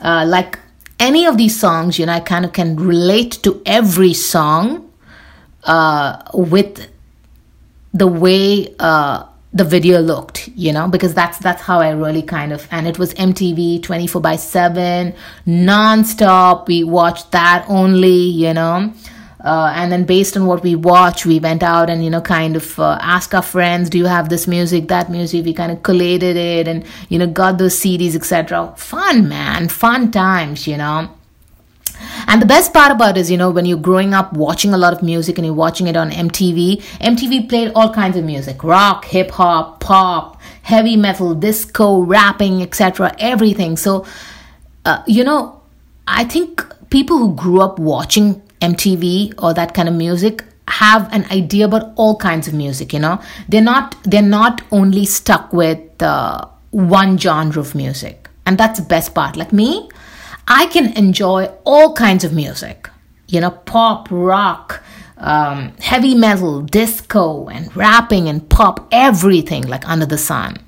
Uh, 0.00 0.24
like 0.26 0.58
any 1.00 1.26
of 1.26 1.36
these 1.36 1.58
songs, 1.58 1.98
you 1.98 2.06
know, 2.06 2.12
I 2.12 2.20
kind 2.20 2.44
of 2.44 2.52
can 2.52 2.76
relate 2.76 3.42
to 3.42 3.60
every 3.66 4.14
song 4.14 4.90
uh, 5.64 6.22
with 6.32 6.88
the 7.92 8.06
way 8.06 8.74
uh, 8.78 9.24
the 9.52 9.64
video 9.64 10.00
looked, 10.00 10.48
you 10.48 10.72
know, 10.72 10.88
because 10.88 11.14
that's 11.14 11.38
that's 11.38 11.62
how 11.62 11.80
I 11.80 11.90
really 11.90 12.22
kind 12.22 12.52
of 12.52 12.66
and 12.70 12.86
it 12.86 12.98
was 12.98 13.14
MTV 13.14 13.82
24 13.82 14.20
by 14.20 14.36
7 14.36 15.14
non-stop. 15.46 16.68
We 16.68 16.84
watched 16.84 17.30
that 17.32 17.64
only, 17.68 18.08
you 18.16 18.52
know. 18.52 18.92
Uh, 19.44 19.70
and 19.76 19.92
then 19.92 20.04
based 20.04 20.38
on 20.38 20.46
what 20.46 20.62
we 20.62 20.74
watched, 20.74 21.26
we 21.26 21.38
went 21.38 21.62
out 21.62 21.90
and 21.90 22.02
you 22.02 22.08
know 22.08 22.22
kind 22.22 22.56
of 22.56 22.78
uh, 22.78 22.98
asked 23.02 23.34
our 23.34 23.42
friends, 23.42 23.90
"Do 23.90 23.98
you 23.98 24.06
have 24.06 24.30
this 24.30 24.46
music, 24.46 24.88
that 24.88 25.10
music?" 25.10 25.44
We 25.44 25.52
kind 25.52 25.70
of 25.70 25.82
collated 25.82 26.36
it 26.36 26.66
and 26.66 26.82
you 27.10 27.18
know 27.18 27.26
got 27.26 27.58
those 27.58 27.78
CDs, 27.78 28.14
etc. 28.14 28.72
Fun, 28.76 29.28
man, 29.28 29.68
fun 29.68 30.10
times, 30.10 30.66
you 30.66 30.78
know. 30.78 31.10
And 32.26 32.40
the 32.40 32.46
best 32.46 32.72
part 32.72 32.90
about 32.90 33.16
is, 33.16 33.30
you 33.30 33.36
know, 33.36 33.50
when 33.50 33.66
you're 33.66 33.78
growing 33.78 34.14
up 34.14 34.32
watching 34.32 34.72
a 34.72 34.78
lot 34.78 34.92
of 34.94 35.02
music 35.02 35.36
and 35.38 35.46
you're 35.46 35.54
watching 35.54 35.86
it 35.86 35.96
on 35.96 36.10
MTV, 36.10 36.82
MTV 37.00 37.48
played 37.48 37.70
all 37.74 37.92
kinds 37.92 38.16
of 38.16 38.24
music 38.24 38.64
rock, 38.64 39.04
hip 39.04 39.30
hop, 39.30 39.80
pop, 39.80 40.40
heavy 40.62 40.96
metal, 40.96 41.34
disco, 41.34 42.00
rapping, 42.00 42.62
etc. 42.62 43.14
Everything. 43.18 43.76
So, 43.76 44.06
uh, 44.86 45.02
you 45.06 45.22
know, 45.22 45.60
I 46.06 46.24
think 46.24 46.64
people 46.90 47.18
who 47.18 47.34
grew 47.34 47.60
up 47.60 47.78
watching 47.78 48.42
MTV 48.70 49.34
or 49.42 49.54
that 49.54 49.74
kind 49.74 49.88
of 49.88 49.94
music 49.94 50.44
have 50.68 51.12
an 51.12 51.24
idea 51.30 51.66
about 51.66 51.92
all 51.96 52.16
kinds 52.16 52.48
of 52.48 52.54
music 52.54 52.92
you 52.92 52.98
know? 52.98 53.20
They're 53.48 53.68
not 53.74 53.96
they're 54.04 54.22
not 54.40 54.62
only 54.70 55.04
stuck 55.04 55.52
with 55.52 56.02
uh, 56.02 56.46
one 56.70 57.18
genre 57.18 57.60
of 57.60 57.74
music. 57.74 58.28
And 58.46 58.58
that's 58.58 58.78
the 58.80 58.86
best 58.86 59.14
part. 59.14 59.36
Like 59.36 59.52
me 59.52 59.88
I 60.46 60.66
can 60.66 60.92
enjoy 60.96 61.50
all 61.64 61.94
kinds 61.94 62.24
of 62.24 62.32
music, 62.32 62.90
you 63.28 63.40
know, 63.40 63.50
pop, 63.50 64.08
rock, 64.10 64.82
um, 65.16 65.72
heavy 65.80 66.14
metal, 66.14 66.60
disco, 66.60 67.48
and 67.48 67.74
rapping 67.74 68.28
and 68.28 68.46
pop, 68.48 68.86
everything 68.92 69.62
like 69.62 69.88
under 69.88 70.04
the 70.04 70.18
sun, 70.18 70.58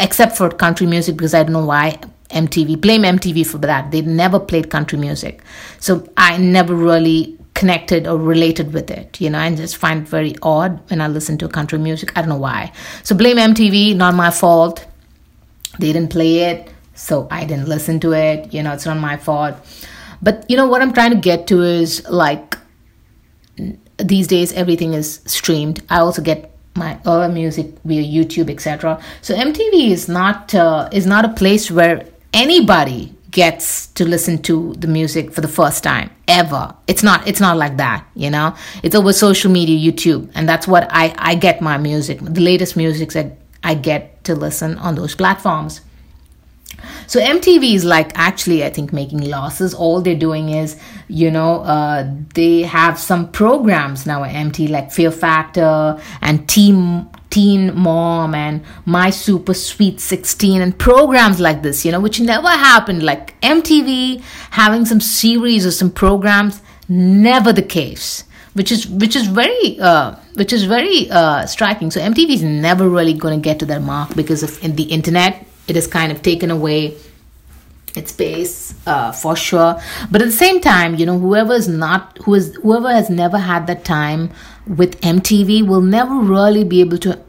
except 0.00 0.36
for 0.36 0.50
country 0.50 0.86
music 0.86 1.16
because 1.16 1.34
I 1.34 1.44
don't 1.44 1.52
know 1.52 1.66
why 1.66 2.00
MTV, 2.30 2.80
blame 2.80 3.02
MTV 3.02 3.46
for 3.46 3.58
that. 3.58 3.90
They 3.90 4.02
never 4.02 4.40
played 4.40 4.70
country 4.70 4.98
music. 4.98 5.42
So 5.78 6.08
I 6.16 6.36
never 6.36 6.74
really 6.74 7.38
connected 7.54 8.06
or 8.06 8.18
related 8.18 8.72
with 8.72 8.90
it, 8.90 9.20
you 9.20 9.30
know, 9.30 9.38
I 9.38 9.54
just 9.54 9.76
find 9.76 10.02
it 10.02 10.08
very 10.08 10.34
odd 10.42 10.80
when 10.90 11.00
I 11.00 11.06
listen 11.06 11.38
to 11.38 11.48
country 11.48 11.78
music. 11.78 12.12
I 12.16 12.20
don't 12.20 12.28
know 12.28 12.36
why. 12.36 12.72
So 13.04 13.14
blame 13.14 13.36
MTV, 13.36 13.96
not 13.96 14.14
my 14.14 14.30
fault. 14.30 14.84
They 15.78 15.92
didn't 15.92 16.10
play 16.10 16.40
it 16.40 16.70
so 16.94 17.26
I 17.30 17.44
didn't 17.44 17.68
listen 17.68 18.00
to 18.00 18.12
it. 18.12 18.52
You 18.52 18.62
know, 18.62 18.72
it's 18.72 18.86
not 18.86 18.98
my 18.98 19.16
fault. 19.16 19.56
But 20.20 20.44
you 20.48 20.56
know 20.56 20.66
what 20.66 20.82
I'm 20.82 20.92
trying 20.92 21.10
to 21.10 21.16
get 21.16 21.46
to 21.48 21.62
is 21.62 22.06
like 22.08 22.56
these 23.98 24.26
days 24.26 24.52
everything 24.52 24.94
is 24.94 25.20
streamed. 25.26 25.82
I 25.90 25.98
also 25.98 26.22
get 26.22 26.50
my 26.76 26.98
other 27.04 27.32
music 27.32 27.66
via 27.84 28.02
YouTube, 28.02 28.50
etc. 28.50 29.00
So 29.22 29.34
MTV 29.34 29.90
is 29.90 30.08
not 30.08 30.54
uh, 30.54 30.88
is 30.92 31.06
not 31.06 31.24
a 31.24 31.28
place 31.28 31.70
where 31.70 32.06
anybody 32.34 33.14
gets 33.30 33.88
to 33.88 34.04
listen 34.04 34.40
to 34.42 34.74
the 34.74 34.86
music 34.86 35.32
for 35.32 35.40
the 35.40 35.48
first 35.48 35.82
time 35.82 36.10
ever. 36.28 36.74
It's 36.86 37.02
not 37.02 37.26
it's 37.26 37.40
not 37.40 37.56
like 37.56 37.78
that 37.78 38.06
you 38.14 38.30
know? 38.30 38.54
It's 38.82 38.94
over 38.94 39.12
social 39.12 39.50
media 39.50 39.78
youtube 39.92 40.30
and 40.34 40.48
that's 40.48 40.68
what 40.68 40.86
i 40.90 41.14
i 41.18 41.34
get 41.34 41.60
my 41.60 41.78
music 41.78 42.18
the 42.20 42.40
latest 42.40 42.76
music 42.76 43.10
that 43.12 43.38
i 43.62 43.74
get 43.74 44.22
to 44.24 44.34
listen 44.34 44.78
on 44.78 44.94
those 44.94 45.14
platforms 45.14 45.80
so 47.06 47.20
MTV 47.20 47.74
is 47.74 47.84
like 47.84 48.12
actually, 48.16 48.64
I 48.64 48.70
think, 48.70 48.92
making 48.92 49.20
losses. 49.28 49.74
All 49.74 50.00
they're 50.00 50.14
doing 50.14 50.50
is, 50.50 50.80
you 51.08 51.30
know, 51.30 51.60
uh, 51.60 52.10
they 52.34 52.62
have 52.62 52.98
some 52.98 53.30
programs 53.30 54.06
now 54.06 54.24
at 54.24 54.32
MTV 54.34 54.70
like 54.70 54.90
Fear 54.90 55.10
Factor 55.10 56.00
and 56.20 56.48
Team 56.48 57.08
Teen 57.34 57.76
Mom 57.76 58.32
and 58.32 58.62
My 58.86 59.10
Super 59.10 59.54
Sweet 59.54 59.98
16 59.98 60.62
and 60.62 60.78
programs 60.78 61.40
like 61.40 61.62
this, 61.62 61.84
you 61.84 61.90
know, 61.90 61.98
which 61.98 62.20
never 62.20 62.48
happened. 62.48 63.02
Like 63.02 63.38
MTV 63.40 64.22
having 64.50 64.84
some 64.84 65.00
series 65.00 65.66
or 65.66 65.72
some 65.72 65.90
programs, 65.90 66.62
never 66.88 67.52
the 67.52 67.62
case. 67.62 68.22
Which 68.52 68.70
is 68.70 68.86
which 68.86 69.16
is 69.16 69.26
very 69.26 69.80
uh, 69.80 70.14
which 70.34 70.52
is 70.52 70.62
very 70.62 71.10
uh, 71.10 71.44
striking. 71.46 71.90
So 71.90 72.00
MTV 72.00 72.34
is 72.34 72.42
never 72.44 72.88
really 72.88 73.14
going 73.14 73.36
to 73.36 73.42
get 73.42 73.58
to 73.58 73.66
that 73.66 73.82
mark 73.82 74.14
because 74.14 74.44
of 74.44 74.62
in 74.62 74.76
the 74.76 74.84
internet 74.84 75.44
it 75.66 75.76
has 75.76 75.86
kind 75.86 76.12
of 76.12 76.22
taken 76.22 76.50
away 76.50 76.96
its 77.96 78.12
base 78.12 78.74
uh, 78.86 79.12
for 79.12 79.36
sure. 79.36 79.80
But 80.10 80.22
at 80.22 80.26
the 80.26 80.32
same 80.32 80.60
time 80.60 80.94
you 80.96 81.06
know 81.06 81.18
whoever 81.18 81.52
is 81.52 81.68
not 81.68 82.18
who 82.24 82.34
is 82.34 82.54
whoever 82.56 82.92
has 82.92 83.10
never 83.10 83.38
had 83.38 83.66
that 83.66 83.84
time 83.84 84.30
with 84.66 85.00
mtv 85.00 85.66
will 85.66 85.82
never 85.82 86.14
really 86.14 86.64
be 86.64 86.80
able 86.80 86.98
to 86.98 87.20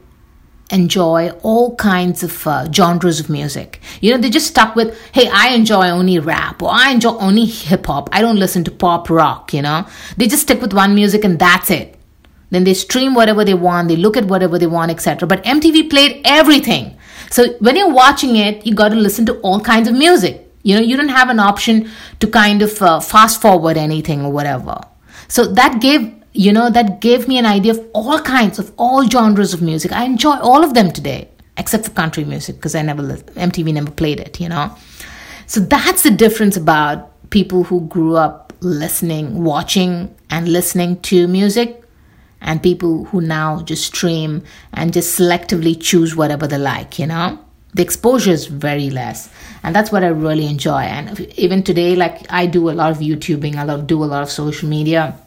enjoy 0.70 1.30
all 1.42 1.76
kinds 1.76 2.24
of 2.24 2.46
uh, 2.46 2.70
genres 2.72 3.20
of 3.20 3.30
music. 3.30 3.80
You 4.00 4.10
know 4.10 4.18
they're 4.18 4.30
just 4.30 4.48
stuck 4.48 4.74
with 4.74 4.98
hey 5.12 5.28
i 5.32 5.50
enjoy 5.50 5.88
only 5.88 6.18
rap 6.18 6.62
or 6.62 6.70
i 6.70 6.90
enjoy 6.90 7.16
only 7.18 7.44
hip-hop. 7.46 8.08
I 8.12 8.20
don't 8.20 8.38
listen 8.38 8.64
to 8.64 8.70
pop 8.70 9.08
rock 9.08 9.54
you 9.54 9.62
know? 9.62 9.86
They 10.16 10.26
just 10.26 10.42
stick 10.42 10.60
with 10.60 10.72
one 10.72 10.94
music 10.94 11.24
and 11.24 11.38
that's 11.38 11.70
it. 11.70 11.96
Then 12.50 12.64
they 12.64 12.74
stream 12.74 13.14
whatever 13.14 13.44
they 13.44 13.54
want 13.54 13.88
they 13.88 13.96
look 13.96 14.16
at 14.16 14.24
whatever 14.24 14.58
they 14.58 14.66
want 14.66 14.90
etc 14.90 15.28
but 15.28 15.44
mtv 15.44 15.88
played 15.90 16.20
everything 16.24 16.96
so 17.30 17.52
when 17.58 17.76
you're 17.76 17.92
watching 17.92 18.36
it, 18.36 18.66
you 18.66 18.74
got 18.74 18.90
to 18.90 18.96
listen 18.96 19.26
to 19.26 19.34
all 19.40 19.60
kinds 19.60 19.88
of 19.88 19.94
music. 19.94 20.42
You 20.62 20.74
know, 20.74 20.82
you 20.82 20.96
don't 20.96 21.08
have 21.08 21.28
an 21.28 21.38
option 21.38 21.88
to 22.20 22.26
kind 22.26 22.62
of 22.62 22.80
uh, 22.82 23.00
fast 23.00 23.40
forward 23.40 23.76
anything 23.76 24.24
or 24.24 24.32
whatever. 24.32 24.80
So 25.28 25.46
that 25.46 25.80
gave 25.80 26.12
you 26.32 26.52
know 26.52 26.68
that 26.70 27.00
gave 27.00 27.28
me 27.28 27.38
an 27.38 27.46
idea 27.46 27.72
of 27.72 27.80
all 27.94 28.20
kinds 28.20 28.58
of 28.58 28.72
all 28.76 29.08
genres 29.08 29.54
of 29.54 29.62
music. 29.62 29.92
I 29.92 30.04
enjoy 30.04 30.36
all 30.36 30.62
of 30.62 30.74
them 30.74 30.90
today, 30.90 31.30
except 31.56 31.86
for 31.86 31.90
country 31.92 32.24
music 32.24 32.56
because 32.56 32.74
I 32.74 32.82
never 32.82 33.02
MTV 33.02 33.72
never 33.72 33.90
played 33.90 34.20
it. 34.20 34.40
You 34.40 34.48
know, 34.48 34.76
so 35.46 35.60
that's 35.60 36.02
the 36.02 36.10
difference 36.10 36.56
about 36.56 37.30
people 37.30 37.64
who 37.64 37.86
grew 37.86 38.16
up 38.16 38.52
listening, 38.60 39.44
watching, 39.44 40.14
and 40.30 40.48
listening 40.48 41.00
to 41.02 41.26
music 41.26 41.85
and 42.40 42.62
people 42.62 43.04
who 43.06 43.20
now 43.20 43.62
just 43.62 43.84
stream 43.84 44.42
and 44.72 44.92
just 44.92 45.18
selectively 45.18 45.80
choose 45.80 46.14
whatever 46.14 46.46
they 46.46 46.58
like, 46.58 46.98
you 46.98 47.06
know? 47.06 47.38
The 47.74 47.82
exposure 47.82 48.30
is 48.30 48.46
very 48.46 48.90
less. 48.90 49.28
And 49.62 49.74
that's 49.74 49.92
what 49.92 50.02
I 50.02 50.08
really 50.08 50.46
enjoy. 50.46 50.80
And 50.80 51.20
even 51.36 51.62
today, 51.62 51.94
like 51.94 52.24
I 52.30 52.46
do 52.46 52.70
a 52.70 52.72
lot 52.72 52.90
of 52.90 52.98
YouTubing, 52.98 53.56
I 53.56 53.80
do 53.82 54.02
a 54.02 54.06
lot 54.06 54.22
of 54.22 54.30
social 54.30 54.68
media. 54.68 55.18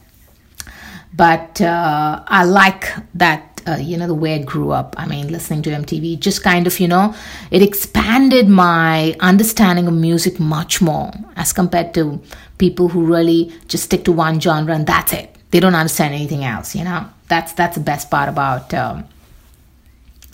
But 1.14 1.62
uh, 1.62 2.24
I 2.28 2.43
like 2.45 2.86
that 3.16 3.49
uh, 3.68 3.76
you 3.76 3.97
know 3.97 4.07
the 4.07 4.16
way 4.16 4.36
I 4.36 4.39
grew 4.39 4.72
up. 4.72 4.95
I 4.97 5.05
mean, 5.05 5.28
listening 5.32 5.62
to 5.64 5.72
MTV 5.72 6.20
just 6.20 6.43
kind 6.43 6.66
of 6.66 6.80
you 6.80 6.88
know 6.88 7.14
it 7.51 7.62
expanded 7.62 8.47
my 8.47 9.16
understanding 9.20 9.88
of 9.88 9.93
music 9.93 10.39
much 10.39 10.82
more 10.82 11.12
as 11.36 11.53
compared 11.53 11.93
to 11.95 12.22
people 12.57 12.89
who 12.89 13.05
really 13.05 13.53
just 13.68 13.86
stick 13.86 14.05
to 14.05 14.12
one 14.12 14.39
genre 14.39 14.74
and 14.74 14.88
that's 14.88 15.14
it. 15.14 15.36
They 15.52 15.60
don't 15.60 15.76
understand 15.76 16.14
anything 16.14 16.43
else. 16.43 16.76
You 16.76 16.84
know, 16.84 17.06
that's 17.28 17.54
that's 17.54 17.76
the 17.76 17.84
best 17.84 18.10
part 18.10 18.30
about 18.30 18.74
um, 18.74 19.06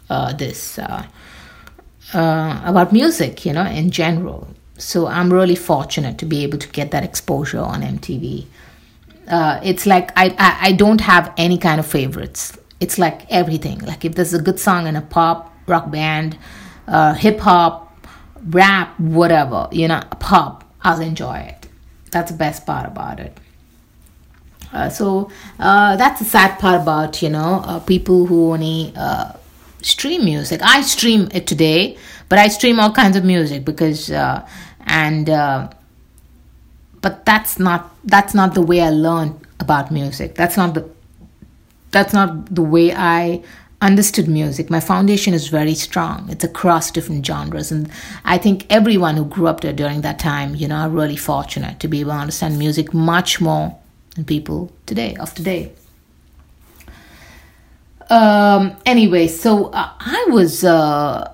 uh, 0.09 0.33
this 0.33 0.77
uh, 0.79 1.05
uh, 2.13 2.61
about 2.65 2.91
music. 2.91 3.45
You 3.45 3.53
know, 3.53 3.65
in 3.65 3.91
general. 3.91 4.47
So 4.77 5.07
I'm 5.07 5.31
really 5.31 5.55
fortunate 5.55 6.17
to 6.17 6.25
be 6.25 6.43
able 6.43 6.57
to 6.57 6.67
get 6.67 6.91
that 6.91 7.03
exposure 7.03 7.61
on 7.61 7.81
MTV. 7.81 8.45
Uh, 9.25 9.59
it's 9.63 9.85
like 9.85 10.11
I, 10.17 10.35
I 10.37 10.69
I 10.69 10.71
don't 10.73 11.01
have 11.01 11.33
any 11.37 11.57
kind 11.57 11.79
of 11.79 11.85
favorites 11.85 12.57
it's 12.79 12.97
like 12.97 13.25
everything. 13.31 13.79
Like 13.79 14.05
if 14.05 14.15
there's 14.15 14.33
a 14.33 14.41
good 14.41 14.59
song 14.59 14.87
in 14.87 14.95
a 14.95 15.01
pop 15.01 15.53
rock 15.67 15.89
band, 15.89 16.37
uh, 16.87 17.13
hip 17.13 17.39
hop, 17.39 17.97
rap, 18.49 18.99
whatever, 18.99 19.67
you 19.71 19.87
know, 19.87 20.01
pop, 20.19 20.63
I'll 20.83 21.01
enjoy 21.01 21.37
it. 21.37 21.67
That's 22.11 22.31
the 22.31 22.37
best 22.37 22.65
part 22.65 22.85
about 22.85 23.19
it. 23.19 23.39
Uh, 24.75 24.89
so 24.89 25.31
uh, 25.59 25.95
that's 25.95 26.19
the 26.19 26.25
sad 26.25 26.59
part 26.59 26.81
about 26.81 27.21
you 27.21 27.29
know 27.29 27.63
uh, 27.65 27.79
people 27.79 28.25
who 28.25 28.51
only 28.51 28.91
uh, 28.97 29.31
stream 29.81 30.25
music. 30.25 30.59
I 30.61 30.81
stream 30.81 31.29
it 31.33 31.47
today, 31.47 31.97
but 32.27 32.39
I 32.39 32.49
stream 32.49 32.79
all 32.79 32.91
kinds 32.91 33.15
of 33.15 33.23
music 33.23 33.63
because 33.63 34.11
uh, 34.11 34.45
and 34.85 35.27
but 37.01 37.25
that's 37.25 37.57
not 37.57 37.95
that's 38.03 38.33
not 38.33 38.53
the 38.53 38.61
way 38.61 38.81
I 38.81 38.89
learned 38.89 39.39
about 39.61 39.91
music. 39.91 40.35
That's 40.35 40.57
not 40.57 40.73
the 40.73 40.89
that's 41.91 42.11
not 42.11 42.53
the 42.53 42.63
way 42.63 42.93
I 42.93 43.43
understood 43.81 44.27
music. 44.27 44.69
My 44.69 44.81
foundation 44.81 45.33
is 45.33 45.47
very 45.47 45.75
strong. 45.75 46.27
It's 46.29 46.43
across 46.43 46.91
different 46.91 47.25
genres. 47.25 47.71
And 47.71 47.89
I 48.25 48.37
think 48.37 48.65
everyone 48.69 49.15
who 49.15 49.23
grew 49.23 49.47
up 49.47 49.61
there 49.61 49.71
during 49.71 50.01
that 50.01 50.19
time, 50.19 50.55
you 50.55 50.67
know, 50.67 50.75
are 50.75 50.89
really 50.89 51.15
fortunate 51.15 51.79
to 51.79 51.87
be 51.87 52.01
able 52.01 52.11
to 52.11 52.17
understand 52.17 52.57
music 52.57 52.93
much 52.93 53.39
more 53.39 53.77
than 54.15 54.25
people 54.25 54.71
today, 54.85 55.15
of 55.15 55.33
today. 55.33 55.71
Um, 58.09 58.75
anyway, 58.85 59.27
so 59.27 59.67
uh, 59.67 59.91
I 59.99 60.25
was, 60.29 60.63
uh, 60.63 61.31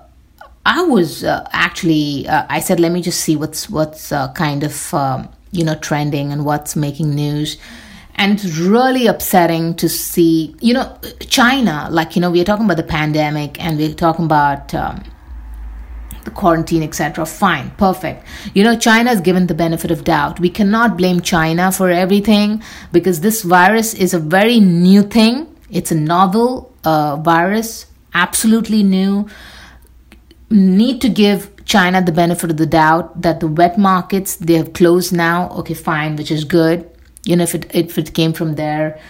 I 0.64 0.82
was 0.82 1.24
uh, 1.24 1.48
actually, 1.52 2.28
uh, 2.28 2.46
I 2.48 2.60
said, 2.60 2.80
let 2.80 2.92
me 2.92 3.02
just 3.02 3.20
see 3.20 3.36
what's, 3.36 3.68
what's 3.68 4.12
uh, 4.12 4.32
kind 4.32 4.62
of, 4.62 4.94
um, 4.94 5.28
you 5.50 5.64
know, 5.64 5.74
trending 5.74 6.32
and 6.32 6.44
what's 6.44 6.76
making 6.76 7.14
news 7.14 7.58
and 8.16 8.32
it's 8.32 8.58
really 8.58 9.06
upsetting 9.06 9.74
to 9.74 9.88
see 9.88 10.54
you 10.60 10.74
know 10.74 10.98
china 11.20 11.88
like 11.90 12.14
you 12.14 12.20
know 12.20 12.30
we're 12.30 12.44
talking 12.44 12.64
about 12.64 12.76
the 12.76 12.82
pandemic 12.82 13.62
and 13.62 13.78
we're 13.78 13.94
talking 13.94 14.26
about 14.26 14.74
um, 14.74 15.02
the 16.24 16.30
quarantine 16.30 16.82
etc 16.82 17.26
fine 17.26 17.70
perfect. 17.76 18.24
You 18.54 18.64
know 18.64 18.76
china 18.76 19.12
is 19.12 19.20
given 19.20 19.46
the 19.46 19.54
benefit 19.54 19.90
of 19.90 20.04
doubt. 20.04 20.40
We 20.40 20.50
cannot 20.50 20.96
blame 20.96 21.20
china 21.20 21.72
for 21.72 21.90
everything 21.90 22.62
because 22.92 23.20
this 23.20 23.42
virus 23.42 23.94
is 23.94 24.14
a 24.14 24.18
very 24.18 24.60
new 24.60 25.02
thing. 25.02 25.54
It's 25.70 25.90
a 25.90 25.94
novel 25.94 26.72
uh, 26.84 27.16
virus 27.16 27.86
absolutely 28.14 28.82
new. 28.82 29.28
Need 30.50 31.00
to 31.00 31.08
give 31.08 31.50
china 31.64 32.02
the 32.02 32.12
benefit 32.12 32.50
of 32.50 32.56
the 32.56 32.66
doubt 32.66 33.22
that 33.22 33.40
the 33.40 33.46
wet 33.46 33.78
markets 33.78 34.36
they 34.36 34.54
have 34.54 34.72
closed 34.72 35.12
now. 35.12 35.48
Okay 35.50 35.74
fine 35.74 36.16
which 36.16 36.30
is 36.30 36.44
good. 36.44 36.88
You 37.24 37.36
know 37.36 37.44
if 37.44 37.54
it 37.54 37.70
if 37.74 37.98
it 37.98 38.14
came 38.14 38.32
from 38.32 38.54
there. 38.54 39.00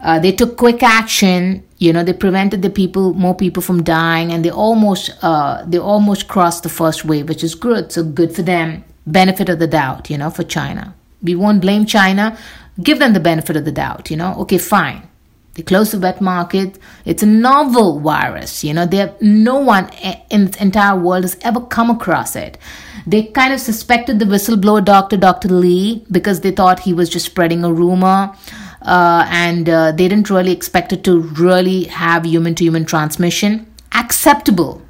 Uh, 0.00 0.18
they 0.18 0.30
took 0.30 0.56
quick 0.56 0.82
action 0.82 1.64
you 1.78 1.92
know 1.92 2.02
they 2.02 2.12
prevented 2.12 2.62
the 2.62 2.70
people 2.70 3.14
more 3.14 3.34
people 3.34 3.62
from 3.62 3.82
dying 3.82 4.32
and 4.32 4.44
they 4.44 4.50
almost 4.50 5.10
uh, 5.22 5.64
they 5.66 5.78
almost 5.78 6.28
crossed 6.28 6.62
the 6.62 6.68
first 6.68 7.04
wave 7.04 7.28
which 7.28 7.44
is 7.44 7.54
good. 7.54 7.92
So 7.92 8.02
good 8.04 8.34
for 8.34 8.42
them. 8.42 8.84
Benefit 9.06 9.48
of 9.48 9.58
the 9.58 9.66
doubt 9.66 10.10
you 10.10 10.18
know 10.18 10.30
for 10.30 10.44
china. 10.44 10.94
We 11.22 11.34
won't 11.34 11.60
blame 11.60 11.86
china. 11.86 12.36
Give 12.82 12.98
them 12.98 13.12
the 13.12 13.20
benefit 13.20 13.56
of 13.56 13.64
the 13.64 13.72
doubt 13.72 14.10
you 14.10 14.16
know. 14.16 14.34
Okay 14.40 14.58
fine. 14.58 15.08
They 15.54 15.62
closed 15.62 15.92
the 15.92 15.98
wet 15.98 16.20
market. 16.20 16.78
It's 17.04 17.22
a 17.22 17.26
novel 17.26 18.00
virus 18.00 18.64
you 18.64 18.74
know. 18.74 18.86
There 18.86 19.14
no 19.20 19.58
one 19.58 19.88
in 20.30 20.50
the 20.50 20.62
entire 20.62 20.98
world 20.98 21.24
has 21.24 21.36
ever 21.42 21.60
come 21.60 21.90
across 21.90 22.34
it. 22.34 22.58
They 23.06 23.22
kind 23.22 23.54
of 23.54 23.60
suspected 23.60 24.18
the 24.18 24.26
whistleblower 24.26 24.84
doctor, 24.84 25.16
Dr. 25.16 25.48
Li, 25.48 26.04
because 26.10 26.42
they 26.42 26.50
thought 26.50 26.80
he 26.80 26.92
was 26.92 27.08
just 27.08 27.24
spreading 27.24 27.64
a 27.64 27.72
rumor. 27.72 28.34
Uh, 28.82 29.26
and 29.28 29.68
uh, 29.68 29.92
they 29.92 30.08
didn't 30.08 30.30
really 30.30 30.52
expect 30.52 30.92
it 30.92 31.04
to 31.04 31.20
really 31.20 31.84
have 31.84 32.24
human 32.24 32.54
to 32.54 32.64
human 32.64 32.84
transmission. 32.84 33.66
Acceptable. 33.92 34.82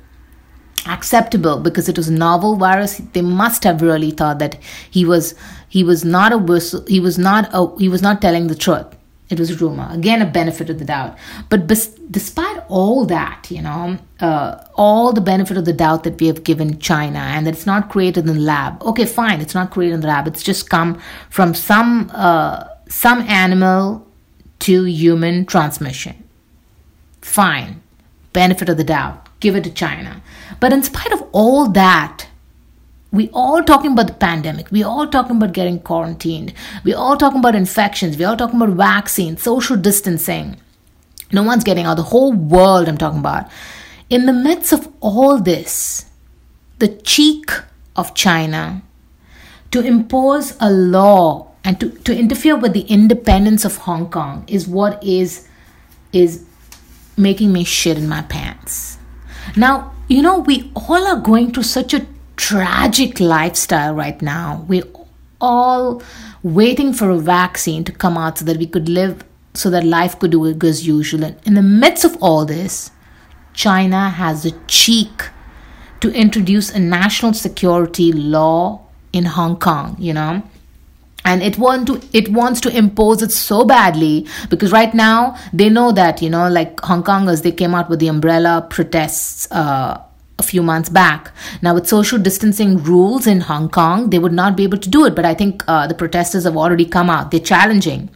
Acceptable 0.87 1.59
because 1.59 1.89
it 1.89 1.97
was 1.97 2.09
a 2.09 2.13
novel 2.13 2.57
virus. 2.57 2.99
They 3.13 3.23
must 3.23 3.65
have 3.65 3.83
really 3.83 4.11
thought 4.11 4.39
that 4.39 4.59
he 4.91 5.05
was 5.05 5.35
he 5.69 5.85
was 5.85 6.05
not 6.05 6.33
a 6.33 6.39
whistle. 6.39 6.85
He 6.87 7.01
was 7.01 7.19
not 7.19 7.49
a 7.53 7.77
he 7.79 7.89
was 7.89 8.01
not 8.01 8.23
telling 8.23 8.47
the 8.47 8.55
truth 8.55 8.87
it 9.31 9.39
was 9.39 9.51
a 9.51 9.57
rumor 9.57 9.89
again 9.91 10.23
a 10.23 10.27
benefit 10.27 10.71
of 10.71 10.79
the 10.79 10.85
doubt 10.85 11.17
but 11.49 11.67
bes- 11.67 11.99
despite 12.11 12.63
all 12.69 13.05
that 13.05 13.47
you 13.51 13.61
know 13.61 13.99
uh, 14.21 14.63
all 14.75 15.13
the 15.13 15.21
benefit 15.21 15.57
of 15.57 15.65
the 15.65 15.73
doubt 15.73 16.05
that 16.05 16.21
we 16.21 16.27
have 16.27 16.43
given 16.45 16.79
china 16.79 17.19
and 17.19 17.47
that 17.47 17.55
it's 17.55 17.67
not 17.67 17.89
created 17.89 18.27
in 18.27 18.35
the 18.35 18.41
lab 18.41 18.83
okay 18.83 19.05
fine 19.05 19.41
it's 19.41 19.55
not 19.55 19.71
created 19.71 19.95
in 19.95 20.01
the 20.01 20.07
lab 20.07 20.27
it's 20.27 20.43
just 20.43 20.71
come 20.71 21.01
from 21.31 21.55
some 21.55 22.11
uh, 22.15 22.65
some 22.89 23.21
animal 23.23 24.07
to 24.61 24.85
human 24.85 25.47
transmission. 25.47 26.29
Fine. 27.21 27.83
Benefit 28.33 28.69
of 28.69 28.77
the 28.77 28.85
doubt. 28.85 29.29
Give 29.41 29.55
it 29.55 29.65
to 29.65 29.71
china. 29.71 30.23
But 30.61 30.73
in 30.73 30.83
spite 30.83 31.13
of 31.13 31.25
all 31.33 31.69
that 31.71 32.29
we 33.11 33.31
all 33.33 33.63
talking 33.63 33.93
about 33.93 34.07
the 34.07 34.13
pandemic. 34.13 34.71
We 34.71 34.83
all 34.83 35.07
talking 35.07 35.37
about 35.39 35.55
getting 35.55 35.81
quarantined. 35.81 36.53
We 36.85 36.93
all 36.93 37.17
talking 37.17 37.39
about 37.39 37.55
infections. 37.55 38.19
We 38.19 38.25
all 38.25 38.37
talking 38.37 38.61
about 38.61 38.77
vaccines 38.77 39.43
social 39.43 39.77
distancing. 39.77 40.57
No 41.33 41.43
one's 41.43 41.65
getting 41.65 41.87
out. 41.87 41.97
The 41.97 42.03
whole 42.03 42.33
world 42.33 42.89
i'm 42.89 42.99
talking 42.99 43.21
about. 43.21 43.51
In 44.11 44.27
the 44.27 44.33
midst 44.33 44.73
of 44.73 44.93
all 45.01 45.39
this 45.39 46.07
the 46.79 46.89
cheek 46.89 47.51
of 47.97 48.15
china 48.15 48.83
to 49.71 49.81
impose 49.81 50.57
a 50.61 50.71
law 50.71 51.48
and 51.65 51.81
to, 51.81 51.91
to 51.91 52.17
interfere 52.17 52.57
with 52.57 52.73
the 52.73 52.83
independence 52.83 53.65
of 53.65 53.77
hong 53.79 54.11
kong 54.11 54.45
is 54.47 54.67
what 54.67 55.03
is 55.03 55.49
is 56.13 56.45
making 57.17 57.53
me 57.53 57.65
shit 57.65 57.99
in 57.99 58.09
my 58.09 58.23
pants 58.23 58.99
now 59.57 59.93
you 60.09 60.23
know 60.23 60.39
we 60.39 60.71
all 60.75 61.07
are 61.07 61.21
going 61.21 61.53
through 61.53 61.63
such 61.63 61.93
a 61.93 62.07
tragic 62.39 63.19
lifestyle 63.21 63.95
right 63.95 64.23
now. 64.23 64.65
We're 64.69 64.89
all 65.41 66.03
waiting 66.43 66.95
for 66.95 67.11
a 67.11 67.19
vaccine 67.19 67.85
to 67.85 67.93
come 67.93 68.17
out 68.17 68.39
so 68.39 68.45
that 68.47 68.57
we 68.57 68.67
could 68.67 68.89
live, 68.89 69.25
so 69.53 69.69
that 69.71 69.85
life 69.85 70.19
could 70.19 70.31
do 70.31 70.47
as 70.47 70.87
usual. 70.87 71.25
And 71.25 71.37
in 71.45 71.55
the 71.55 71.63
midst 71.63 72.05
of 72.05 72.17
all 72.23 72.47
this, 72.47 72.91
China 73.53 74.09
has 74.09 74.45
the 74.45 74.55
cheek 74.69 75.29
to 76.01 76.13
introduce 76.13 76.71
a 76.71 76.79
national 76.79 77.35
security 77.35 78.13
law 78.13 78.87
in 79.13 79.25
Hong 79.25 79.59
Kong, 79.59 79.97
you 79.99 80.15
know 80.15 80.43
and 81.25 81.43
it 81.43 81.59
want 81.59 81.87
to 81.87 82.01
it 82.13 82.29
wants 82.31 82.61
to 82.61 82.77
impose 82.77 83.23
it 83.23 83.33
so 83.33 83.65
badly 83.65 84.27
because 84.51 84.73
right 84.73 84.95
now 84.95 85.37
they 85.53 85.69
know 85.69 85.93
that 85.93 86.23
you 86.23 86.31
know 86.31 86.49
like 86.49 86.81
hong 86.81 87.03
kongers 87.03 87.43
they 87.43 87.53
came 87.53 87.75
out 87.75 87.91
with 87.91 87.99
the 87.99 88.09
umbrella 88.09 88.67
protests 88.71 89.51
uh, 89.51 90.01
a 90.39 90.43
few 90.43 90.63
months 90.63 90.89
back. 90.89 91.33
Now, 91.63 91.75
with 91.75 91.89
social 91.89 92.19
distancing 92.19 92.83
rules 92.83 93.27
in 93.27 93.41
Hong 93.43 93.69
Kong, 93.69 94.11
they 94.11 94.19
would 94.19 94.33
not 94.33 94.57
be 94.57 94.65
able 94.65 94.79
to 94.79 94.89
do 94.89 95.05
it. 95.05 95.15
But 95.15 95.25
I 95.25 95.35
think 95.35 95.65
uh, 95.67 95.87
the 95.87 95.95
protesters 95.95 96.45
have 96.45 96.57
already 96.57 96.85
come 96.85 97.11
out. 97.11 97.31
They're 97.31 97.41
challenging. 97.41 98.11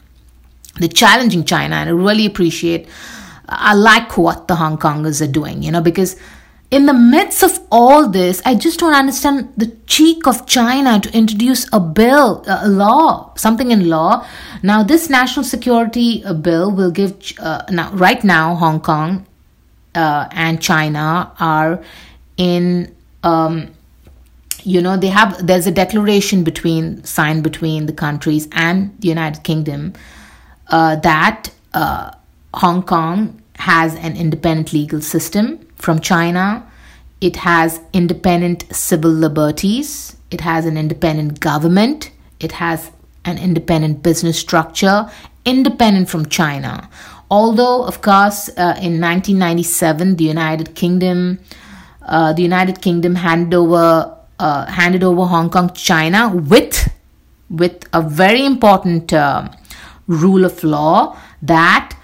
They're 0.78 0.88
challenging 0.88 1.44
China, 1.44 1.76
and 1.76 1.90
I 1.90 1.92
really 1.92 2.24
appreciate. 2.24 2.88
I 3.48 3.74
like 3.74 4.16
what 4.16 4.48
the 4.48 4.55
Hong 4.55 4.78
Kongers 4.78 5.20
are 5.20 5.30
doing, 5.30 5.62
you 5.62 5.70
know, 5.70 5.82
because 5.82 6.16
in 6.73 6.87
the 6.87 6.95
midst 6.95 7.43
of 7.43 7.61
all 7.70 8.09
this, 8.09 8.41
I 8.47 8.55
just 8.55 8.81
don't 8.81 8.95
understand 8.95 9.53
the 9.59 9.66
cheek 9.87 10.27
of 10.27 10.47
China 10.47 10.99
to 10.99 11.14
introduce 11.14 11.68
a 11.70 11.79
bill, 11.79 12.43
a 12.49 12.66
law, 12.66 13.35
something 13.37 13.70
in 13.70 13.91
law. 13.91 14.27
Now, 14.62 14.83
this 14.83 15.11
national 15.11 15.45
security 15.45 16.25
uh, 16.25 16.33
bill 16.33 16.73
will 16.73 16.91
give, 16.91 17.35
uh, 17.39 17.64
now, 17.70 17.93
right 17.93 18.25
now, 18.25 18.55
Hong 18.55 18.81
Kong 18.81 19.27
uh, 19.95 20.29
and 20.33 20.62
China 20.62 21.31
are 21.39 21.85
in 22.39 22.95
um, 23.23 23.75
you 24.64 24.81
know 24.81 24.97
they 24.97 25.09
have 25.09 25.47
there's 25.47 25.66
a 25.66 25.70
declaration 25.70 26.43
between 26.45 27.05
signed 27.05 27.43
between 27.43 27.87
the 27.87 27.93
countries 27.93 28.49
and 28.53 28.97
the 29.01 29.09
united 29.09 29.43
kingdom 29.43 29.93
uh, 30.68 30.97
that 30.97 31.51
uh, 31.75 32.12
hong 32.55 32.83
kong 32.83 33.43
has 33.57 33.97
an 33.97 34.16
independent 34.16 34.73
legal 34.73 35.01
system 35.01 35.62
from 35.83 36.01
china. 36.01 36.47
It 37.20 37.37
has 37.37 37.80
independent 37.93 38.64
civil 38.74 39.11
liberties. 39.11 40.16
It 40.30 40.41
has 40.41 40.66
an 40.66 40.76
independent 40.76 41.41
government. 41.41 42.11
It 42.41 42.53
has 42.53 42.91
an 43.24 43.39
independent 43.39 44.03
business 44.03 44.39
structure 44.39 45.09
independent 45.45 46.09
from 46.09 46.26
china. 46.28 46.89
Although, 47.30 47.85
of 47.85 48.03
course, 48.03 48.49
uh, 48.51 48.76
in 48.80 49.01
1997, 49.01 50.16
the 50.16 50.24
United 50.24 50.74
Kingdom, 50.74 51.39
uh, 52.03 52.33
the 52.33 52.43
United 52.43 52.83
Kingdom 52.83 53.14
handed 53.14 53.55
over 53.55 54.16
uh, 54.39 54.66
handed 54.66 55.03
over 55.03 55.24
Hong 55.24 55.51
Kong 55.51 55.68
to 55.68 55.80
China 55.80 56.28
with 56.35 56.93
with 57.49 57.85
a 57.93 58.03
very 58.03 58.45
important 58.45 59.12
uh, 59.12 59.49
rule 60.07 60.45
of 60.45 60.62
law 60.64 61.16
that 61.43 61.97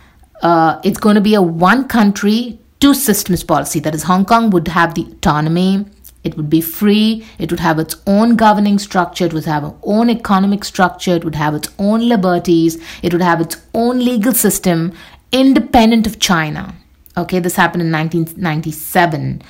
uh, 0.43 0.81
it's 0.85 0.99
going 0.99 1.15
to 1.15 1.21
be 1.21 1.35
a 1.35 1.43
one 1.43 1.89
country 1.89 2.59
two 2.81 2.95
systems 2.95 3.45
policy. 3.45 3.81
That 3.81 3.95
is, 3.95 4.05
Hong 4.05 4.25
Kong 4.25 4.51
would 4.51 4.69
have 4.69 4.95
the 4.95 5.03
autonomy. 5.03 5.85
It 6.25 6.37
would 6.37 6.51
be 6.51 6.61
free. 6.61 7.25
It 7.39 7.51
would 7.51 7.61
have 7.61 7.79
its 7.79 7.97
own 8.07 8.37
governing 8.37 8.79
structure. 8.79 9.27
It 9.27 9.33
would 9.33 9.45
have 9.45 9.65
its 9.65 9.75
own 9.83 10.11
economic 10.11 10.65
structure. 10.65 11.15
It 11.15 11.25
would 11.25 11.37
have 11.37 11.55
its 11.55 11.69
own 11.79 12.09
liberties. 12.09 12.83
It 13.03 13.13
would 13.13 13.23
have 13.23 13.41
its 13.41 13.57
own 13.75 14.05
legal 14.05 14.33
system, 14.33 14.93
independent 15.33 16.07
of 16.07 16.19
China. 16.19 16.75
Okay, 17.17 17.39
this 17.39 17.57
happened 17.57 17.83
in 17.83 17.93
1997. 17.93 19.43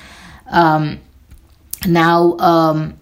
Um, 0.47 0.99
now, 1.87 2.37
um, 2.37 2.99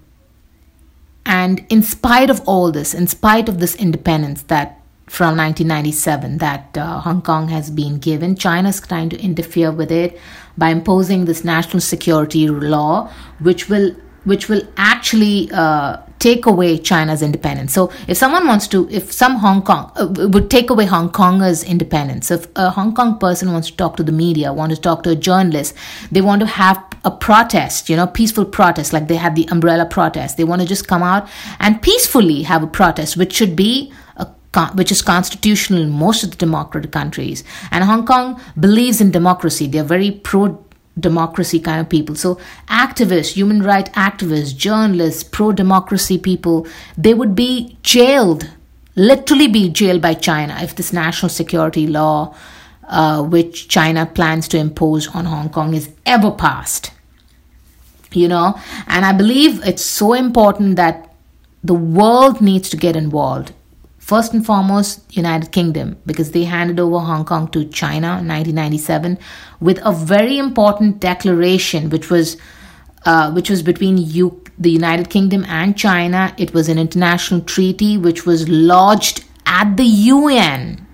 and 1.26 1.66
in 1.70 1.84
spite 1.84 2.30
of 2.30 2.42
all 2.48 2.72
this, 2.72 2.94
in 2.94 3.08
spite 3.08 3.50
of 3.50 3.60
this 3.60 3.76
independence 3.76 4.44
that 4.44 4.77
from 5.08 5.38
1997 5.38 6.38
that 6.40 6.78
uh, 6.78 7.00
Hong 7.00 7.22
Kong 7.22 7.48
has 7.48 7.70
been 7.70 7.98
given, 7.98 8.36
China 8.36 8.70
is 8.70 8.82
trying 8.82 9.10
to 9.10 9.20
interfere 9.20 9.72
with 9.72 9.92
it 9.92 10.20
by 10.58 10.70
imposing 10.70 11.26
this 11.26 11.44
national 11.44 11.82
security 11.82 12.48
law, 12.48 13.12
which 13.40 13.70
will 13.70 13.96
which 14.26 14.50
will 14.50 14.62
actually 14.76 15.50
uh, 15.54 15.96
take 16.20 16.46
away 16.46 16.78
China's 16.78 17.22
independence. 17.22 17.74
So, 17.74 17.92
if 18.10 18.18
someone 18.18 18.46
wants 18.46 18.68
to, 18.70 18.90
if 18.90 19.14
some 19.14 19.38
Hong 19.38 19.62
Kong 19.62 19.90
uh, 19.96 20.28
would 20.28 20.50
take 20.50 20.70
away 20.70 20.86
Hong 20.86 21.10
Kongers' 21.10 21.66
independence, 21.66 22.30
if 22.30 22.48
a 22.58 22.70
Hong 22.72 22.94
Kong 22.94 23.18
person 23.20 23.54
wants 23.54 23.70
to 23.72 23.78
talk 23.78 23.96
to 23.98 24.04
the 24.04 24.12
media, 24.12 24.52
want 24.52 24.76
to 24.76 24.82
talk 24.82 25.04
to 25.04 25.12
a 25.12 25.16
journalist, 25.16 25.74
they 26.12 26.20
want 26.20 26.42
to 26.42 26.48
have 26.48 26.84
a 27.06 27.12
protest, 27.12 27.90
you 27.90 27.96
know, 27.96 28.06
peaceful 28.06 28.44
protest, 28.44 28.92
like 28.92 29.08
they 29.08 29.16
had 29.16 29.36
the 29.36 29.48
umbrella 29.50 29.86
protest. 29.86 30.36
They 30.36 30.44
want 30.44 30.62
to 30.62 30.68
just 30.68 30.88
come 30.90 31.04
out 31.04 31.30
and 31.60 31.82
peacefully 31.82 32.44
have 32.44 32.64
a 32.64 32.68
protest, 32.68 33.16
which 33.16 33.34
should 33.34 33.56
be 33.56 33.94
which 34.74 34.92
is 34.92 35.02
constitutional 35.02 35.82
in 35.82 35.90
most 35.90 36.24
of 36.24 36.32
the 36.32 36.38
democratic 36.38 36.92
countries. 36.92 37.44
And 37.72 37.84
Hong 37.84 38.06
Kong 38.06 38.42
believes 38.60 39.02
in 39.02 39.12
democracy. 39.12 39.68
They're 39.68 39.84
very 39.84 40.12
pro 40.12 40.64
democracy 41.00 41.60
kind 41.60 41.80
of 41.80 41.90
people. 41.90 42.16
So 42.16 42.40
activists, 42.68 43.34
human 43.34 43.62
rights 43.62 43.92
activists, 43.92 44.56
journalists, 44.56 45.24
pro 45.24 45.52
democracy 45.52 46.18
people, 46.18 46.68
they 46.98 47.14
would 47.14 47.36
be 47.36 47.78
jailed, 47.84 48.50
literally 48.96 49.48
be 49.48 49.70
jailed 49.70 50.02
by 50.02 50.16
China 50.16 50.58
if 50.62 50.76
this 50.76 50.92
national 50.92 51.30
security 51.30 51.86
law, 51.86 52.36
uh, 52.88 53.22
which 53.22 53.68
China 53.68 54.06
plans 54.06 54.48
to 54.48 54.58
impose 54.58 55.08
on 55.10 55.26
Hong 55.26 55.50
Kong, 55.50 55.74
is 55.74 55.90
ever 56.06 56.32
passed. 56.32 56.92
You 58.14 58.30
know, 58.30 58.60
and 58.88 59.06
I 59.06 59.12
believe 59.12 59.64
it's 59.68 59.84
so 59.84 60.14
important 60.14 60.78
that 60.78 61.14
the 61.64 61.74
world 61.74 62.40
needs 62.40 62.70
to 62.70 62.78
get 62.78 62.96
involved 62.96 63.52
First 64.08 64.34
and 64.34 64.46
foremost, 64.46 65.02
United 65.18 65.52
Kingdom, 65.52 65.98
because 66.06 66.32
they 66.32 66.46
handed 66.46 66.80
over 66.80 67.00
Hong 67.00 67.26
Kong 67.26 67.50
to 67.50 67.66
China 67.66 68.20
in 68.20 68.30
1997 68.30 69.18
with 69.60 69.80
a 69.84 69.92
very 69.92 70.38
important 70.38 71.02
declaration, 71.02 71.90
which 71.90 72.10
was 72.10 72.38
uh, 73.06 73.30
which 73.32 73.50
was 73.50 73.62
between 73.62 73.98
U- 73.98 74.42
the 74.58 74.72
United 74.72 75.10
Kingdom 75.10 75.44
and 75.50 75.78
China. 75.78 76.34
It 76.38 76.54
was 76.54 76.70
an 76.70 76.80
international 76.80 77.42
treaty 77.42 77.98
which 77.98 78.26
was 78.26 78.48
lodged 78.48 79.26
at 79.46 79.76
the 79.76 79.84
UN. 79.84 80.88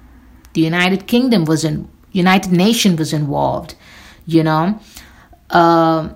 The 0.54 0.62
United 0.62 1.06
Kingdom 1.06 1.46
was 1.46 1.64
in 1.64 1.88
United 2.14 2.52
Nations 2.52 2.98
was 2.98 3.14
involved. 3.14 3.76
You 4.26 4.42
know, 4.42 4.80
uh, 5.52 6.10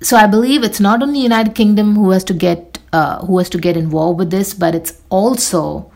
so 0.00 0.16
I 0.16 0.28
believe 0.28 0.62
it's 0.62 0.78
not 0.78 1.02
only 1.02 1.18
United 1.18 1.56
Kingdom 1.56 1.96
who 1.96 2.10
has 2.10 2.22
to 2.30 2.32
get 2.32 2.78
uh, 2.92 3.26
who 3.26 3.38
has 3.38 3.50
to 3.50 3.58
get 3.58 3.76
involved 3.76 4.20
with 4.20 4.30
this, 4.30 4.54
but 4.54 4.76
it's 4.76 5.02
also 5.10 5.90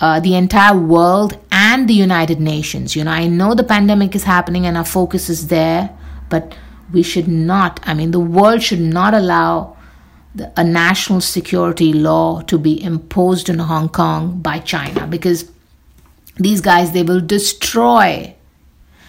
uh, 0.00 0.18
the 0.20 0.34
entire 0.34 0.76
world 0.76 1.38
and 1.52 1.88
the 1.88 1.94
United 1.94 2.40
Nations. 2.40 2.96
You 2.96 3.04
know, 3.04 3.10
I 3.10 3.26
know 3.26 3.54
the 3.54 3.64
pandemic 3.64 4.14
is 4.14 4.24
happening 4.24 4.66
and 4.66 4.76
our 4.76 4.84
focus 4.84 5.28
is 5.28 5.48
there, 5.48 5.90
but 6.28 6.54
we 6.92 7.02
should 7.02 7.28
not, 7.28 7.80
I 7.84 7.94
mean, 7.94 8.10
the 8.10 8.20
world 8.20 8.62
should 8.62 8.80
not 8.80 9.14
allow 9.14 9.76
the, 10.34 10.52
a 10.58 10.64
national 10.64 11.20
security 11.20 11.92
law 11.92 12.40
to 12.42 12.58
be 12.58 12.82
imposed 12.82 13.48
in 13.48 13.58
Hong 13.58 13.88
Kong 13.88 14.40
by 14.40 14.58
China 14.58 15.06
because 15.06 15.50
these 16.36 16.60
guys, 16.60 16.92
they 16.92 17.02
will 17.02 17.20
destroy. 17.20 18.34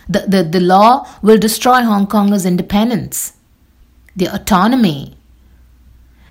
The, 0.09 0.25
the, 0.27 0.43
the 0.43 0.59
law 0.59 1.07
will 1.21 1.37
destroy 1.37 1.81
Hong 1.83 2.07
Kong's 2.07 2.45
independence, 2.45 3.33
their 4.15 4.33
autonomy, 4.33 5.15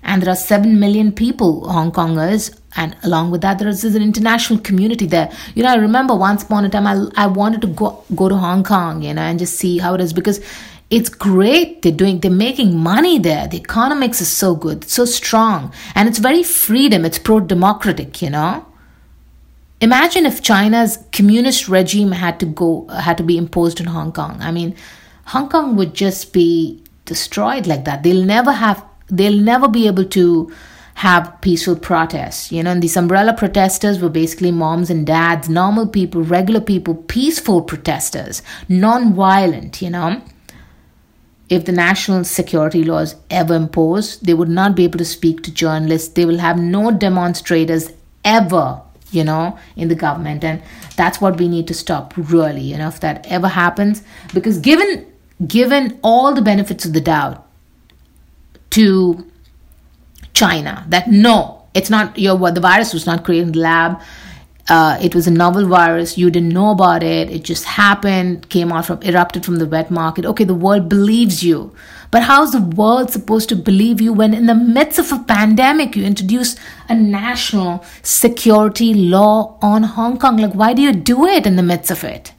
and 0.03 0.21
there 0.21 0.31
are 0.31 0.35
7 0.35 0.79
million 0.79 1.11
people, 1.11 1.69
Hong 1.69 1.91
Kongers, 1.91 2.55
and 2.75 2.95
along 3.03 3.31
with 3.31 3.41
that, 3.41 3.59
there 3.59 3.67
is 3.67 3.83
an 3.83 4.01
international 4.01 4.59
community 4.59 5.05
there. 5.05 5.31
You 5.55 5.63
know, 5.63 5.69
I 5.69 5.75
remember 5.75 6.15
once 6.15 6.43
upon 6.43 6.65
a 6.65 6.69
time, 6.69 6.87
I, 6.87 7.05
I 7.15 7.27
wanted 7.27 7.61
to 7.61 7.67
go, 7.67 8.03
go 8.15 8.29
to 8.29 8.35
Hong 8.35 8.63
Kong, 8.63 9.01
you 9.01 9.13
know, 9.13 9.21
and 9.21 9.37
just 9.37 9.57
see 9.57 9.77
how 9.77 9.93
it 9.93 10.01
is 10.01 10.13
because 10.13 10.39
it's 10.89 11.09
great. 11.09 11.81
They're 11.81 11.91
doing, 11.91 12.19
they're 12.19 12.31
making 12.31 12.77
money 12.77 13.19
there. 13.19 13.47
The 13.47 13.57
economics 13.57 14.21
is 14.21 14.29
so 14.29 14.55
good, 14.55 14.89
so 14.89 15.05
strong, 15.05 15.73
and 15.95 16.09
it's 16.09 16.19
very 16.19 16.43
freedom. 16.43 17.05
It's 17.05 17.19
pro 17.19 17.39
democratic, 17.39 18.21
you 18.21 18.29
know. 18.29 18.65
Imagine 19.81 20.25
if 20.25 20.43
China's 20.43 20.99
communist 21.11 21.67
regime 21.67 22.11
had 22.11 22.39
to 22.39 22.45
go, 22.45 22.87
had 22.87 23.17
to 23.17 23.23
be 23.23 23.37
imposed 23.37 23.79
in 23.79 23.87
Hong 23.87 24.11
Kong. 24.11 24.37
I 24.39 24.51
mean, 24.51 24.75
Hong 25.25 25.49
Kong 25.49 25.75
would 25.75 25.93
just 25.93 26.33
be 26.33 26.83
destroyed 27.05 27.67
like 27.67 27.85
that. 27.85 28.03
They'll 28.03 28.23
never 28.23 28.51
have 28.51 28.85
they'll 29.11 29.39
never 29.39 29.67
be 29.67 29.87
able 29.87 30.05
to 30.05 30.51
have 30.95 31.39
peaceful 31.41 31.75
protests. 31.75 32.51
You 32.51 32.63
know, 32.63 32.71
and 32.71 32.81
these 32.81 32.97
umbrella 32.97 33.33
protesters 33.33 33.99
were 33.99 34.09
basically 34.09 34.51
moms 34.51 34.89
and 34.89 35.05
dads, 35.05 35.49
normal 35.49 35.87
people, 35.87 36.23
regular 36.23 36.61
people, 36.61 36.95
peaceful 36.95 37.61
protesters, 37.61 38.41
non 38.69 39.13
violent, 39.13 39.81
you 39.81 39.89
know. 39.89 40.21
If 41.49 41.65
the 41.65 41.73
national 41.73 42.23
security 42.23 42.83
laws 42.83 43.15
ever 43.29 43.55
imposed, 43.55 44.25
they 44.25 44.33
would 44.33 44.47
not 44.47 44.73
be 44.73 44.85
able 44.85 44.99
to 44.99 45.05
speak 45.05 45.43
to 45.43 45.53
journalists. 45.53 46.13
They 46.13 46.23
will 46.23 46.37
have 46.37 46.57
no 46.57 46.91
demonstrators 46.91 47.91
ever, 48.23 48.81
you 49.11 49.25
know, 49.25 49.59
in 49.75 49.89
the 49.89 49.95
government. 49.95 50.45
And 50.45 50.63
that's 50.95 51.19
what 51.19 51.37
we 51.37 51.49
need 51.49 51.67
to 51.67 51.73
stop, 51.73 52.13
really, 52.15 52.61
you 52.61 52.77
know, 52.77 52.87
if 52.87 53.01
that 53.01 53.27
ever 53.29 53.49
happens. 53.49 54.01
Because 54.33 54.59
given 54.59 55.05
given 55.45 55.99
all 56.03 56.33
the 56.33 56.41
benefits 56.41 56.85
of 56.85 56.93
the 56.93 57.01
doubt, 57.01 57.45
to 58.71 59.25
China 60.33 60.85
that 60.89 61.09
no, 61.09 61.63
it's 61.73 61.89
not 61.89 62.17
your 62.17 62.37
the 62.51 62.61
virus 62.61 62.93
was 62.93 63.05
not 63.05 63.23
created 63.23 63.47
in 63.47 63.51
the 63.53 63.59
lab. 63.59 64.01
Uh, 64.69 64.97
it 65.01 65.13
was 65.13 65.27
a 65.27 65.31
novel 65.31 65.67
virus. 65.67 66.17
You 66.17 66.29
didn't 66.29 66.49
know 66.49 66.71
about 66.71 67.03
it. 67.03 67.29
It 67.29 67.43
just 67.43 67.65
happened, 67.65 68.47
came 68.49 68.71
out 68.71 68.85
from, 68.85 69.01
erupted 69.01 69.43
from 69.43 69.57
the 69.57 69.65
wet 69.65 69.91
market. 69.91 70.25
Okay, 70.25 70.43
the 70.45 70.55
world 70.55 70.87
believes 70.87 71.43
you. 71.43 71.73
But 72.11 72.23
how's 72.23 72.51
the 72.51 72.61
world 72.61 73.09
supposed 73.09 73.49
to 73.49 73.55
believe 73.55 73.99
you 73.99 74.13
when, 74.13 74.33
in 74.33 74.45
the 74.45 74.55
midst 74.55 74.99
of 74.99 75.11
a 75.11 75.19
pandemic, 75.19 75.95
you 75.95 76.05
introduce 76.05 76.55
a 76.87 76.95
national 76.95 77.83
security 78.03 78.93
law 78.93 79.57
on 79.61 79.83
Hong 79.83 80.19
Kong? 80.19 80.37
Like, 80.37 80.53
why 80.53 80.73
do 80.73 80.81
you 80.81 80.93
do 80.93 81.25
it 81.25 81.45
in 81.45 81.55
the 81.55 81.63
midst 81.63 81.89
of 81.89 82.03
it? 82.03 82.33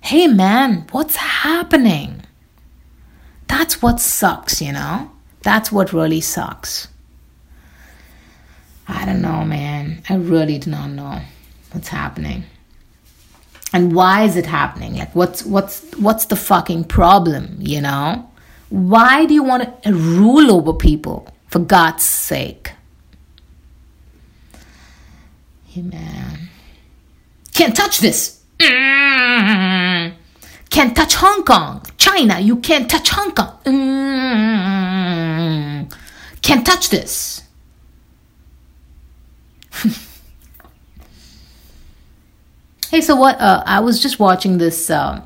Hey, 0.00 0.28
man, 0.28 0.86
what's 0.92 1.16
happening? 1.16 2.25
That's 3.48 3.80
what 3.80 4.00
sucks, 4.00 4.60
you 4.60 4.72
know? 4.72 5.10
That's 5.42 5.70
what 5.70 5.92
really 5.92 6.20
sucks. 6.20 6.88
I 8.88 9.04
don't 9.04 9.22
know, 9.22 9.44
man. 9.44 10.02
I 10.08 10.14
really 10.14 10.58
do 10.58 10.70
not 10.70 10.90
know 10.90 11.20
what's 11.72 11.88
happening. 11.88 12.44
And 13.72 13.94
why 13.94 14.24
is 14.24 14.36
it 14.36 14.46
happening? 14.46 14.96
Like 14.96 15.14
what's 15.14 15.44
what's 15.44 15.84
what's 15.96 16.26
the 16.26 16.36
fucking 16.36 16.84
problem, 16.84 17.56
you 17.60 17.80
know? 17.80 18.30
Why 18.68 19.26
do 19.26 19.34
you 19.34 19.42
want 19.42 19.82
to 19.82 19.92
rule 19.92 20.50
over 20.50 20.72
people 20.72 21.28
for 21.48 21.58
God's 21.58 22.04
sake? 22.04 22.72
Hey 25.66 25.82
man. 25.82 26.48
Can't 27.52 27.76
touch 27.76 27.98
this. 28.00 28.42
Mm-hmm. 28.58 30.16
Can't 30.70 30.96
touch 30.96 31.14
Hong 31.14 31.42
Kong. 31.44 31.85
China, 32.06 32.38
you 32.38 32.56
can't 32.56 32.88
touch 32.88 33.10
Hong 33.10 33.32
Kong. 33.32 33.58
Mm, 33.64 34.86
can't 36.40 36.64
touch 36.64 36.88
this. 36.88 37.42
hey, 42.90 43.00
so 43.00 43.16
what? 43.16 43.40
Uh, 43.40 43.64
I 43.66 43.80
was 43.80 44.00
just 44.00 44.20
watching 44.20 44.58
this. 44.58 44.88
Uh, 44.88 45.20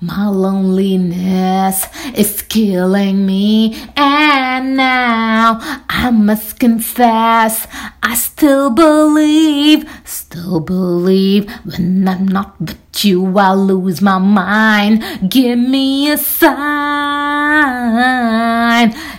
my 0.00 0.28
loneliness 0.28 1.86
is 2.14 2.42
killing 2.42 3.26
me, 3.26 3.74
and 3.96 4.76
now 4.76 5.58
I 5.88 5.94
I 6.04 6.10
must 6.10 6.60
confess, 6.60 7.66
I 8.02 8.14
still 8.14 8.68
believe, 8.68 9.88
still 10.04 10.60
believe 10.60 11.50
when 11.64 12.06
I'm 12.06 12.28
not 12.28 12.60
with 12.60 12.76
you, 13.02 13.38
I'll 13.38 13.56
lose 13.56 14.02
my 14.02 14.18
mind. 14.18 15.02
Give 15.30 15.58
me 15.58 16.10
a 16.10 16.18
sign. 16.18 16.52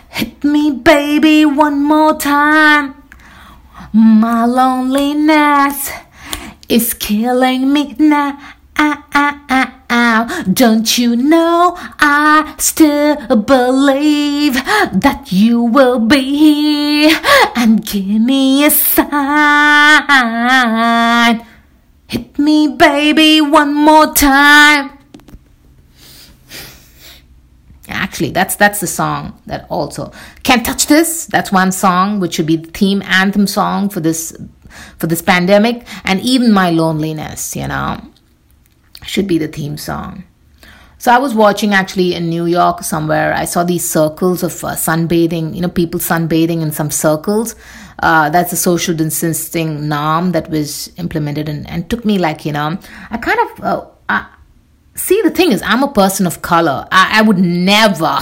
Hit 0.09 0.43
me, 0.43 0.73
baby, 0.73 1.43
one 1.43 1.81
more 1.81 2.19
time. 2.19 2.93
My 3.91 4.45
loneliness 4.45 5.89
is 6.69 6.93
killing 6.93 7.73
me 7.73 7.95
now. 7.97 8.37
Don't 10.53 10.97
you 10.97 11.15
know 11.15 11.75
I 11.99 12.55
still 12.57 13.15
believe 13.35 14.53
that 14.53 15.31
you 15.31 15.61
will 15.61 15.99
be 15.99 16.37
here 16.37 17.19
and 17.55 17.85
give 17.85 18.05
me 18.05 18.65
a 18.65 18.69
sign. 18.69 19.05
Hit 22.07 22.37
me, 22.39 22.67
baby, 22.75 23.41
one 23.41 23.73
more 23.73 24.13
time. 24.13 24.91
Actually, 27.87 28.31
that's 28.31 28.55
that's 28.55 28.79
the 28.79 28.87
song 28.87 29.39
that 29.45 29.65
also 29.69 30.11
can't 30.43 30.65
touch 30.65 30.87
this. 30.87 31.25
That's 31.25 31.51
one 31.51 31.71
song 31.71 32.19
which 32.19 32.35
should 32.35 32.47
be 32.47 32.57
the 32.57 32.71
theme 32.71 33.01
anthem 33.05 33.47
song 33.47 33.89
for 33.89 33.99
this 33.99 34.35
for 34.97 35.07
this 35.07 35.21
pandemic, 35.21 35.85
and 36.03 36.19
even 36.21 36.51
my 36.53 36.69
loneliness. 36.71 37.55
You 37.55 37.67
know, 37.67 38.01
should 39.05 39.27
be 39.27 39.37
the 39.37 39.47
theme 39.47 39.77
song. 39.77 40.23
So 40.97 41.11
I 41.11 41.17
was 41.17 41.35
watching 41.35 41.73
actually 41.73 42.15
in 42.15 42.29
New 42.29 42.45
York 42.45 42.81
somewhere. 42.81 43.33
I 43.33 43.45
saw 43.45 43.63
these 43.63 43.87
circles 43.87 44.43
of 44.43 44.51
uh, 44.63 44.69
sunbathing. 44.69 45.53
You 45.53 45.61
know, 45.61 45.69
people 45.69 45.99
sunbathing 45.99 46.61
in 46.61 46.71
some 46.71 46.89
circles. 46.89 47.55
Uh, 47.99 48.29
that's 48.29 48.51
a 48.53 48.57
social 48.57 48.95
distancing 48.95 49.87
norm 49.87 50.31
that 50.31 50.49
was 50.49 50.91
implemented 50.97 51.47
and, 51.47 51.69
and 51.69 51.89
took 51.89 52.05
me 52.05 52.17
like 52.17 52.45
you 52.45 52.51
know. 52.51 52.79
I 53.11 53.17
kind 53.17 53.39
of 53.39 53.63
uh, 53.63 53.85
I, 54.09 54.27
see 54.95 55.21
the 55.21 55.29
thing 55.29 55.51
is 55.51 55.61
I'm 55.61 55.83
a 55.83 55.91
person 55.91 56.25
of 56.25 56.41
color. 56.41 56.87
I, 56.91 57.19
I 57.19 57.21
would 57.21 57.37
never 57.37 58.17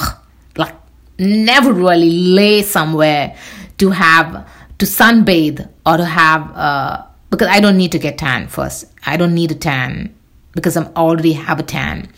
like 0.57 0.75
never 1.17 1.71
really 1.73 2.09
lay 2.09 2.63
somewhere 2.63 3.35
to 3.77 3.91
have 3.91 4.47
to 4.79 4.85
sunbathe 4.85 5.69
or 5.85 5.97
to 5.97 6.05
have 6.05 6.51
uh, 6.55 7.03
because 7.29 7.47
I 7.47 7.59
don't 7.59 7.77
need 7.77 7.93
to 7.93 7.99
get 7.99 8.17
tan 8.17 8.47
first. 8.47 8.85
I 9.05 9.17
don't 9.17 9.33
need 9.33 9.51
a 9.51 9.55
tan 9.55 10.13
because 10.53 10.77
I'm 10.77 10.91
already 10.95 11.33
have 11.33 11.59
a 11.59 11.63
tan. 11.63 12.09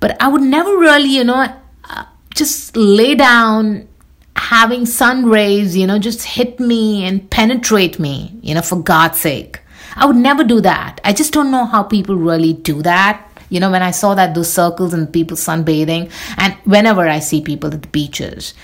But 0.00 0.20
I 0.22 0.28
would 0.28 0.42
never 0.42 0.76
really, 0.76 1.08
you 1.08 1.24
know, 1.24 1.46
uh, 1.84 2.04
just 2.34 2.76
lay 2.76 3.14
down 3.14 3.88
having 4.36 4.86
sun 4.86 5.26
rays, 5.26 5.76
you 5.76 5.86
know, 5.86 5.98
just 5.98 6.22
hit 6.22 6.60
me 6.60 7.04
and 7.04 7.28
penetrate 7.30 7.98
me, 7.98 8.38
you 8.40 8.54
know, 8.54 8.62
for 8.62 8.80
God's 8.80 9.18
sake. 9.18 9.60
I 9.96 10.06
would 10.06 10.16
never 10.16 10.44
do 10.44 10.60
that. 10.60 11.00
I 11.04 11.12
just 11.12 11.32
don't 11.32 11.50
know 11.50 11.64
how 11.64 11.82
people 11.82 12.14
really 12.16 12.52
do 12.52 12.82
that. 12.82 13.24
You 13.50 13.60
know, 13.60 13.70
when 13.70 13.82
I 13.82 13.90
saw 13.90 14.14
that 14.14 14.34
those 14.34 14.52
circles 14.52 14.94
and 14.94 15.12
people 15.12 15.36
sunbathing, 15.36 16.12
and 16.36 16.54
whenever 16.64 17.08
I 17.08 17.18
see 17.18 17.40
people 17.40 17.72
at 17.72 17.82
the 17.82 17.88
beaches, 17.88 18.54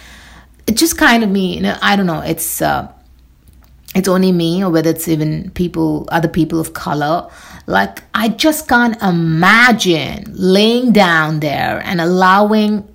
it 0.66 0.76
just 0.76 0.96
kind 0.96 1.24
of 1.24 1.30
me, 1.30 1.56
you 1.56 1.62
know, 1.62 1.76
I 1.82 1.96
don't 1.96 2.06
know, 2.06 2.20
it's 2.20 2.62
uh, 2.62 2.92
it's 3.94 4.08
only 4.08 4.32
me 4.32 4.62
or 4.62 4.70
whether 4.70 4.90
it's 4.90 5.08
even 5.08 5.50
people, 5.50 6.08
other 6.10 6.28
people 6.28 6.60
of 6.60 6.74
color. 6.74 7.30
Like, 7.66 8.02
I 8.12 8.28
just 8.28 8.68
can't 8.68 9.00
imagine 9.02 10.24
laying 10.34 10.92
down 10.92 11.40
there 11.40 11.80
and 11.84 12.00
allowing 12.00 12.88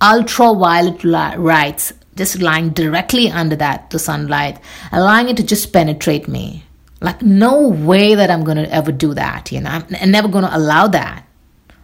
ultraviolet 0.00 1.04
lights 1.04 1.92
just 2.16 2.40
lying 2.40 2.70
directly 2.70 3.30
under 3.30 3.56
that, 3.56 3.90
the 3.90 3.98
sunlight, 3.98 4.58
allowing 4.90 5.28
it 5.28 5.36
to 5.36 5.44
just 5.44 5.72
penetrate 5.72 6.26
me. 6.26 6.64
Like, 7.00 7.22
no 7.22 7.68
way 7.68 8.14
that 8.14 8.30
I'm 8.30 8.42
going 8.42 8.56
to 8.56 8.72
ever 8.72 8.90
do 8.90 9.14
that, 9.14 9.52
you 9.52 9.60
know? 9.60 9.82
I'm, 10.00 10.10
never 10.10 10.28
going 10.28 10.44
to 10.44 10.56
allow 10.56 10.88
that. 10.88 11.26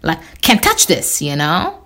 Like, 0.02 0.18
can't 0.40 0.62
touch 0.62 0.86
this, 0.86 1.20
you 1.20 1.36
know? 1.36 1.78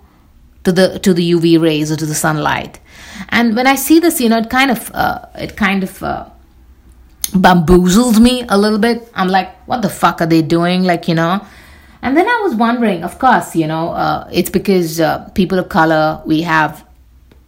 To 0.63 0.71
the 0.71 0.99
to 0.99 1.13
the 1.13 1.31
UV 1.31 1.61
rays 1.61 1.93
or 1.93 1.95
to 1.95 2.05
the 2.05 2.13
sunlight, 2.13 2.81
and 3.29 3.55
when 3.55 3.67
I 3.67 3.75
see 3.75 3.99
this, 3.99 4.19
you 4.19 4.27
know, 4.27 4.39
it 4.39 4.49
kind 4.49 4.69
of 4.69 4.91
uh, 4.93 5.25
it 5.35 5.55
kind 5.55 5.81
of 5.81 6.03
uh, 6.03 6.27
bamboozles 7.31 8.19
me 8.19 8.45
a 8.49 8.57
little 8.57 8.79
bit. 8.79 9.09
I'm 9.15 9.27
like, 9.27 9.55
what 9.67 9.81
the 9.81 9.89
fuck 9.89 10.21
are 10.21 10.27
they 10.27 10.41
doing? 10.41 10.83
Like, 10.83 11.07
you 11.07 11.15
know. 11.15 11.45
And 12.01 12.15
then 12.15 12.27
I 12.27 12.41
was 12.43 12.55
wondering, 12.55 13.03
of 13.03 13.19
course, 13.19 13.55
you 13.55 13.67
know, 13.67 13.89
uh, 13.89 14.29
it's 14.31 14.49
because 14.49 14.99
uh, 14.99 15.29
people 15.29 15.59
of 15.59 15.69
color 15.69 16.21
we 16.25 16.41
have 16.41 16.85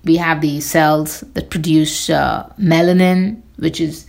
we 0.03 0.17
have 0.17 0.41
these 0.41 0.65
cells 0.65 1.21
that 1.33 1.49
produce 1.49 2.09
uh, 2.09 2.51
melanin, 2.59 3.41
which 3.57 3.79
is 3.79 4.05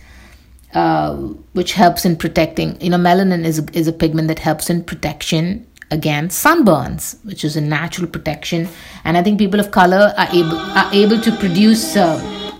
uh, 0.73 1.15
which 1.53 1.73
helps 1.73 2.05
in 2.05 2.15
protecting. 2.15 2.79
You 2.81 2.89
know, 2.89 2.97
melanin 2.97 3.45
is 3.45 3.59
is 3.73 3.87
a 3.87 3.93
pigment 3.93 4.27
that 4.29 4.39
helps 4.39 4.69
in 4.69 4.83
protection 4.83 5.67
against 5.91 6.43
sunburns, 6.43 7.23
which 7.25 7.43
is 7.43 7.55
a 7.55 7.61
natural 7.61 8.07
protection. 8.07 8.67
And 9.03 9.17
I 9.17 9.23
think 9.23 9.37
people 9.37 9.59
of 9.59 9.71
color 9.71 10.13
are 10.17 10.27
able 10.31 10.57
are 10.57 10.89
able 10.93 11.19
to 11.21 11.31
produce 11.37 11.95
uh, 11.95 12.50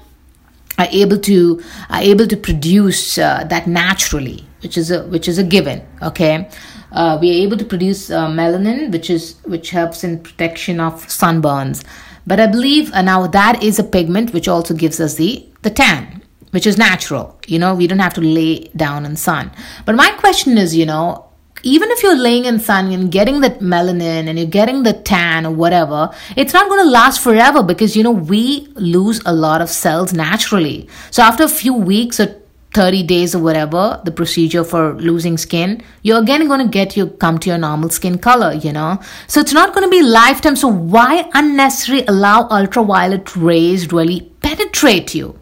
are 0.82 0.90
able 0.92 1.18
to 1.20 1.62
are 1.90 2.02
able 2.02 2.28
to 2.28 2.38
produce 2.38 3.18
uh, 3.18 3.44
that 3.50 3.68
naturally, 3.68 4.46
which 4.62 4.78
is 4.78 4.92
a 4.92 5.04
which 5.08 5.28
is 5.28 5.38
a 5.38 5.44
given. 5.44 5.82
Okay, 6.02 6.50
uh, 6.92 7.18
we 7.22 7.32
are 7.32 7.44
able 7.46 7.58
to 7.58 7.66
produce 7.66 8.10
uh, 8.10 8.28
melanin, 8.28 8.92
which 8.92 9.10
is 9.10 9.36
which 9.46 9.70
helps 9.72 10.04
in 10.04 10.20
protection 10.20 10.80
of 10.80 11.06
sunburns. 11.08 11.84
But 12.28 12.40
I 12.40 12.48
believe 12.48 12.92
uh, 12.94 13.02
now 13.02 13.28
that 13.28 13.64
is 13.64 13.80
a 13.80 13.84
pigment 13.84 14.34
which 14.34 14.48
also 14.48 14.74
gives 14.74 15.00
us 15.00 15.16
the 15.16 15.46
the 15.62 15.70
tan, 15.70 16.22
which 16.52 16.68
is 16.68 16.78
natural. 16.78 17.40
You 17.48 17.60
know, 17.60 17.74
we 17.76 17.88
don't 17.88 18.00
have 18.00 18.14
to 18.16 18.22
lay 18.22 18.70
down 18.76 19.06
in 19.06 19.16
sun. 19.16 19.52
But 19.86 19.96
my 19.96 20.12
question 20.20 20.58
is, 20.58 20.76
you 20.76 20.86
know, 20.86 21.31
even 21.64 21.92
if 21.92 22.04
you're 22.04 22.18
laying 22.18 22.46
in 22.46 22.60
sun 22.60 22.92
and 22.92 23.12
getting 23.12 23.42
that 23.42 23.60
melanin 23.60 24.28
and 24.28 24.38
you're 24.38 24.48
getting 24.48 24.84
the 24.84 24.94
tan 24.94 25.46
or 25.46 25.52
whatever, 25.52 26.10
it's 26.36 26.54
not 26.54 26.70
going 26.70 26.84
to 26.86 26.90
last 26.90 27.22
forever 27.22 27.64
because 27.64 27.96
you 27.96 28.04
know 28.04 28.12
we 28.12 28.68
lose 28.76 29.22
a 29.26 29.34
lot 29.34 29.62
of 29.62 29.70
cells 29.70 30.14
naturally. 30.14 30.88
So 31.12 31.24
after 31.24 31.44
a 31.44 31.50
few 31.50 31.74
weeks 31.74 32.20
or 32.20 32.36
30 32.74 33.04
days 33.04 33.36
or 33.36 33.40
whatever 33.40 34.02
the 34.06 34.12
procedure 34.12 34.64
for 34.64 34.94
losing 34.94 35.38
skin 35.38 35.84
you're 36.04 36.22
again 36.22 36.48
going 36.48 36.66
to 36.66 36.72
get 36.72 36.96
you 36.96 37.08
come 37.08 37.38
to 37.38 37.50
your 37.50 37.58
normal 37.58 37.90
skin 37.90 38.18
color 38.18 38.54
you 38.54 38.72
know? 38.72 38.98
So 39.28 39.42
it's 39.42 39.52
not 39.52 39.74
going 39.74 39.84
to 39.84 39.90
be 39.90 40.02
lifetime. 40.02 40.56
So 40.56 40.70
why 40.70 41.30
unnecessarily 41.34 42.06
allow 42.06 42.48
ultraviolet 42.50 43.36
rays 43.36 43.92
really 43.92 44.32
penetrate 44.42 45.14
you? 45.14 45.38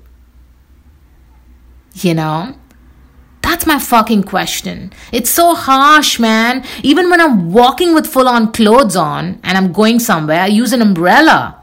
You 1.93 2.15
know 2.15 2.55
that's 3.49 3.65
my 3.65 3.79
fucking 3.79 4.23
question. 4.25 4.93
It's 5.11 5.31
so 5.31 5.55
harsh, 5.55 6.19
man. 6.19 6.63
Even 6.83 7.09
when 7.09 7.19
I'm 7.19 7.51
walking 7.51 7.95
with 7.95 8.05
full 8.05 8.27
on 8.27 8.51
clothes 8.51 8.95
on 8.95 9.39
and 9.43 9.57
I'm 9.57 9.73
going 9.73 9.97
somewhere, 9.97 10.41
I 10.41 10.47
use 10.47 10.71
an 10.71 10.83
umbrella. 10.83 11.59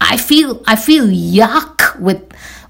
I 0.00 0.16
feel 0.16 0.62
I 0.66 0.76
feel 0.76 1.04
yuck 1.04 2.00
with 2.00 2.22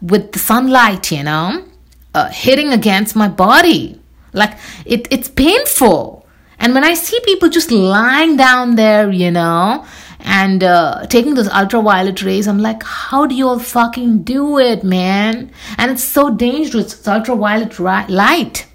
with 0.03 0.33
the 0.33 0.41
sunlight, 0.41 1.13
you 1.13 1.23
know, 1.23 1.65
uh, 2.13 2.29
hitting 2.31 2.73
against 2.73 3.15
my 3.15 3.29
body. 3.29 4.01
Like 4.33 4.59
it, 4.85 5.07
it's 5.13 5.29
painful. 5.29 6.27
And 6.59 6.75
when 6.75 6.83
I 6.83 6.95
see 6.95 7.21
people 7.21 7.49
just 7.51 7.71
lying 7.71 8.37
down 8.37 8.75
there, 8.75 9.13
you 9.13 9.31
know, 9.31 9.87
and 10.25 10.63
uh, 10.63 11.07
taking 11.07 11.35
those 11.35 11.49
ultraviolet 11.49 12.23
rays. 12.23 12.47
I'm 12.47 12.59
like, 12.59 12.83
how 12.83 13.27
do 13.27 13.35
you 13.35 13.49
all 13.49 13.59
fucking 13.59 14.23
do 14.23 14.59
it, 14.59 14.85
man? 14.85 15.51
And 15.79 15.91
it's 15.91 16.05
so 16.05 16.31
dangerous. 16.35 16.95
It's 16.95 17.09
ultraviolet 17.09 17.79
ri- 17.79 18.07
light. 18.09 18.67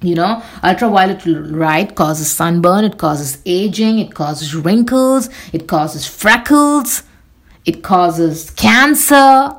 You 0.00 0.16
know, 0.16 0.42
ultraviolet 0.64 1.24
light 1.26 1.94
causes 1.94 2.28
sunburn, 2.28 2.84
it 2.84 2.98
causes 2.98 3.38
aging, 3.46 4.00
it 4.00 4.14
causes 4.14 4.52
wrinkles, 4.52 5.28
it 5.52 5.68
causes 5.68 6.04
freckles, 6.04 7.04
it 7.64 7.84
causes 7.84 8.50
cancer, 8.50 9.54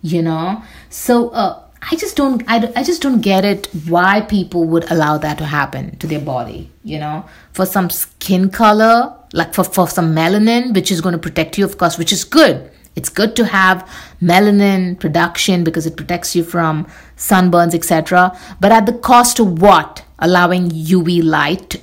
you 0.00 0.22
know. 0.22 0.62
So, 0.88 1.30
uh, 1.30 1.62
I 1.90 1.96
just 1.96 2.16
don't 2.16 2.44
I, 2.46 2.72
I 2.76 2.84
just 2.84 3.02
don't 3.02 3.20
get 3.20 3.44
it 3.44 3.66
why 3.88 4.20
people 4.20 4.64
would 4.66 4.88
allow 4.90 5.18
that 5.18 5.38
to 5.38 5.44
happen 5.44 5.96
to 5.98 6.06
their 6.06 6.20
body, 6.20 6.70
you 6.84 6.98
know. 6.98 7.24
For 7.52 7.66
some 7.66 7.90
skin 7.90 8.50
color, 8.50 9.16
like 9.32 9.54
for, 9.54 9.64
for 9.64 9.88
some 9.88 10.14
melanin, 10.14 10.74
which 10.74 10.90
is 10.90 11.00
going 11.00 11.12
to 11.12 11.18
protect 11.18 11.58
you, 11.58 11.64
of 11.64 11.78
course, 11.78 11.98
which 11.98 12.12
is 12.12 12.24
good. 12.24 12.70
It's 12.94 13.08
good 13.08 13.34
to 13.36 13.46
have 13.46 13.88
melanin 14.20 15.00
production 15.00 15.64
because 15.64 15.86
it 15.86 15.96
protects 15.96 16.36
you 16.36 16.44
from 16.44 16.86
sunburns, 17.16 17.74
etc. 17.74 18.38
But 18.60 18.72
at 18.72 18.86
the 18.86 18.92
cost 18.92 19.38
of 19.38 19.62
what? 19.62 20.04
Allowing 20.18 20.70
UV 20.70 21.24
light, 21.24 21.82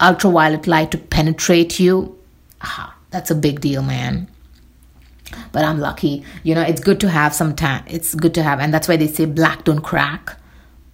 ultraviolet 0.00 0.66
light 0.66 0.90
to 0.90 0.98
penetrate 0.98 1.80
you. 1.80 2.18
Ah, 2.60 2.94
that's 3.10 3.30
a 3.30 3.34
big 3.34 3.60
deal, 3.60 3.82
man. 3.82 4.28
But 5.52 5.64
I'm 5.64 5.80
lucky. 5.80 6.24
You 6.42 6.54
know, 6.54 6.62
it's 6.62 6.80
good 6.80 7.00
to 7.00 7.08
have 7.08 7.34
some 7.34 7.56
tan. 7.56 7.84
It's 7.86 8.14
good 8.14 8.34
to 8.34 8.42
have, 8.42 8.60
and 8.60 8.74
that's 8.74 8.88
why 8.88 8.96
they 8.96 9.06
say 9.06 9.24
black 9.24 9.64
don't 9.64 9.80
crack. 9.80 10.36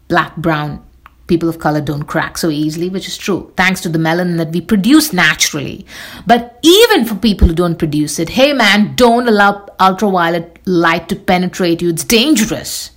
Black, 0.08 0.36
brown 0.36 0.85
people 1.26 1.48
of 1.48 1.58
color 1.58 1.80
don't 1.80 2.04
crack 2.04 2.38
so 2.38 2.50
easily, 2.50 2.88
which 2.88 3.08
is 3.08 3.16
true, 3.16 3.52
thanks 3.56 3.80
to 3.80 3.88
the 3.88 3.98
melanin 3.98 4.38
that 4.38 4.50
we 4.50 4.60
produce 4.60 5.12
naturally. 5.12 5.86
But 6.26 6.58
even 6.62 7.04
for 7.04 7.16
people 7.16 7.48
who 7.48 7.54
don't 7.54 7.78
produce 7.78 8.18
it, 8.18 8.30
hey 8.30 8.52
man, 8.52 8.94
don't 8.94 9.28
allow 9.28 9.66
ultraviolet 9.80 10.60
light 10.66 11.08
to 11.08 11.16
penetrate 11.16 11.82
you. 11.82 11.90
It's 11.90 12.04
dangerous. 12.04 12.90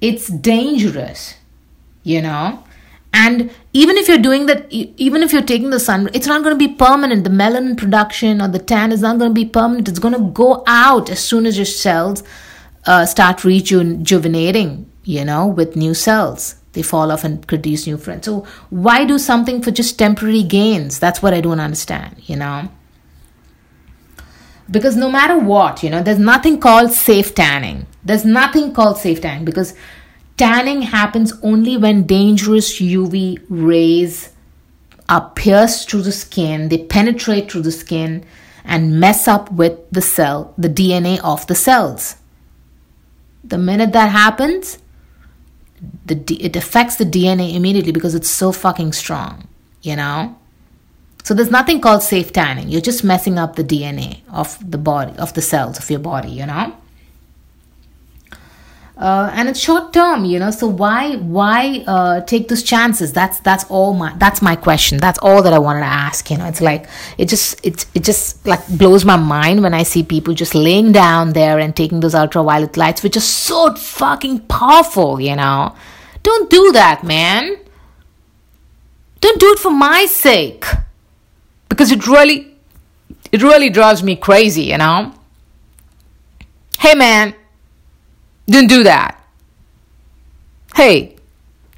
It's 0.00 0.26
dangerous, 0.28 1.36
you 2.02 2.22
know? 2.22 2.64
And 3.14 3.50
even 3.74 3.98
if 3.98 4.08
you're 4.08 4.18
doing 4.18 4.46
that, 4.46 4.66
even 4.70 5.22
if 5.22 5.32
you're 5.32 5.42
taking 5.42 5.70
the 5.70 5.78
sun, 5.78 6.08
it's 6.14 6.26
not 6.26 6.42
going 6.42 6.58
to 6.58 6.68
be 6.68 6.74
permanent. 6.74 7.24
The 7.24 7.30
melanin 7.30 7.76
production 7.76 8.40
or 8.40 8.48
the 8.48 8.58
tan 8.58 8.90
is 8.90 9.02
not 9.02 9.18
going 9.18 9.30
to 9.30 9.34
be 9.34 9.44
permanent. 9.44 9.86
It's 9.86 9.98
going 9.98 10.14
to 10.14 10.30
go 10.30 10.64
out 10.66 11.10
as 11.10 11.22
soon 11.22 11.44
as 11.44 11.58
your 11.58 11.66
cells 11.66 12.24
uh, 12.86 13.04
start 13.04 13.44
rejuvenating, 13.44 14.90
you 15.04 15.26
know, 15.26 15.46
with 15.46 15.76
new 15.76 15.92
cells 15.92 16.56
they 16.72 16.82
fall 16.82 17.12
off 17.12 17.24
and 17.24 17.46
produce 17.46 17.86
new 17.86 17.96
friends. 17.96 18.26
So 18.26 18.46
why 18.70 19.04
do 19.04 19.18
something 19.18 19.62
for 19.62 19.70
just 19.70 19.98
temporary 19.98 20.42
gains? 20.42 20.98
That's 20.98 21.22
what 21.22 21.34
I 21.34 21.40
don't 21.40 21.60
understand, 21.60 22.16
you 22.28 22.36
know. 22.36 22.70
Because 24.70 24.96
no 24.96 25.10
matter 25.10 25.38
what, 25.38 25.82
you 25.82 25.90
know, 25.90 26.02
there's 26.02 26.18
nothing 26.18 26.58
called 26.58 26.92
safe 26.92 27.34
tanning. 27.34 27.86
There's 28.04 28.24
nothing 28.24 28.72
called 28.72 28.98
safe 28.98 29.20
tanning 29.20 29.44
because 29.44 29.74
tanning 30.36 30.82
happens 30.82 31.32
only 31.42 31.76
when 31.76 32.04
dangerous 32.04 32.80
UV 32.80 33.44
rays 33.48 34.30
are 35.08 35.30
pierced 35.34 35.90
through 35.90 36.02
the 36.02 36.12
skin, 36.12 36.68
they 36.68 36.78
penetrate 36.78 37.50
through 37.50 37.62
the 37.62 37.72
skin 37.72 38.24
and 38.64 38.98
mess 38.98 39.28
up 39.28 39.50
with 39.52 39.78
the 39.90 40.00
cell, 40.00 40.54
the 40.56 40.68
DNA 40.68 41.20
of 41.22 41.46
the 41.48 41.54
cells. 41.54 42.16
The 43.44 43.58
minute 43.58 43.92
that 43.92 44.10
happens, 44.10 44.78
the 46.06 46.16
it 46.40 46.56
affects 46.56 46.96
the 46.96 47.04
DNA 47.04 47.54
immediately 47.54 47.92
because 47.92 48.14
it's 48.14 48.30
so 48.30 48.52
fucking 48.52 48.92
strong, 48.92 49.48
you 49.82 49.96
know. 49.96 50.36
So 51.24 51.34
there's 51.34 51.50
nothing 51.50 51.80
called 51.80 52.02
safe 52.02 52.32
tanning. 52.32 52.68
You're 52.68 52.80
just 52.80 53.04
messing 53.04 53.38
up 53.38 53.54
the 53.56 53.64
DNA 53.64 54.20
of 54.32 54.58
the 54.68 54.78
body 54.78 55.16
of 55.18 55.34
the 55.34 55.42
cells 55.42 55.78
of 55.78 55.88
your 55.88 56.00
body, 56.00 56.30
you 56.30 56.46
know 56.46 56.74
uh, 59.02 59.32
and 59.34 59.48
it's 59.48 59.58
short 59.58 59.92
term 59.92 60.24
you 60.24 60.38
know 60.38 60.52
so 60.52 60.68
why 60.68 61.16
why 61.16 61.82
uh, 61.88 62.20
take 62.20 62.46
those 62.46 62.62
chances? 62.62 63.12
That's 63.12 63.40
that's 63.40 63.64
all 63.64 63.94
my 63.94 64.14
that's 64.16 64.40
my 64.40 64.54
question. 64.54 64.98
That's 64.98 65.18
all 65.18 65.42
that 65.42 65.52
i 65.52 65.58
wanted 65.58 65.80
to 65.80 65.86
ask 65.86 66.30
you 66.30 66.38
know. 66.38 66.46
It's 66.46 66.60
like 66.60 66.86
it 67.18 67.28
just 67.28 67.66
it, 67.66 67.84
it 67.96 68.04
just 68.04 68.46
like 68.46 68.64
blows 68.68 69.04
my 69.04 69.16
mind 69.16 69.64
when 69.64 69.74
i 69.74 69.82
see 69.82 70.04
people 70.04 70.34
just 70.34 70.54
laying 70.54 70.92
down 70.92 71.32
there 71.32 71.58
and 71.58 71.74
taking 71.74 71.98
those 71.98 72.14
ultraviolet 72.14 72.76
lights 72.76 73.02
which 73.02 73.16
are 73.16 73.28
so 73.48 73.74
fucking 73.74 74.38
powerful 74.46 75.20
you 75.20 75.34
know. 75.34 75.74
Don't 76.22 76.48
do 76.48 76.70
that 76.70 77.02
man. 77.02 77.56
Don't 79.20 79.40
do 79.40 79.50
it 79.50 79.58
for 79.58 79.72
my 79.72 80.06
sake. 80.06 80.64
Because 81.68 81.90
it 81.90 82.06
really 82.06 82.54
it 83.32 83.42
really 83.42 83.68
drives 83.68 84.04
me 84.04 84.14
crazy 84.14 84.62
you 84.62 84.78
know. 84.78 85.12
Hey 86.78 86.94
man 86.94 87.34
didn't 88.46 88.68
do 88.68 88.82
that. 88.84 89.22
Hey. 90.74 91.16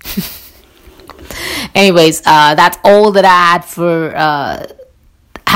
Anyways, 1.75 2.23
uh, 2.25 2.55
that's 2.55 2.79
all 2.85 3.11
that 3.13 3.25
I 3.25 3.53
had 3.53 3.65
for. 3.65 4.15
Uh, 4.17 4.67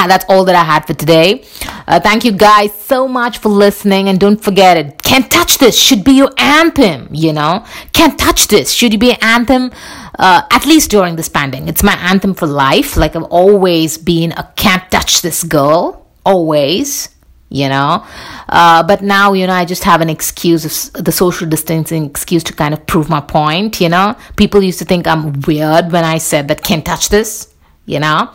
that's 0.06 0.24
all 0.28 0.44
that 0.44 0.54
I 0.54 0.62
had 0.62 0.86
for 0.86 0.94
today. 0.94 1.44
Uh, 1.88 1.98
thank 1.98 2.24
you 2.24 2.30
guys 2.30 2.72
so 2.72 3.08
much 3.08 3.38
for 3.38 3.48
listening, 3.48 4.08
and 4.08 4.20
don't 4.20 4.42
forget 4.42 4.76
it. 4.76 5.02
Can't 5.02 5.28
touch 5.30 5.58
this 5.58 5.80
should 5.80 6.04
be 6.04 6.12
your 6.12 6.30
anthem. 6.38 7.08
You 7.12 7.32
know, 7.32 7.64
can't 7.92 8.18
touch 8.18 8.46
this 8.46 8.70
should 8.70 8.98
be 9.00 9.10
an 9.10 9.18
anthem. 9.22 9.72
Uh, 10.18 10.42
at 10.50 10.66
least 10.66 10.90
during 10.90 11.16
this 11.16 11.28
pandemic, 11.28 11.68
it's 11.68 11.82
my 11.82 11.94
anthem 11.94 12.34
for 12.34 12.46
life. 12.46 12.96
Like 12.96 13.16
I've 13.16 13.24
always 13.24 13.98
been 13.98 14.32
a 14.32 14.52
can't 14.56 14.88
touch 14.90 15.22
this 15.22 15.42
girl. 15.42 16.06
Always 16.24 17.08
you 17.50 17.68
know? 17.68 18.04
Uh, 18.48 18.82
but 18.82 19.02
now 19.02 19.32
you 19.32 19.46
know 19.46 19.52
i 19.52 19.64
just 19.64 19.84
have 19.84 20.00
an 20.00 20.10
excuse 20.10 20.90
the 20.90 21.12
social 21.12 21.46
distancing 21.48 22.04
excuse 22.04 22.44
to 22.44 22.52
kind 22.52 22.74
of 22.74 22.86
prove 22.86 23.08
my 23.08 23.20
point 23.20 23.80
you 23.80 23.88
know? 23.88 24.16
People 24.36 24.62
used 24.62 24.78
to 24.78 24.84
think 24.84 25.06
i'm 25.06 25.40
weird 25.46 25.90
when 25.92 26.04
i 26.04 26.18
said 26.18 26.48
that 26.48 26.62
can't 26.62 26.84
touch 26.84 27.08
this 27.08 27.54
you 27.88 27.98
know? 27.98 28.30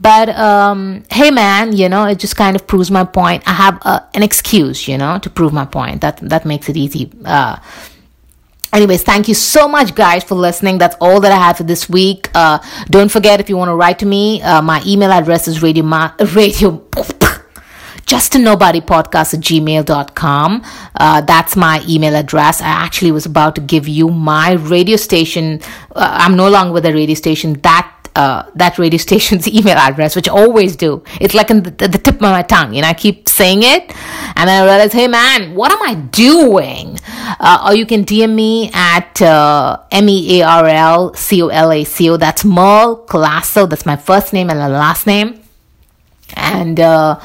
But 0.00 0.30
um, 0.30 1.04
hey 1.10 1.30
man 1.30 1.76
you 1.76 1.88
know 1.88 2.04
it 2.06 2.18
just 2.18 2.36
kind 2.36 2.56
of 2.56 2.66
proves 2.66 2.90
my 2.90 3.04
point. 3.04 3.42
I 3.46 3.52
have 3.52 3.80
an 4.14 4.22
excuse 4.22 4.88
you 4.88 4.98
know 4.98 5.18
to 5.18 5.30
prove 5.30 5.52
my 5.52 5.66
point. 5.66 6.00
That 6.00 6.16
that 6.28 6.44
makes 6.44 6.68
it 6.68 6.76
easy. 6.76 7.10
Uh, 7.24 7.56
anyways 8.72 9.02
thank 9.02 9.28
you 9.28 9.34
so 9.34 9.68
much 9.68 9.94
guys 9.94 10.24
for 10.24 10.34
listening. 10.34 10.78
That's 10.78 10.96
all 11.00 11.20
that 11.20 11.32
i 11.32 11.36
have 11.36 11.58
for 11.58 11.62
this 11.64 11.88
week. 11.88 12.30
Uh, 12.34 12.58
don't 12.88 13.10
forget 13.10 13.38
if 13.38 13.48
you 13.48 13.56
want 13.56 13.68
to 13.68 13.74
write 13.74 13.98
to 14.00 14.06
me 14.06 14.42
uh, 14.42 14.62
my 14.62 14.82
email 14.86 15.12
address 15.12 15.46
is 15.46 15.62
radio 15.62 15.84
ma- 15.84 16.12
radio 16.34 16.78
just 18.06 18.36
a 18.36 18.38
nobody 18.38 18.80
podcast 18.80 19.34
at 19.34 19.40
gmail.com. 19.40 20.62
Uh, 20.94 21.20
that's 21.22 21.56
my 21.56 21.84
email 21.88 22.14
address. 22.14 22.62
I 22.62 22.68
actually 22.68 23.10
was 23.10 23.26
about 23.26 23.56
to 23.56 23.60
give 23.60 23.88
you 23.88 24.08
my 24.08 24.52
radio 24.52 24.96
station. 24.96 25.60
Uh, 25.94 26.16
I'm 26.20 26.36
no 26.36 26.48
longer 26.48 26.72
with 26.72 26.84
the 26.84 26.94
radio 26.94 27.14
station. 27.14 27.54
That 27.62 27.92
uh, 28.14 28.48
that 28.54 28.78
radio 28.78 28.96
station's 29.08 29.46
email 29.46 29.76
address, 29.76 30.16
which 30.16 30.28
I 30.28 30.32
always 30.32 30.74
do. 30.76 31.02
It's 31.20 31.34
like 31.34 31.50
in 31.50 31.64
the, 31.64 31.70
the, 31.70 31.98
tip 31.98 32.14
of 32.14 32.20
my 32.22 32.42
tongue. 32.42 32.72
You 32.72 32.80
know, 32.80 32.88
I 32.88 32.94
keep 32.94 33.28
saying 33.28 33.62
it, 33.62 33.90
and 34.36 34.48
then 34.48 34.62
I 34.62 34.64
realize, 34.64 34.92
hey 34.92 35.08
man, 35.08 35.54
what 35.54 35.70
am 35.70 35.82
I 35.82 35.96
doing? 35.96 36.98
Uh, 37.38 37.66
or 37.66 37.74
you 37.74 37.84
can 37.84 38.04
DM 38.04 38.34
me 38.34 38.70
at 38.72 39.20
uh, 39.20 39.82
M 39.90 40.08
E 40.08 40.40
A 40.40 40.46
R 40.46 40.66
L 40.66 41.14
C 41.14 41.42
O 41.42 41.48
L 41.48 41.72
A 41.72 41.84
C 41.84 42.08
O. 42.08 42.16
That's 42.16 42.44
Merle 42.44 43.04
Colasso. 43.06 43.68
That's 43.68 43.84
my 43.84 43.96
first 43.96 44.32
name 44.32 44.48
and 44.48 44.58
last 44.60 45.06
name 45.06 45.42
and 46.34 46.80
uh, 46.80 47.18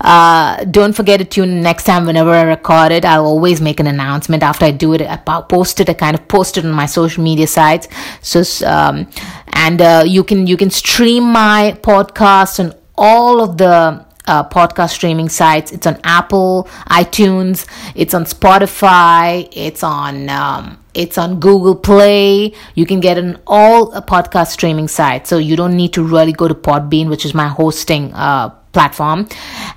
uh, 0.00 0.64
don't 0.64 0.94
forget 0.94 1.18
to 1.18 1.24
tune 1.24 1.62
next 1.62 1.84
time 1.84 2.06
whenever 2.06 2.30
i 2.30 2.42
record 2.42 2.92
it. 2.92 3.04
I'll 3.04 3.26
always 3.26 3.60
make 3.60 3.80
an 3.80 3.86
announcement 3.86 4.42
after 4.42 4.64
i 4.64 4.70
do 4.70 4.94
it. 4.94 5.02
I 5.02 5.16
post 5.16 5.80
it 5.80 5.90
i 5.90 5.94
kind 5.94 6.16
of 6.16 6.26
post 6.28 6.56
it 6.56 6.64
on 6.64 6.72
my 6.72 6.86
social 6.86 7.22
media 7.22 7.46
sites. 7.46 7.88
So 8.22 8.42
um, 8.66 9.08
and 9.52 9.80
uh, 9.80 10.04
you 10.06 10.24
can 10.24 10.46
you 10.46 10.56
can 10.56 10.70
stream 10.70 11.24
my 11.24 11.78
podcast 11.82 12.58
and 12.58 12.74
all 12.96 13.42
of 13.42 13.58
the 13.58 14.05
uh, 14.26 14.48
podcast 14.48 14.90
streaming 14.90 15.28
sites. 15.28 15.72
It's 15.72 15.86
on 15.86 15.98
Apple, 16.04 16.68
iTunes, 16.90 17.66
it's 17.94 18.14
on 18.14 18.24
Spotify, 18.24 19.48
it's 19.52 19.82
on 19.82 20.28
um, 20.28 20.78
it's 20.94 21.18
on 21.18 21.40
Google 21.40 21.74
Play. 21.74 22.54
You 22.74 22.86
can 22.86 23.00
get 23.00 23.18
on 23.18 23.38
all 23.46 23.92
podcast 24.02 24.48
streaming 24.48 24.88
sites. 24.88 25.28
So 25.28 25.38
you 25.38 25.54
don't 25.54 25.76
need 25.76 25.92
to 25.92 26.02
really 26.02 26.32
go 26.32 26.48
to 26.48 26.54
Podbean, 26.54 27.08
which 27.08 27.24
is 27.24 27.34
my 27.34 27.48
hosting 27.48 28.12
uh, 28.14 28.48
platform. 28.72 29.28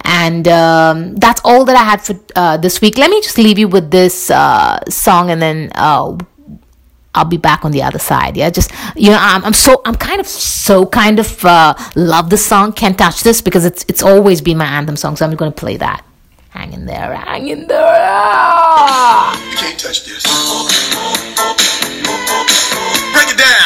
And 0.06 0.48
um, 0.48 1.16
that's 1.18 1.42
all 1.44 1.66
that 1.66 1.76
I 1.76 1.84
had 1.84 2.02
for 2.02 2.20
uh, 2.36 2.58
this 2.58 2.80
week. 2.82 2.98
Let 2.98 3.10
me 3.10 3.22
just 3.22 3.38
leave 3.38 3.60
you 3.60 3.68
with 3.68 3.92
this 3.92 4.32
uh, 4.32 4.80
song 4.90 5.30
and 5.30 5.42
then 5.42 5.72
uh, 5.76 6.18
I'll 7.16 7.26
be 7.26 7.38
back 7.38 7.66
on 7.66 7.72
the 7.72 7.82
other 7.82 8.00
side. 8.00 8.38
Yeah, 8.38 8.50
just 8.50 8.72
you 8.96 9.10
know, 9.10 9.18
I'm, 9.20 9.44
I'm 9.44 9.54
so 9.54 9.82
I'm 9.86 9.96
kind 9.96 10.20
of 10.20 10.28
so 10.28 10.86
kind 10.86 11.20
of 11.20 11.44
uh, 11.44 11.74
love 11.96 12.30
the 12.30 12.38
song. 12.38 12.72
Can't 12.74 12.98
touch 12.98 13.24
this 13.24 13.42
because 13.42 13.66
it's 13.66 13.84
it's 13.88 14.04
always 14.04 14.42
been 14.42 14.58
my 14.58 14.66
anthem 14.66 14.96
song. 14.96 15.16
So 15.16 15.26
I'm 15.26 15.36
going 15.36 15.52
to 15.52 15.60
play 15.60 15.78
that. 15.78 16.06
Hang 16.50 16.74
in 16.74 16.86
there, 16.86 17.16
hang 17.16 17.48
in 17.48 17.68
there. 17.68 17.80
Ah! 17.84 19.40
You 19.52 19.58
can't 19.58 19.80
touch 19.80 20.06
this. 20.06 20.24
Break 23.14 23.30
it 23.30 23.38
down. 23.38 23.59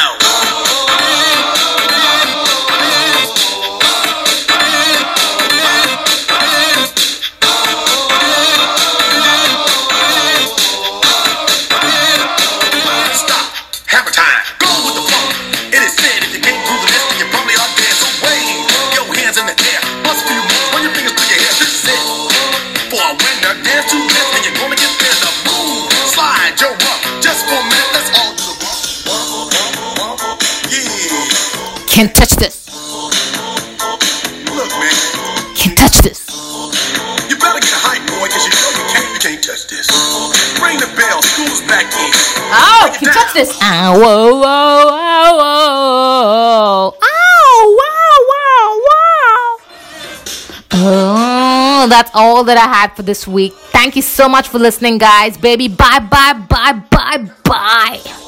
Can't 31.94 32.12
touch 32.12 32.34
this. 32.34 32.66
Look, 34.50 34.70
man. 34.82 34.94
Can't 35.54 35.78
touch 35.78 36.02
this. 36.02 36.26
You 37.30 37.38
better 37.38 37.60
get 37.62 37.70
a 37.70 37.78
hype, 37.86 38.02
boy, 38.10 38.26
cause 38.26 38.42
you 38.42 38.50
know 38.50 38.66
you 38.74 38.82
can't, 38.90 39.14
you 39.14 39.20
can't 39.22 39.38
touch 39.38 39.70
this. 39.70 39.86
Ring 40.58 40.74
the 40.82 40.90
bell, 40.98 41.22
school's 41.22 41.62
back 41.70 41.86
in. 41.94 42.10
Oh, 42.50 42.88
Break 42.90 42.98
can't 42.98 43.14
touch 43.14 43.32
this. 43.34 43.56
Ow, 43.62 43.94
whoa, 43.94 44.34
whoa, 44.34 44.90
whoa, 44.90 45.38
whoa. 45.38 46.98
Ow, 47.00 47.78
wow, 47.78 48.16
wow, 48.34 48.70
wow. 48.90 49.58
Oh, 50.72 51.86
that's 51.88 52.10
all 52.12 52.42
that 52.42 52.56
I 52.58 52.66
had 52.66 52.96
for 52.96 53.04
this 53.04 53.24
week. 53.28 53.54
Thank 53.70 53.94
you 53.94 54.02
so 54.02 54.28
much 54.28 54.48
for 54.48 54.58
listening, 54.58 54.98
guys. 54.98 55.36
Baby, 55.36 55.68
bye, 55.68 56.00
bye, 56.00 56.32
bye, 56.48 56.72
bye, 56.90 57.30
bye. 57.44 58.23